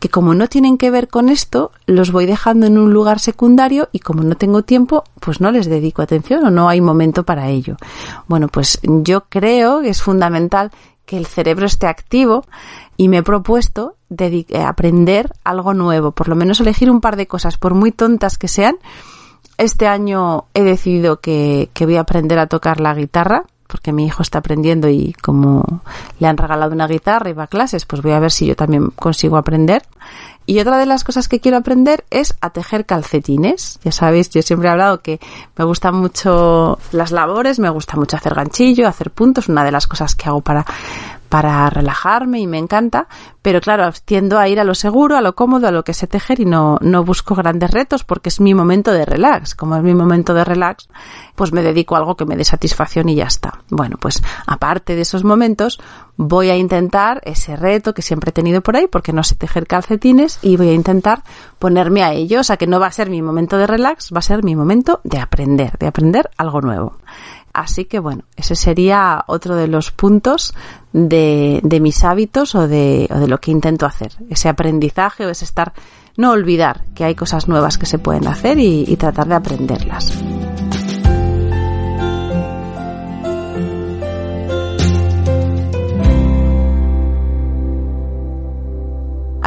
que 0.00 0.08
como 0.08 0.34
no 0.34 0.48
tienen 0.48 0.78
que 0.78 0.90
ver 0.90 1.06
con 1.06 1.28
esto, 1.28 1.70
los 1.86 2.10
voy 2.10 2.26
dejando 2.26 2.66
en 2.66 2.76
un 2.76 2.92
lugar 2.92 3.20
secundario 3.20 3.88
y 3.92 4.00
como 4.00 4.24
no 4.24 4.36
tengo 4.36 4.62
tiempo, 4.62 5.04
pues 5.20 5.40
no 5.40 5.52
les 5.52 5.66
dedico 5.66 6.02
atención 6.02 6.44
o 6.44 6.50
no 6.50 6.68
hay 6.68 6.80
momento 6.80 7.22
para 7.22 7.48
ello. 7.48 7.76
Bueno, 8.26 8.48
pues 8.48 8.80
yo 8.82 9.26
creo 9.28 9.80
que 9.80 9.90
es 9.90 10.02
fundamental 10.02 10.72
que 11.06 11.16
el 11.16 11.26
cerebro 11.26 11.66
esté 11.66 11.86
activo 11.86 12.44
y 12.96 13.06
me 13.06 13.18
he 13.18 13.22
propuesto 13.22 13.94
eh, 14.18 14.44
aprender 14.64 15.32
algo 15.44 15.72
nuevo, 15.72 16.10
por 16.10 16.28
lo 16.28 16.34
menos 16.34 16.58
elegir 16.58 16.90
un 16.90 17.00
par 17.00 17.14
de 17.14 17.28
cosas, 17.28 17.58
por 17.58 17.74
muy 17.74 17.92
tontas 17.92 18.38
que 18.38 18.48
sean. 18.48 18.76
Este 19.56 19.86
año 19.86 20.46
he 20.52 20.64
decidido 20.64 21.20
que, 21.20 21.70
que 21.74 21.86
voy 21.86 21.96
a 21.96 22.00
aprender 22.00 22.40
a 22.40 22.48
tocar 22.48 22.80
la 22.80 22.94
guitarra, 22.94 23.44
porque 23.68 23.92
mi 23.92 24.06
hijo 24.06 24.22
está 24.22 24.38
aprendiendo 24.38 24.88
y 24.88 25.12
como 25.22 25.82
le 26.18 26.26
han 26.26 26.36
regalado 26.36 26.72
una 26.72 26.88
guitarra 26.88 27.30
y 27.30 27.34
va 27.34 27.44
a 27.44 27.48
clases, 27.48 27.84
pues 27.84 28.02
voy 28.02 28.12
a 28.12 28.18
ver 28.18 28.32
si 28.32 28.46
yo 28.46 28.56
también 28.56 28.90
consigo 28.90 29.36
aprender. 29.36 29.82
Y 30.48 30.60
otra 30.60 30.78
de 30.78 30.86
las 30.86 31.04
cosas 31.04 31.28
que 31.28 31.40
quiero 31.40 31.58
aprender 31.58 32.06
es 32.08 32.34
a 32.40 32.48
tejer 32.48 32.86
calcetines. 32.86 33.78
Ya 33.84 33.92
sabéis, 33.92 34.30
yo 34.30 34.40
siempre 34.40 34.70
he 34.70 34.72
hablado 34.72 35.02
que 35.02 35.20
me 35.58 35.64
gustan 35.66 35.96
mucho 35.96 36.78
las 36.90 37.12
labores, 37.12 37.58
me 37.58 37.68
gusta 37.68 37.98
mucho 37.98 38.16
hacer 38.16 38.34
ganchillo, 38.34 38.88
hacer 38.88 39.10
puntos, 39.10 39.50
una 39.50 39.62
de 39.62 39.72
las 39.72 39.86
cosas 39.86 40.14
que 40.14 40.26
hago 40.26 40.40
para 40.40 40.64
para 41.28 41.68
relajarme 41.70 42.40
y 42.40 42.46
me 42.46 42.58
encanta, 42.58 43.06
pero 43.42 43.60
claro, 43.60 43.90
tiendo 44.04 44.38
a 44.38 44.48
ir 44.48 44.60
a 44.60 44.64
lo 44.64 44.74
seguro, 44.74 45.16
a 45.16 45.20
lo 45.20 45.34
cómodo, 45.34 45.68
a 45.68 45.70
lo 45.70 45.84
que 45.84 45.94
sé 45.94 46.06
tejer 46.06 46.40
y 46.40 46.44
no, 46.44 46.78
no 46.80 47.04
busco 47.04 47.34
grandes 47.34 47.70
retos 47.70 48.04
porque 48.04 48.30
es 48.30 48.40
mi 48.40 48.54
momento 48.54 48.92
de 48.92 49.04
relax. 49.04 49.54
Como 49.54 49.76
es 49.76 49.82
mi 49.82 49.94
momento 49.94 50.34
de 50.34 50.44
relax, 50.44 50.88
pues 51.34 51.52
me 51.52 51.62
dedico 51.62 51.94
a 51.94 51.98
algo 51.98 52.16
que 52.16 52.24
me 52.24 52.36
dé 52.36 52.44
satisfacción 52.44 53.08
y 53.08 53.14
ya 53.14 53.24
está. 53.24 53.60
Bueno, 53.68 53.96
pues 54.00 54.22
aparte 54.46 54.96
de 54.96 55.02
esos 55.02 55.24
momentos, 55.24 55.78
voy 56.18 56.50
a 56.50 56.56
intentar 56.56 57.22
ese 57.24 57.56
reto 57.56 57.94
que 57.94 58.02
siempre 58.02 58.30
he 58.30 58.32
tenido 58.32 58.60
por 58.60 58.76
ahí 58.76 58.88
porque 58.88 59.12
no 59.12 59.22
sé 59.22 59.36
tejer 59.36 59.66
calcetines 59.66 60.40
y 60.42 60.56
voy 60.56 60.68
a 60.68 60.74
intentar 60.74 61.22
ponerme 61.58 62.02
a 62.02 62.12
ello. 62.12 62.40
O 62.40 62.44
sea 62.44 62.58
que 62.58 62.66
no 62.66 62.80
va 62.80 62.88
a 62.88 62.92
ser 62.92 63.08
mi 63.08 63.22
momento 63.22 63.56
de 63.56 63.66
relax, 63.66 64.12
va 64.12 64.18
a 64.18 64.22
ser 64.22 64.42
mi 64.42 64.56
momento 64.56 65.00
de 65.04 65.18
aprender, 65.18 65.78
de 65.78 65.86
aprender 65.86 66.28
algo 66.36 66.60
nuevo. 66.60 66.96
Así 67.52 67.86
que 67.86 68.00
bueno, 68.00 68.24
ese 68.36 68.56
sería 68.56 69.24
otro 69.28 69.54
de 69.54 69.68
los 69.68 69.92
puntos 69.92 70.54
de, 70.92 71.60
de 71.62 71.80
mis 71.80 72.04
hábitos 72.04 72.54
o 72.56 72.66
de, 72.66 73.08
o 73.10 73.18
de 73.18 73.28
lo 73.28 73.38
que 73.38 73.52
intento 73.52 73.86
hacer. 73.86 74.16
Ese 74.28 74.48
aprendizaje 74.48 75.24
o 75.24 75.30
ese 75.30 75.44
estar, 75.44 75.72
no 76.16 76.32
olvidar 76.32 76.84
que 76.96 77.04
hay 77.04 77.14
cosas 77.14 77.46
nuevas 77.46 77.78
que 77.78 77.86
se 77.86 77.98
pueden 77.98 78.26
hacer 78.26 78.58
y, 78.58 78.84
y 78.88 78.96
tratar 78.96 79.28
de 79.28 79.36
aprenderlas. 79.36 80.12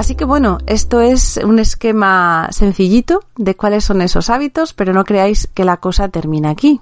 Así 0.02 0.16
que 0.16 0.26
bueno, 0.26 0.58
esto 0.66 1.00
es 1.00 1.40
un 1.44 1.60
esquema 1.60 2.48
sencillito 2.50 3.24
de 3.38 3.56
cuáles 3.56 3.84
son 3.84 4.02
esos 4.02 4.32
hábitos, 4.32 4.74
pero 4.74 4.94
no 4.94 5.04
creáis 5.04 5.48
que 5.54 5.64
la 5.64 5.78
cosa 5.78 6.10
termina 6.10 6.50
aquí 6.50 6.82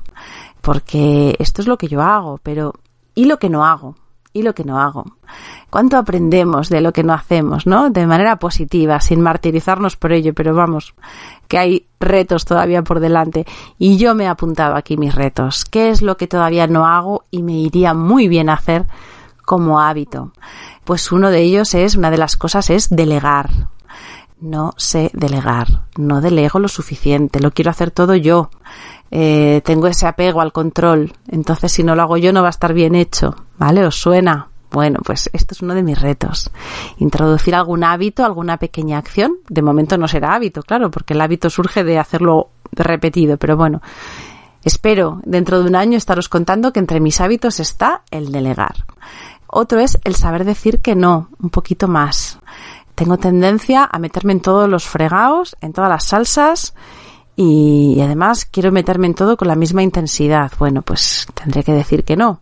porque 0.62 1.36
esto 1.38 1.62
es 1.62 1.68
lo 1.68 1.78
que 1.78 1.90
yo 1.90 2.02
hago, 2.02 2.40
pero 2.44 2.76
¿y 3.16 3.26
lo 3.26 3.38
que 3.38 3.50
no 3.50 3.66
hago? 3.66 3.98
¿Y 4.32 4.44
lo 4.44 4.56
que 4.56 4.64
no 4.64 4.80
hago? 4.80 5.04
¿Cuánto 5.70 5.98
aprendemos 5.98 6.70
de 6.70 6.80
lo 6.80 6.94
que 6.94 7.04
no 7.04 7.12
hacemos, 7.12 7.68
no? 7.68 7.90
De 7.90 8.08
manera 8.08 8.38
positiva, 8.38 9.02
sin 9.02 9.20
martirizarnos 9.20 9.98
por 9.98 10.14
ello, 10.14 10.34
pero 10.34 10.56
vamos, 10.56 10.94
que 11.50 11.58
hay 11.58 11.88
retos 12.00 12.46
todavía 12.46 12.84
por 12.84 13.02
delante. 13.02 13.46
Y 13.78 13.98
yo 13.98 14.16
me 14.16 14.24
he 14.24 14.28
apuntado 14.28 14.78
aquí 14.78 14.96
mis 14.96 15.14
retos. 15.14 15.66
¿Qué 15.66 15.90
es 15.90 16.02
lo 16.02 16.16
que 16.16 16.28
todavía 16.28 16.68
no 16.68 16.86
hago 16.86 17.26
y 17.32 17.44
me 17.44 17.52
iría 17.52 17.94
muy 17.94 18.30
bien 18.30 18.50
hacer 18.50 18.86
como 19.44 19.82
hábito? 19.82 20.32
Pues 20.90 21.12
uno 21.12 21.30
de 21.30 21.42
ellos 21.42 21.76
es, 21.76 21.96
una 21.96 22.10
de 22.10 22.18
las 22.18 22.36
cosas 22.36 22.72
es 22.72 22.90
delegar. 22.90 23.52
No 24.42 24.74
sé 24.76 25.12
delegar, 25.14 25.84
no 25.98 26.20
delego 26.20 26.58
lo 26.58 26.68
suficiente, 26.68 27.40
lo 27.40 27.52
quiero 27.52 27.70
hacer 27.70 27.92
todo 27.92 28.16
yo 28.16 28.50
eh, 29.12 29.62
tengo 29.64 29.86
ese 29.86 30.08
apego 30.08 30.42
al 30.42 30.52
control, 30.52 31.14
entonces 31.28 31.72
si 31.72 31.84
no 31.84 31.94
lo 31.94 32.02
hago 32.02 32.18
yo 32.18 32.34
no 32.34 32.42
va 32.42 32.48
a 32.48 32.50
estar 32.50 32.74
bien 32.74 32.96
hecho, 32.96 33.36
¿vale? 33.60 33.86
¿Os 33.86 34.02
suena? 34.02 34.48
Bueno, 34.72 34.98
pues 35.06 35.30
esto 35.32 35.54
es 35.54 35.62
uno 35.62 35.76
de 35.76 35.84
mis 35.84 36.02
retos. 36.02 36.50
Introducir 36.98 37.54
algún 37.54 37.84
hábito, 37.84 38.26
alguna 38.26 38.58
pequeña 38.58 38.98
acción. 38.98 39.34
De 39.48 39.62
momento 39.62 39.96
no 39.96 40.08
será 40.08 40.34
hábito, 40.34 40.64
claro, 40.64 40.90
porque 40.90 41.14
el 41.14 41.22
hábito 41.22 41.52
surge 41.52 41.84
de 41.84 42.00
hacerlo 42.00 42.50
repetido, 42.72 43.38
pero 43.38 43.56
bueno, 43.56 43.84
espero 44.64 45.22
dentro 45.24 45.62
de 45.62 45.70
un 45.70 45.76
año 45.76 46.00
estaros 46.00 46.30
contando 46.30 46.74
que 46.74 46.80
entre 46.80 47.00
mis 47.00 47.22
hábitos 47.22 47.60
está 47.60 48.02
el 48.10 48.32
delegar. 48.32 48.86
Otro 49.52 49.80
es 49.80 49.98
el 50.04 50.16
saber 50.16 50.46
decir 50.46 50.80
que 50.80 50.96
no, 50.96 51.30
un 51.42 51.50
poquito 51.50 51.88
más. 51.88 52.40
Tengo 52.94 53.18
tendencia 53.18 53.88
a 53.92 53.98
meterme 53.98 54.34
en 54.34 54.42
todos 54.42 54.70
los 54.70 54.88
fregados, 54.88 55.56
en 55.62 55.74
todas 55.74 55.90
las 55.90 56.06
salsas 56.06 56.76
y, 57.36 58.00
además 58.02 58.46
quiero 58.46 58.72
meterme 58.72 59.08
en 59.08 59.16
todo 59.16 59.38
con 59.38 59.48
la 59.48 59.56
misma 59.56 59.82
intensidad. 59.82 60.52
Bueno, 60.60 60.82
pues 60.82 61.26
tendré 61.34 61.64
que 61.64 61.74
decir 61.74 62.04
que 62.04 62.16
no. 62.18 62.42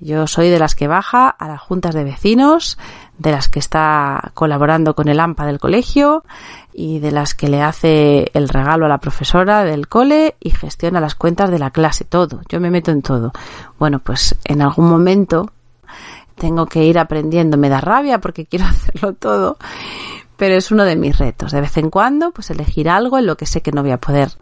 Yo 0.00 0.26
soy 0.26 0.48
de 0.48 0.58
las 0.58 0.74
que 0.74 0.88
baja 0.88 1.28
a 1.28 1.46
las 1.46 1.60
juntas 1.60 1.94
de 1.94 2.02
vecinos, 2.02 2.76
de 3.18 3.30
las 3.30 3.48
que 3.48 3.60
está 3.60 4.32
colaborando 4.34 4.96
con 4.96 5.06
el 5.06 5.20
AMPA 5.20 5.46
del 5.46 5.60
colegio 5.60 6.24
y 6.72 6.98
de 6.98 7.12
las 7.12 7.34
que 7.34 7.48
le 7.48 7.62
hace 7.62 8.30
el 8.34 8.48
regalo 8.48 8.86
a 8.86 8.88
la 8.88 8.98
profesora 8.98 9.62
del 9.62 9.86
cole 9.86 10.34
y 10.40 10.50
gestiona 10.50 11.00
las 11.00 11.14
cuentas 11.14 11.52
de 11.52 11.60
la 11.60 11.70
clase, 11.70 12.04
todo. 12.04 12.40
Yo 12.48 12.58
me 12.58 12.70
meto 12.70 12.90
en 12.90 13.02
todo. 13.02 13.30
Bueno, 13.78 14.00
pues 14.00 14.34
en 14.44 14.62
algún 14.62 14.88
momento 14.88 15.52
tengo 16.42 16.66
que 16.66 16.84
ir 16.84 16.98
aprendiendo, 16.98 17.56
me 17.56 17.68
da 17.68 17.80
rabia 17.80 18.20
porque 18.20 18.46
quiero 18.50 18.64
hacerlo 18.64 19.12
todo, 19.14 19.58
pero 20.36 20.56
es 20.56 20.72
uno 20.72 20.82
de 20.84 20.96
mis 20.96 21.16
retos. 21.16 21.52
De 21.52 21.60
vez 21.60 21.76
en 21.76 21.88
cuando, 21.88 22.32
pues 22.32 22.50
elegir 22.50 22.90
algo 22.90 23.16
en 23.16 23.26
lo 23.26 23.36
que 23.36 23.46
sé 23.46 23.62
que 23.62 23.70
no 23.70 23.82
voy 23.82 23.92
a 23.92 24.00
poder 24.00 24.32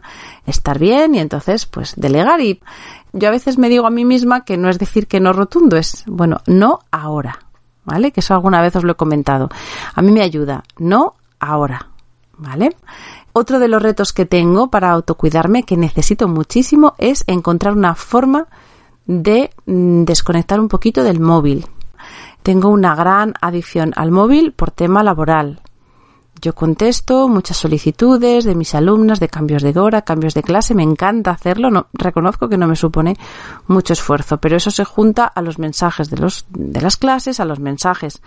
estar 0.47 0.79
bien 0.79 1.13
y 1.13 1.19
entonces, 1.19 1.67
pues 1.67 1.93
delegar. 1.95 2.41
Y 2.41 2.59
yo 3.13 3.27
a 3.27 3.31
veces 3.31 3.59
me 3.59 3.69
digo 3.69 3.85
a 3.85 3.91
mí 3.91 4.03
misma 4.03 4.43
que 4.43 4.57
no 4.57 4.67
es 4.67 4.79
decir 4.79 5.05
que 5.05 5.19
no 5.19 5.31
rotundo, 5.31 5.77
es, 5.77 6.03
bueno, 6.07 6.41
no 6.47 6.79
ahora, 6.89 7.37
¿vale? 7.85 8.11
Que 8.11 8.21
eso 8.21 8.33
alguna 8.33 8.63
vez 8.63 8.75
os 8.75 8.83
lo 8.83 8.93
he 8.93 8.95
comentado. 8.95 9.49
A 9.93 10.01
mí 10.01 10.11
me 10.11 10.23
ayuda, 10.23 10.63
no 10.79 11.13
ahora, 11.39 11.89
¿vale? 12.35 12.75
Otro 13.33 13.59
de 13.59 13.67
los 13.67 13.83
retos 13.83 14.11
que 14.11 14.25
tengo 14.25 14.71
para 14.71 14.89
autocuidarme, 14.89 15.63
que 15.63 15.77
necesito 15.77 16.27
muchísimo, 16.27 16.95
es 16.97 17.23
encontrar 17.27 17.75
una 17.75 17.93
forma 17.93 18.47
de 19.05 19.51
mm, 19.67 20.03
desconectar 20.03 20.59
un 20.59 20.67
poquito 20.67 21.03
del 21.03 21.19
móvil. 21.19 21.67
Tengo 22.43 22.69
una 22.69 22.95
gran 22.95 23.33
adicción 23.41 23.93
al 23.95 24.11
móvil 24.11 24.53
por 24.53 24.71
tema 24.71 25.03
laboral. 25.03 25.61
Yo 26.41 26.55
contesto 26.55 27.27
muchas 27.27 27.57
solicitudes 27.57 28.45
de 28.45 28.55
mis 28.55 28.73
alumnas, 28.73 29.19
de 29.19 29.29
cambios 29.29 29.61
de 29.61 29.77
hora, 29.77 30.01
cambios 30.01 30.33
de 30.33 30.41
clase, 30.41 30.73
me 30.73 30.81
encanta 30.81 31.29
hacerlo, 31.29 31.69
no, 31.69 31.87
reconozco 31.93 32.49
que 32.49 32.57
no 32.57 32.67
me 32.67 32.75
supone 32.75 33.15
mucho 33.67 33.93
esfuerzo, 33.93 34.39
pero 34.39 34.57
eso 34.57 34.71
se 34.71 34.83
junta 34.83 35.25
a 35.25 35.41
los 35.43 35.59
mensajes 35.59 36.09
de, 36.09 36.17
los, 36.17 36.45
de 36.49 36.81
las 36.81 36.97
clases, 36.97 37.39
a 37.39 37.45
los 37.45 37.59
mensajes 37.59 38.23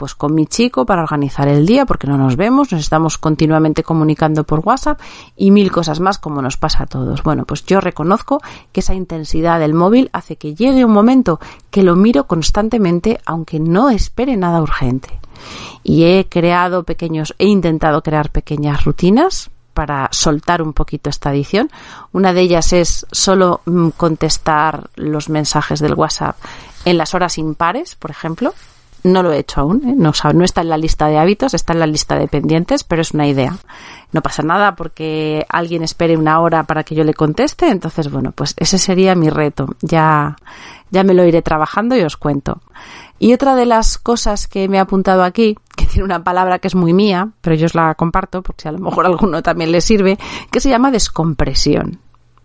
pues 0.00 0.14
con 0.14 0.34
mi 0.34 0.46
chico 0.46 0.86
para 0.86 1.02
organizar 1.02 1.46
el 1.46 1.66
día 1.66 1.84
porque 1.84 2.06
no 2.06 2.16
nos 2.16 2.36
vemos, 2.36 2.72
nos 2.72 2.80
estamos 2.80 3.18
continuamente 3.18 3.82
comunicando 3.82 4.44
por 4.44 4.60
WhatsApp 4.60 4.98
y 5.36 5.50
mil 5.50 5.70
cosas 5.70 6.00
más 6.00 6.16
como 6.18 6.40
nos 6.40 6.56
pasa 6.56 6.84
a 6.84 6.86
todos. 6.86 7.22
Bueno, 7.22 7.44
pues 7.44 7.66
yo 7.66 7.82
reconozco 7.82 8.40
que 8.72 8.80
esa 8.80 8.94
intensidad 8.94 9.60
del 9.60 9.74
móvil 9.74 10.08
hace 10.14 10.36
que 10.36 10.54
llegue 10.54 10.86
un 10.86 10.94
momento 10.94 11.38
que 11.68 11.82
lo 11.82 11.96
miro 11.96 12.26
constantemente 12.26 13.20
aunque 13.26 13.60
no 13.60 13.90
espere 13.90 14.38
nada 14.38 14.62
urgente. 14.62 15.20
Y 15.82 16.04
he 16.04 16.26
creado 16.30 16.84
pequeños, 16.84 17.34
he 17.38 17.48
intentado 17.48 18.02
crear 18.02 18.30
pequeñas 18.30 18.86
rutinas 18.86 19.50
para 19.74 20.08
soltar 20.12 20.62
un 20.62 20.72
poquito 20.72 21.10
esta 21.10 21.30
edición. 21.30 21.70
Una 22.12 22.32
de 22.32 22.40
ellas 22.40 22.72
es 22.72 23.06
solo 23.12 23.60
mm, 23.66 23.90
contestar 23.98 24.88
los 24.94 25.28
mensajes 25.28 25.78
del 25.78 25.92
WhatsApp 25.92 26.38
en 26.86 26.96
las 26.96 27.14
horas 27.14 27.36
impares, 27.36 27.96
por 27.96 28.10
ejemplo, 28.10 28.54
no 29.02 29.22
lo 29.22 29.32
he 29.32 29.38
hecho 29.38 29.60
aún, 29.60 29.82
¿eh? 29.88 29.94
no, 29.96 30.10
está 30.44 30.60
en 30.60 30.68
la 30.68 30.78
lista 30.78 31.06
de 31.08 31.18
hábitos, 31.18 31.54
está 31.54 31.72
en 31.72 31.80
la 31.80 31.86
lista 31.86 32.18
de 32.18 32.28
pendientes, 32.28 32.84
pero 32.84 33.02
es 33.02 33.12
una 33.12 33.26
idea. 33.26 33.56
No 34.12 34.22
pasa 34.22 34.42
nada 34.42 34.74
porque 34.74 35.46
alguien 35.48 35.82
espere 35.82 36.16
una 36.16 36.40
hora 36.40 36.64
para 36.64 36.84
que 36.84 36.94
yo 36.94 37.04
le 37.04 37.14
conteste, 37.14 37.68
entonces 37.68 38.10
bueno, 38.10 38.32
pues 38.32 38.54
ese 38.56 38.78
sería 38.78 39.14
mi 39.14 39.30
reto. 39.30 39.68
Ya, 39.80 40.36
ya 40.90 41.04
me 41.04 41.14
lo 41.14 41.24
iré 41.24 41.42
trabajando 41.42 41.96
y 41.96 42.02
os 42.02 42.16
cuento. 42.16 42.60
Y 43.18 43.34
otra 43.34 43.54
de 43.54 43.66
las 43.66 43.98
cosas 43.98 44.48
que 44.48 44.68
me 44.68 44.78
he 44.78 44.80
apuntado 44.80 45.22
aquí, 45.22 45.56
que 45.76 45.86
tiene 45.86 46.04
una 46.04 46.24
palabra 46.24 46.58
que 46.58 46.68
es 46.68 46.74
muy 46.74 46.92
mía, 46.92 47.30
pero 47.40 47.54
yo 47.54 47.66
os 47.66 47.74
la 47.74 47.94
comparto 47.94 48.42
porque 48.42 48.68
a 48.68 48.72
lo 48.72 48.78
mejor 48.78 49.04
a 49.04 49.08
alguno 49.08 49.42
también 49.42 49.72
le 49.72 49.80
sirve, 49.80 50.18
que 50.50 50.60
se 50.60 50.70
llama 50.70 50.90
descompresión. 50.90 52.00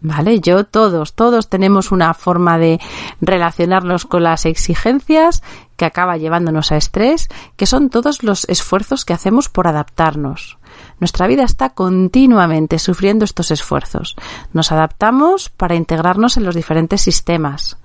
¿Vale? 0.07 0.39
Yo, 0.39 0.65
todos, 0.65 1.13
todos 1.13 1.49
tenemos 1.49 1.91
una 1.91 2.13
forma 2.13 2.59
de 2.59 2.79
relacionarnos 3.21 4.05
con 4.05 4.21
las 4.21 4.45
exigencias 4.45 5.41
que 5.77 5.85
acaba 5.85 6.17
llevándonos 6.17 6.71
a 6.71 6.77
estrés, 6.77 7.27
que 7.55 7.65
son 7.65 7.89
todos 7.89 8.21
los 8.21 8.47
esfuerzos 8.47 9.03
que 9.03 9.13
hacemos 9.13 9.49
por 9.49 9.67
adaptarnos. 9.67 10.59
Nuestra 10.99 11.25
vida 11.25 11.43
está 11.43 11.71
continuamente 11.71 12.77
sufriendo 12.77 13.25
estos 13.25 13.49
esfuerzos. 13.49 14.15
Nos 14.53 14.71
adaptamos 14.71 15.49
para 15.49 15.73
integrarnos 15.73 16.37
en 16.37 16.43
los 16.43 16.53
diferentes 16.53 17.01
sistemas. 17.01 17.77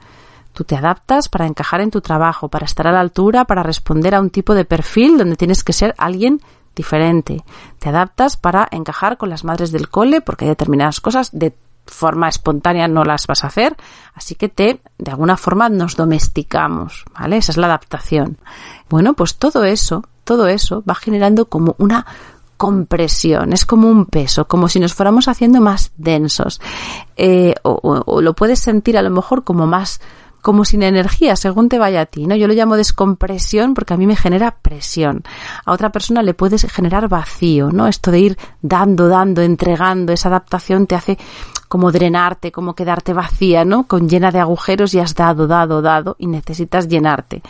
Tú 0.53 0.65
te 0.65 0.77
adaptas 0.77 1.31
para 1.31 1.47
encajar 1.47 1.81
en 1.81 1.91
tu 1.91 2.03
trabajo, 2.03 2.49
para 2.49 2.67
estar 2.67 2.87
a 2.87 2.93
la 2.93 3.01
altura, 3.01 3.47
para 3.47 3.63
responder 3.63 4.15
a 4.15 4.21
un 4.21 4.29
tipo 4.29 4.53
de 4.55 4.67
perfil 4.67 5.17
donde 5.17 5.37
tienes 5.37 5.65
que 5.65 5.73
ser 5.73 5.95
alguien 5.97 6.43
diferente. 6.77 7.45
Te 7.79 7.89
adaptas 7.89 8.37
para 8.37 8.69
encajar 8.73 9.17
con 9.17 9.31
las 9.31 9.43
madres 9.43 9.73
del 9.73 9.89
cole 9.89 10.21
porque 10.21 10.45
hay 10.45 10.51
determinadas 10.51 11.01
cosas 11.01 11.31
de 11.33 11.55
forma 11.91 12.29
espontánea 12.29 12.89
no 12.89 13.05
las 13.05 13.27
vas 13.27 13.45
a 13.45 13.49
hacer, 13.49 13.77
así 14.15 14.35
que 14.35 14.49
te, 14.49 14.81
de 14.99 15.11
alguna 15.11 15.37
forma, 15.37 15.69
nos 15.69 15.97
domesticamos, 15.97 17.05
¿vale? 17.19 17.37
Esa 17.37 17.53
es 17.53 17.59
la 17.59 17.67
adaptación. 17.67 18.39
Bueno, 18.89 19.15
pues 19.15 19.37
todo 19.37 19.65
eso, 19.65 20.05
todo 20.25 20.47
eso 20.47 20.83
va 20.89 20.95
generando 20.95 21.47
como 21.47 21.75
una 21.79 22.07
compresión, 22.57 23.53
es 23.53 23.65
como 23.65 23.89
un 23.89 24.05
peso, 24.07 24.47
como 24.47 24.69
si 24.69 24.81
nos 24.81 24.95
fuéramos 24.95 25.29
haciendo 25.29 25.61
más 25.61 25.93
densos. 25.97 26.61
Eh, 27.17 27.55
o, 27.63 28.21
lo 28.21 28.35
puedes 28.35 28.61
sentir 28.61 28.99
a 28.99 29.03
lo 29.03 29.11
mejor 29.11 29.45
como 29.45 29.67
más 29.67 30.01
como 30.41 30.65
sin 30.65 30.83
energía, 30.83 31.37
según 31.37 31.69
te 31.69 31.79
vaya 31.79 32.03
a 32.03 32.07
ti, 32.07 32.27
¿no? 32.27 32.37
Yo 32.37 32.47
lo 32.47 32.55
llamo 32.55 32.77
descompresión 32.77 33.75
porque 33.75 33.95
a 33.95 33.97
mí 33.97 34.07
me 34.07 34.17
genera 34.17 34.57
presión. 34.63 35.23
A 35.65 35.73
otra 35.73 35.91
persona 35.91 36.23
le 36.23 36.35
puedes 36.35 36.71
generar 36.71 37.09
vacío, 37.09 37.71
¿no? 37.71 37.87
Esto 37.87 38.11
de 38.11 38.21
ir 38.21 38.39
dando, 38.63 39.09
dando, 39.09 39.43
entregando, 39.43 40.13
esa 40.13 40.29
adaptación 40.29 40.87
te 40.87 40.95
hace 40.95 41.19
como 41.69 41.93
drenarte, 41.93 42.51
como 42.51 42.75
quedarte 42.75 43.13
vacía, 43.13 43.65
¿no? 43.65 43.85
Con 43.85 44.09
llena 44.09 44.33
de 44.33 44.41
agujeros 44.41 44.93
y 44.93 44.99
has 44.99 45.15
dado, 45.15 45.47
dado, 45.47 45.83
dado 45.83 46.17
y 46.19 46.27
necesitas 46.27 46.89
llenarte. 46.89 47.43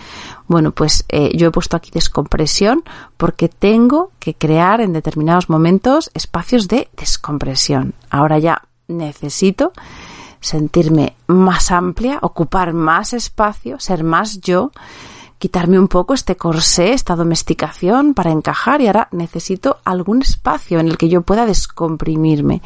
Bueno, 0.47 0.73
pues 0.73 1.05
eh, 1.09 1.35
yo 1.35 1.49
he 1.49 1.51
puesto 1.51 1.77
aquí 1.77 1.91
descompresión 1.91 2.85
porque 3.17 3.49
tengo 3.49 4.11
que 4.19 4.35
crear 4.35 4.83
en 4.83 4.93
determinados 4.93 5.49
momentos 5.49 6.11
espacios 6.13 6.69
de 6.69 6.89
descompresión. 6.97 7.95
Ahora 8.11 8.39
ya 8.39 8.63
necesito 8.89 9.73
sentirme 10.41 11.17
más 11.27 11.71
amplia, 11.71 12.19
ocupar 12.23 12.73
más 12.73 13.13
espacio, 13.13 13.79
ser 13.79 14.05
más 14.05 14.41
yo, 14.41 14.73
quitarme 15.41 15.79
un 15.79 15.89
poco 15.89 16.13
este 16.13 16.37
corsé, 16.37 16.93
esta 16.93 17.17
domesticación 17.17 18.13
para 18.13 18.31
encajar 18.31 18.83
y 18.83 18.89
ahora 18.89 19.09
necesito 19.11 19.79
algún 19.87 20.21
espacio 20.21 20.79
en 20.79 20.87
el 20.87 20.99
que 20.99 21.09
yo 21.09 21.23
pueda 21.23 21.47
descomprimirme. 21.47 22.61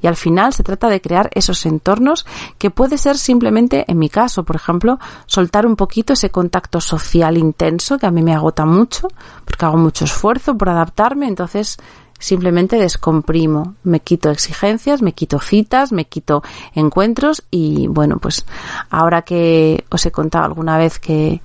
Y 0.00 0.06
al 0.06 0.14
final 0.14 0.52
se 0.52 0.62
trata 0.62 0.88
de 0.88 1.00
crear 1.00 1.28
esos 1.34 1.66
entornos 1.66 2.24
que 2.56 2.70
puede 2.70 2.98
ser 2.98 3.18
simplemente, 3.18 3.84
en 3.88 3.98
mi 3.98 4.08
caso, 4.08 4.44
por 4.44 4.54
ejemplo, 4.54 5.00
soltar 5.26 5.66
un 5.66 5.74
poquito 5.74 6.12
ese 6.12 6.30
contacto 6.30 6.80
social 6.80 7.36
intenso 7.36 7.98
que 7.98 8.06
a 8.06 8.12
mí 8.12 8.22
me 8.22 8.32
agota 8.32 8.64
mucho, 8.64 9.08
porque 9.44 9.64
hago 9.64 9.76
mucho 9.76 10.04
esfuerzo 10.04 10.56
por 10.56 10.68
adaptarme, 10.68 11.26
entonces 11.26 11.78
simplemente 12.20 12.76
descomprimo, 12.76 13.74
me 13.82 13.98
quito 13.98 14.30
exigencias, 14.30 15.02
me 15.02 15.12
quito 15.12 15.40
citas, 15.40 15.90
me 15.90 16.04
quito 16.04 16.42
encuentros 16.74 17.42
y 17.50 17.88
bueno, 17.88 18.18
pues 18.18 18.46
ahora 18.90 19.22
que 19.22 19.84
os 19.90 20.06
he 20.06 20.12
contado 20.12 20.44
alguna 20.44 20.78
vez 20.78 21.00
que, 21.00 21.40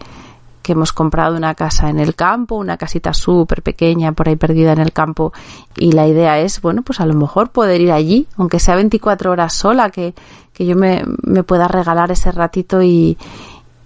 que 0.62 0.74
hemos 0.74 0.94
comprado 0.94 1.38
una 1.38 1.56
casa 1.56 1.90
en 1.90 2.00
el 2.00 2.14
campo, 2.14 2.56
una 2.56 2.78
casita 2.78 3.14
súper 3.14 3.64
pequeña 3.64 4.12
por 4.12 4.28
ahí 4.28 4.36
perdida 4.36 4.74
en 4.74 4.80
el 4.80 4.92
campo 4.92 5.32
y 5.78 5.94
la 5.94 6.08
idea 6.08 6.40
es, 6.40 6.62
bueno, 6.62 6.84
pues 6.84 7.00
a 7.00 7.06
lo 7.06 7.14
mejor 7.14 7.50
poder 7.50 7.82
ir 7.82 7.92
allí, 7.92 8.28
aunque 8.38 8.60
sea 8.60 8.76
24 8.76 9.32
horas 9.32 9.54
sola, 9.54 9.90
que, 9.90 10.14
que 10.54 10.66
yo 10.66 10.76
me, 10.76 11.04
me 11.24 11.44
pueda 11.44 11.68
regalar 11.68 12.12
ese 12.12 12.32
ratito 12.32 12.82
y, 12.82 13.18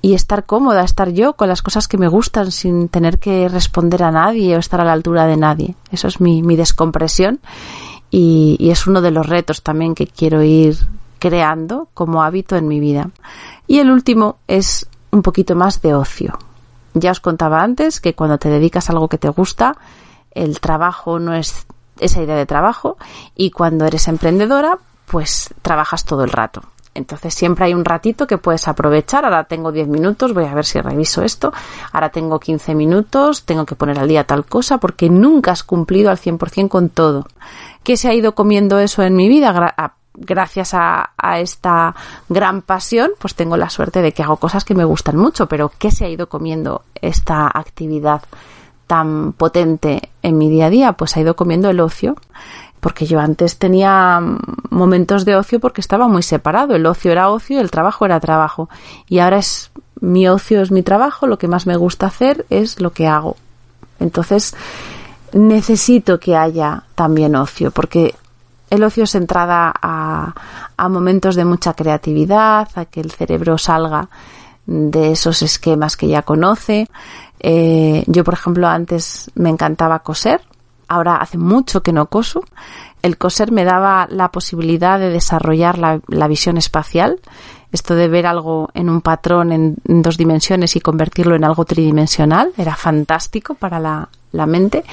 y 0.02 0.14
estar 0.14 0.46
cómoda, 0.46 0.84
estar 0.84 1.10
yo 1.10 1.34
con 1.34 1.50
las 1.50 1.62
cosas 1.62 1.88
que 1.88 1.98
me 1.98 2.08
gustan 2.08 2.52
sin 2.52 2.88
tener 2.90 3.20
que 3.20 3.50
responder 3.50 4.04
a 4.04 4.12
nadie 4.12 4.56
o 4.56 4.60
estar 4.60 4.80
a 4.80 4.86
la 4.86 4.94
altura 4.94 5.26
de 5.26 5.38
nadie. 5.38 5.76
Eso 5.92 6.08
es 6.08 6.22
mi, 6.22 6.42
mi 6.42 6.56
descompresión 6.56 7.40
y, 8.10 8.56
y, 8.60 8.72
es 8.72 8.88
uno 8.88 9.02
de 9.02 9.12
los 9.12 9.28
retos 9.28 9.62
también 9.62 9.96
que 9.96 10.08
quiero 10.08 10.42
ir 10.42 10.78
creando 11.20 11.90
como 11.94 12.24
hábito 12.24 12.56
en 12.56 12.68
mi 12.68 12.80
vida. 12.80 13.12
Y 13.68 13.80
el 13.80 13.92
último 13.92 14.38
es 14.48 14.88
un 15.12 15.22
poquito 15.22 15.56
más 15.56 15.82
de 15.82 15.94
ocio. 15.94 16.38
Ya 16.94 17.12
os 17.12 17.20
contaba 17.20 17.62
antes 17.62 18.00
que 18.00 18.16
cuando 18.16 18.38
te 18.38 18.50
dedicas 18.50 18.90
a 18.90 18.94
algo 18.94 19.10
que 19.10 19.18
te 19.18 19.30
gusta, 19.30 19.76
el 20.32 20.60
trabajo 20.60 21.20
no 21.20 21.34
es 21.34 21.68
esa 22.00 22.22
idea 22.22 22.36
de 22.36 22.46
trabajo 22.46 22.98
y 23.36 23.52
cuando 23.52 23.86
eres 23.86 24.08
emprendedora, 24.08 24.78
pues 25.06 25.54
trabajas 25.62 26.06
todo 26.06 26.24
el 26.24 26.32
rato. 26.32 26.64
Entonces 26.94 27.34
siempre 27.34 27.66
hay 27.66 27.74
un 27.74 27.86
ratito 27.86 28.28
que 28.28 28.38
puedes 28.38 28.68
aprovechar. 28.68 29.24
Ahora 29.26 29.46
tengo 29.46 29.72
10 29.72 29.88
minutos, 29.88 30.34
voy 30.34 30.46
a 30.46 30.54
ver 30.54 30.66
si 30.66 30.82
reviso 30.82 31.24
esto. 31.24 31.54
Ahora 31.92 32.10
tengo 32.10 32.40
15 32.40 32.76
minutos, 32.76 33.44
tengo 33.44 33.66
que 33.66 33.76
poner 33.76 34.00
al 34.00 34.08
día 34.08 34.24
tal 34.24 34.46
cosa 34.46 34.80
porque 34.80 35.10
nunca 35.10 35.52
has 35.52 35.64
cumplido 35.64 36.10
al 36.10 36.18
100% 36.18 36.68
con 36.68 36.90
todo. 36.90 37.26
¿Qué 37.84 37.98
se 37.98 38.10
ha 38.10 38.14
ido 38.14 38.36
comiendo 38.36 38.80
eso 38.80 39.04
en 39.04 39.16
mi 39.16 39.30
vida? 39.30 39.96
gracias 40.22 40.74
a, 40.74 41.12
a, 41.18 41.40
esta 41.40 41.96
gran 42.28 42.62
pasión, 42.62 43.12
pues 43.20 43.36
tengo 43.36 43.56
la 43.56 43.70
suerte 43.70 44.02
de 44.02 44.12
que 44.12 44.22
hago 44.22 44.36
cosas 44.36 44.66
que 44.66 44.76
me 44.76 44.84
gustan 44.84 45.16
mucho, 45.16 45.48
pero 45.48 45.72
¿qué 45.78 45.92
se 45.92 46.04
ha 46.04 46.10
ido 46.10 46.28
comiendo 46.28 46.82
esta 46.96 47.48
actividad 47.48 48.24
tan 48.86 49.34
potente 49.34 50.10
en 50.22 50.38
mi 50.38 50.50
día 50.50 50.66
a 50.66 50.70
día? 50.70 50.94
Pues 50.94 51.16
ha 51.16 51.22
ido 51.22 51.36
comiendo 51.36 51.70
el 51.70 51.80
ocio 51.80 52.16
porque 52.80 53.06
yo 53.06 53.20
antes 53.20 53.58
tenía 53.58 54.22
momentos 54.70 55.26
de 55.26 55.36
ocio 55.36 55.60
porque 55.60 55.82
estaba 55.82 56.08
muy 56.08 56.24
separado. 56.24 56.76
El 56.76 56.86
ocio 56.86 57.12
era 57.12 57.30
ocio 57.30 57.58
y 57.58 57.60
el 57.60 57.72
trabajo 57.72 58.06
era 58.06 58.20
trabajo. 58.20 58.70
Y 59.08 59.20
ahora 59.20 59.38
es 59.38 59.72
mi 60.02 60.28
ocio 60.28 60.62
es 60.62 60.72
mi 60.72 60.82
trabajo, 60.82 61.28
lo 61.28 61.38
que 61.38 61.48
más 61.48 61.68
me 61.68 61.76
gusta 61.76 62.08
hacer 62.08 62.46
es 62.50 62.80
lo 62.80 62.92
que 62.92 63.08
hago. 63.08 63.36
Entonces 64.00 64.56
necesito 65.34 66.20
que 66.20 66.36
haya 66.36 66.84
también 66.96 67.36
ocio 67.36 67.72
porque 67.72 68.16
el 68.70 68.84
ocio 68.84 69.04
es 69.04 69.16
entrada 69.16 69.74
a, 69.82 70.34
a 70.78 70.90
momentos 70.90 71.36
de 71.36 71.46
mucha 71.46 71.74
creatividad, 71.74 72.70
a 72.76 72.86
que 72.86 73.02
el 73.02 73.12
cerebro 73.12 73.58
salga 73.58 74.10
de 74.66 75.12
esos 75.12 75.42
esquemas 75.42 75.98
que 75.98 76.08
ya 76.08 76.22
conoce. 76.22 76.88
Eh, 77.40 78.04
yo, 78.08 78.24
por 78.24 78.36
ejemplo, 78.36 78.68
antes 78.68 79.32
me 79.34 79.50
encantaba 79.50 80.00
coser, 80.00 80.42
ahora 80.90 81.18
hace 81.18 81.38
mucho 81.38 81.82
que 81.82 81.94
no 81.94 82.08
coso. 82.08 82.44
El 83.02 83.18
coser 83.18 83.52
me 83.52 83.64
daba 83.64 84.08
la 84.10 84.30
posibilidad 84.30 85.00
de 85.00 85.10
desarrollar 85.10 85.78
la, 85.78 86.28
visión 86.28 86.58
espacial, 86.58 87.22
esto 87.72 87.96
de 87.96 88.10
ver 88.10 88.26
algo 88.26 88.70
en 88.74 88.90
un 88.90 89.00
patrón 89.00 89.52
en, 89.54 89.78
dos 89.86 90.18
dimensiones 90.18 90.76
y 90.76 90.82
convertirlo 90.82 91.36
en 91.36 91.46
algo 91.46 91.64
tridimensional 91.64 92.52
era 92.58 92.76
fantástico 92.76 93.54
para 93.54 93.80
la, 93.80 94.46
mente. 94.48 94.84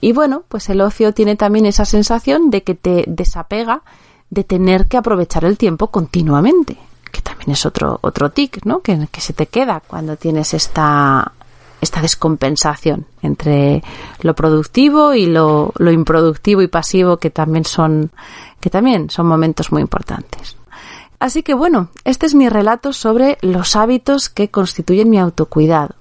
Y 0.00 0.12
bueno, 0.12 0.44
pues 0.48 0.68
el 0.68 0.80
ocio 0.80 1.12
tiene 1.12 1.34
también 1.34 1.66
esa 1.66 1.84
sensación 1.84 2.50
de 2.50 2.62
que 2.62 2.74
te 2.74 3.04
desapega 3.08 3.82
de 4.30 4.44
tener 4.44 4.86
que 4.86 4.96
aprovechar 4.96 5.44
el 5.44 5.58
tiempo 5.58 5.88
continuamente, 5.88 6.76
que 7.10 7.22
también 7.22 7.50
es 7.50 7.66
otro, 7.66 7.98
otro 8.02 8.30
tic, 8.30 8.64
¿no? 8.64 8.80
Que 8.80 9.08
se 9.18 9.32
te 9.32 9.46
queda 9.46 9.82
cuando 9.86 10.16
tienes 10.16 10.54
esta, 10.54 11.32
esta 11.82 12.00
descompensación 12.00 13.06
entre 13.22 13.82
lo 14.20 14.34
productivo 14.34 15.14
y 15.14 15.26
lo, 15.26 15.72
lo 15.76 15.90
improductivo 15.90 16.62
y 16.62 16.68
pasivo 16.68 17.18
que 17.18 17.30
también 17.30 17.64
son, 17.64 18.12
que 18.60 18.70
también 18.70 19.10
son 19.10 19.26
momentos 19.26 19.72
muy 19.72 19.82
importantes. 19.82 20.56
Así 21.18 21.42
que 21.42 21.54
bueno, 21.54 21.88
este 22.04 22.26
es 22.26 22.34
mi 22.34 22.48
relato 22.48 22.92
sobre 22.92 23.36
los 23.42 23.74
hábitos 23.76 24.28
que 24.28 24.48
constituyen 24.48 25.10
mi 25.10 25.18
autocuidado. 25.18 25.96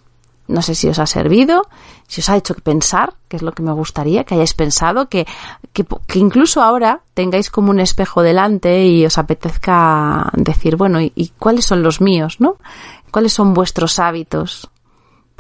No 0.47 0.61
sé 0.61 0.75
si 0.75 0.88
os 0.88 0.99
ha 0.99 1.07
servido, 1.07 1.67
si 2.07 2.21
os 2.21 2.29
ha 2.29 2.38
hecho 2.38 2.53
pensar, 2.55 3.13
que 3.27 3.38
es 3.38 3.41
lo 3.41 3.53
que 3.53 3.63
me 3.63 3.71
gustaría, 3.71 4.23
que 4.23 4.36
hayáis 4.36 4.53
pensado, 4.53 5.09
que, 5.09 5.25
que, 5.73 5.86
incluso 6.15 6.61
ahora 6.61 7.01
tengáis 7.13 7.49
como 7.49 7.71
un 7.71 7.79
espejo 7.79 8.21
delante 8.21 8.86
y 8.86 9.05
os 9.05 9.17
apetezca 9.17 10.29
decir, 10.34 10.75
bueno, 10.75 11.01
¿y, 11.01 11.11
¿y 11.15 11.29
cuáles 11.39 11.65
son 11.65 11.82
los 11.82 12.01
míos, 12.01 12.38
no? 12.39 12.57
¿Cuáles 13.11 13.34
son 13.34 13.53
vuestros 13.53 13.97
hábitos? 13.97 14.69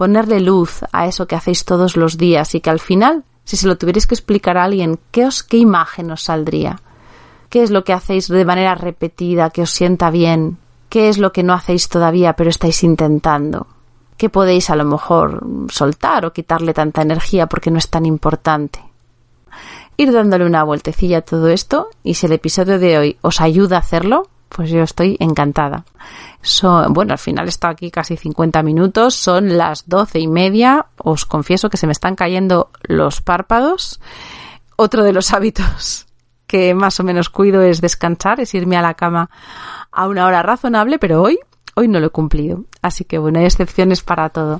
Ponerle 0.01 0.39
luz 0.39 0.81
a 0.91 1.05
eso 1.05 1.27
que 1.27 1.35
hacéis 1.35 1.63
todos 1.63 1.95
los 1.95 2.17
días 2.17 2.55
y 2.55 2.59
que 2.59 2.71
al 2.71 2.79
final, 2.79 3.23
si 3.43 3.55
se 3.55 3.67
lo 3.67 3.77
tuvierais 3.77 4.07
que 4.07 4.15
explicar 4.15 4.57
a 4.57 4.63
alguien, 4.63 4.97
¿qué, 5.11 5.27
os, 5.27 5.43
qué 5.43 5.57
imagen 5.57 6.09
os 6.09 6.23
saldría? 6.23 6.79
¿Qué 7.51 7.61
es 7.61 7.69
lo 7.69 7.83
que 7.83 7.93
hacéis 7.93 8.27
de 8.27 8.43
manera 8.43 8.73
repetida 8.73 9.51
que 9.51 9.61
os 9.61 9.69
sienta 9.69 10.09
bien? 10.09 10.57
¿Qué 10.89 11.07
es 11.07 11.19
lo 11.19 11.31
que 11.31 11.43
no 11.43 11.53
hacéis 11.53 11.87
todavía 11.87 12.33
pero 12.33 12.49
estáis 12.49 12.83
intentando? 12.83 13.67
¿Qué 14.17 14.27
podéis 14.27 14.71
a 14.71 14.75
lo 14.75 14.85
mejor 14.85 15.45
soltar 15.69 16.25
o 16.25 16.33
quitarle 16.33 16.73
tanta 16.73 17.03
energía 17.03 17.45
porque 17.45 17.69
no 17.69 17.77
es 17.77 17.87
tan 17.87 18.07
importante? 18.07 18.79
Ir 19.97 20.11
dándole 20.11 20.47
una 20.47 20.63
vueltecilla 20.63 21.19
a 21.19 21.21
todo 21.21 21.47
esto 21.49 21.89
y 22.01 22.15
si 22.15 22.25
el 22.25 22.31
episodio 22.31 22.79
de 22.79 22.97
hoy 22.97 23.17
os 23.21 23.39
ayuda 23.39 23.75
a 23.75 23.81
hacerlo, 23.81 24.30
pues 24.55 24.69
yo 24.69 24.83
estoy 24.83 25.17
encantada. 25.19 25.85
Son, 26.41 26.93
bueno, 26.93 27.13
al 27.13 27.19
final 27.19 27.45
he 27.45 27.49
estado 27.49 27.73
aquí 27.73 27.91
casi 27.91 28.17
50 28.17 28.63
minutos, 28.63 29.15
son 29.15 29.57
las 29.57 29.87
doce 29.87 30.19
y 30.19 30.27
media, 30.27 30.87
os 30.97 31.25
confieso 31.25 31.69
que 31.69 31.77
se 31.77 31.85
me 31.85 31.93
están 31.93 32.15
cayendo 32.15 32.69
los 32.83 33.21
párpados. 33.21 33.99
Otro 34.75 35.03
de 35.03 35.13
los 35.13 35.33
hábitos 35.33 36.07
que 36.51 36.73
más 36.73 36.99
o 36.99 37.05
menos 37.05 37.29
cuido 37.29 37.61
es 37.61 37.79
descansar, 37.79 38.41
es 38.41 38.53
irme 38.53 38.75
a 38.75 38.81
la 38.81 38.95
cama 38.95 39.29
a 39.89 40.07
una 40.09 40.25
hora 40.25 40.43
razonable, 40.43 40.99
pero 40.99 41.21
hoy, 41.21 41.39
hoy 41.75 41.87
no 41.87 42.01
lo 42.01 42.07
he 42.07 42.09
cumplido. 42.09 42.65
Así 42.81 43.05
que 43.05 43.17
bueno, 43.19 43.39
hay 43.39 43.45
excepciones 43.45 44.01
para 44.01 44.29
todo. 44.29 44.59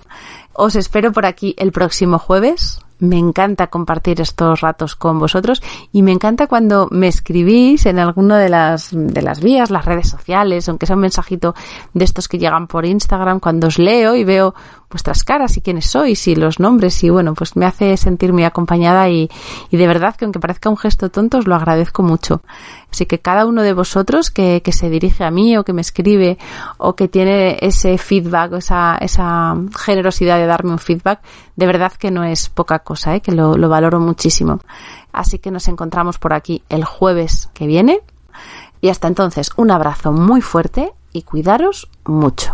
Os 0.54 0.76
espero 0.76 1.12
por 1.12 1.26
aquí 1.26 1.54
el 1.58 1.74
próximo 1.74 2.18
jueves. 2.18 2.80
Me 3.02 3.18
encanta 3.18 3.66
compartir 3.68 4.22
estos 4.22 4.62
ratos 4.62 4.96
con 4.96 5.18
vosotros 5.18 5.64
y 5.92 6.04
me 6.04 6.12
encanta 6.12 6.46
cuando 6.46 6.88
me 6.92 7.08
escribís 7.08 7.88
en 7.88 7.98
alguna 7.98 8.38
de 8.38 8.48
las, 8.48 8.90
de 8.92 9.22
las 9.24 9.42
vías, 9.42 9.72
las 9.72 9.86
redes 9.86 10.08
sociales, 10.08 10.70
aunque 10.70 10.86
sea 10.86 10.96
un 10.96 11.02
mensajito 11.02 11.56
de 11.96 12.06
estos 12.06 12.28
que 12.28 12.38
llegan 12.38 12.68
por 12.68 12.86
Instagram, 12.86 13.40
cuando 13.40 13.68
os 13.68 13.80
leo 13.80 14.16
y 14.16 14.24
veo 14.24 14.54
vuestras 14.92 15.24
caras 15.24 15.58
y 15.58 15.62
quiénes 15.62 15.88
sois 15.88 16.28
y 16.28 16.36
los 16.36 16.60
nombres 16.60 17.04
y 17.04 17.10
bueno, 17.10 17.34
pues 17.34 17.56
me 17.56 17.66
hace 17.66 17.98
sentir 17.98 18.34
muy 18.34 18.44
acompañada 18.44 19.10
y, 19.10 19.30
y 19.70 19.78
de 19.78 19.88
verdad 19.88 20.16
que 20.16 20.26
aunque 20.26 20.40
parezca 20.40 20.70
un 20.70 20.78
gesto 20.78 21.10
tonto 21.10 21.40
os 21.40 21.48
lo 21.48 21.56
agradezco 21.56 22.04
mucho. 22.04 22.42
Así 22.92 23.06
que 23.06 23.20
cada 23.20 23.46
uno 23.46 23.64
de 23.64 23.74
vosotros 23.74 24.32
que, 24.32 24.62
que 24.62 24.74
se 24.74 24.90
dirige 24.90 25.24
a 25.24 25.32
mí 25.32 25.58
o 25.58 25.64
que 25.64 25.74
me 25.74 25.82
escribe 25.82 26.38
o 26.78 26.96
que 26.96 27.08
tiene 27.08 27.58
ese 27.62 27.98
feedback, 27.98 28.54
esa, 28.54 28.98
esa 29.00 29.56
generosidad 29.80 30.38
de 30.38 30.46
darme 30.46 30.72
un 30.72 30.80
feedback, 30.80 31.22
de 31.56 31.66
verdad 31.66 31.94
que 31.94 32.12
no 32.12 32.24
es 32.24 32.50
poca 32.50 32.80
cosa, 32.80 33.16
¿eh? 33.16 33.22
que 33.22 33.32
lo, 33.32 33.56
lo 33.56 33.70
valoro 33.70 34.00
muchísimo. 34.00 34.60
Así 35.14 35.40
que 35.40 35.52
nos 35.52 35.68
encontramos 35.70 36.18
por 36.18 36.34
aquí 36.34 36.64
el 36.70 36.84
jueves 36.84 37.50
que 37.54 37.66
viene. 37.66 38.02
Y 38.82 38.90
hasta 38.90 39.08
entonces, 39.08 39.52
un 39.56 39.72
abrazo 39.72 40.12
muy 40.12 40.42
fuerte 40.42 40.92
y 41.14 41.22
cuidaros 41.22 41.88
mucho. 42.04 42.54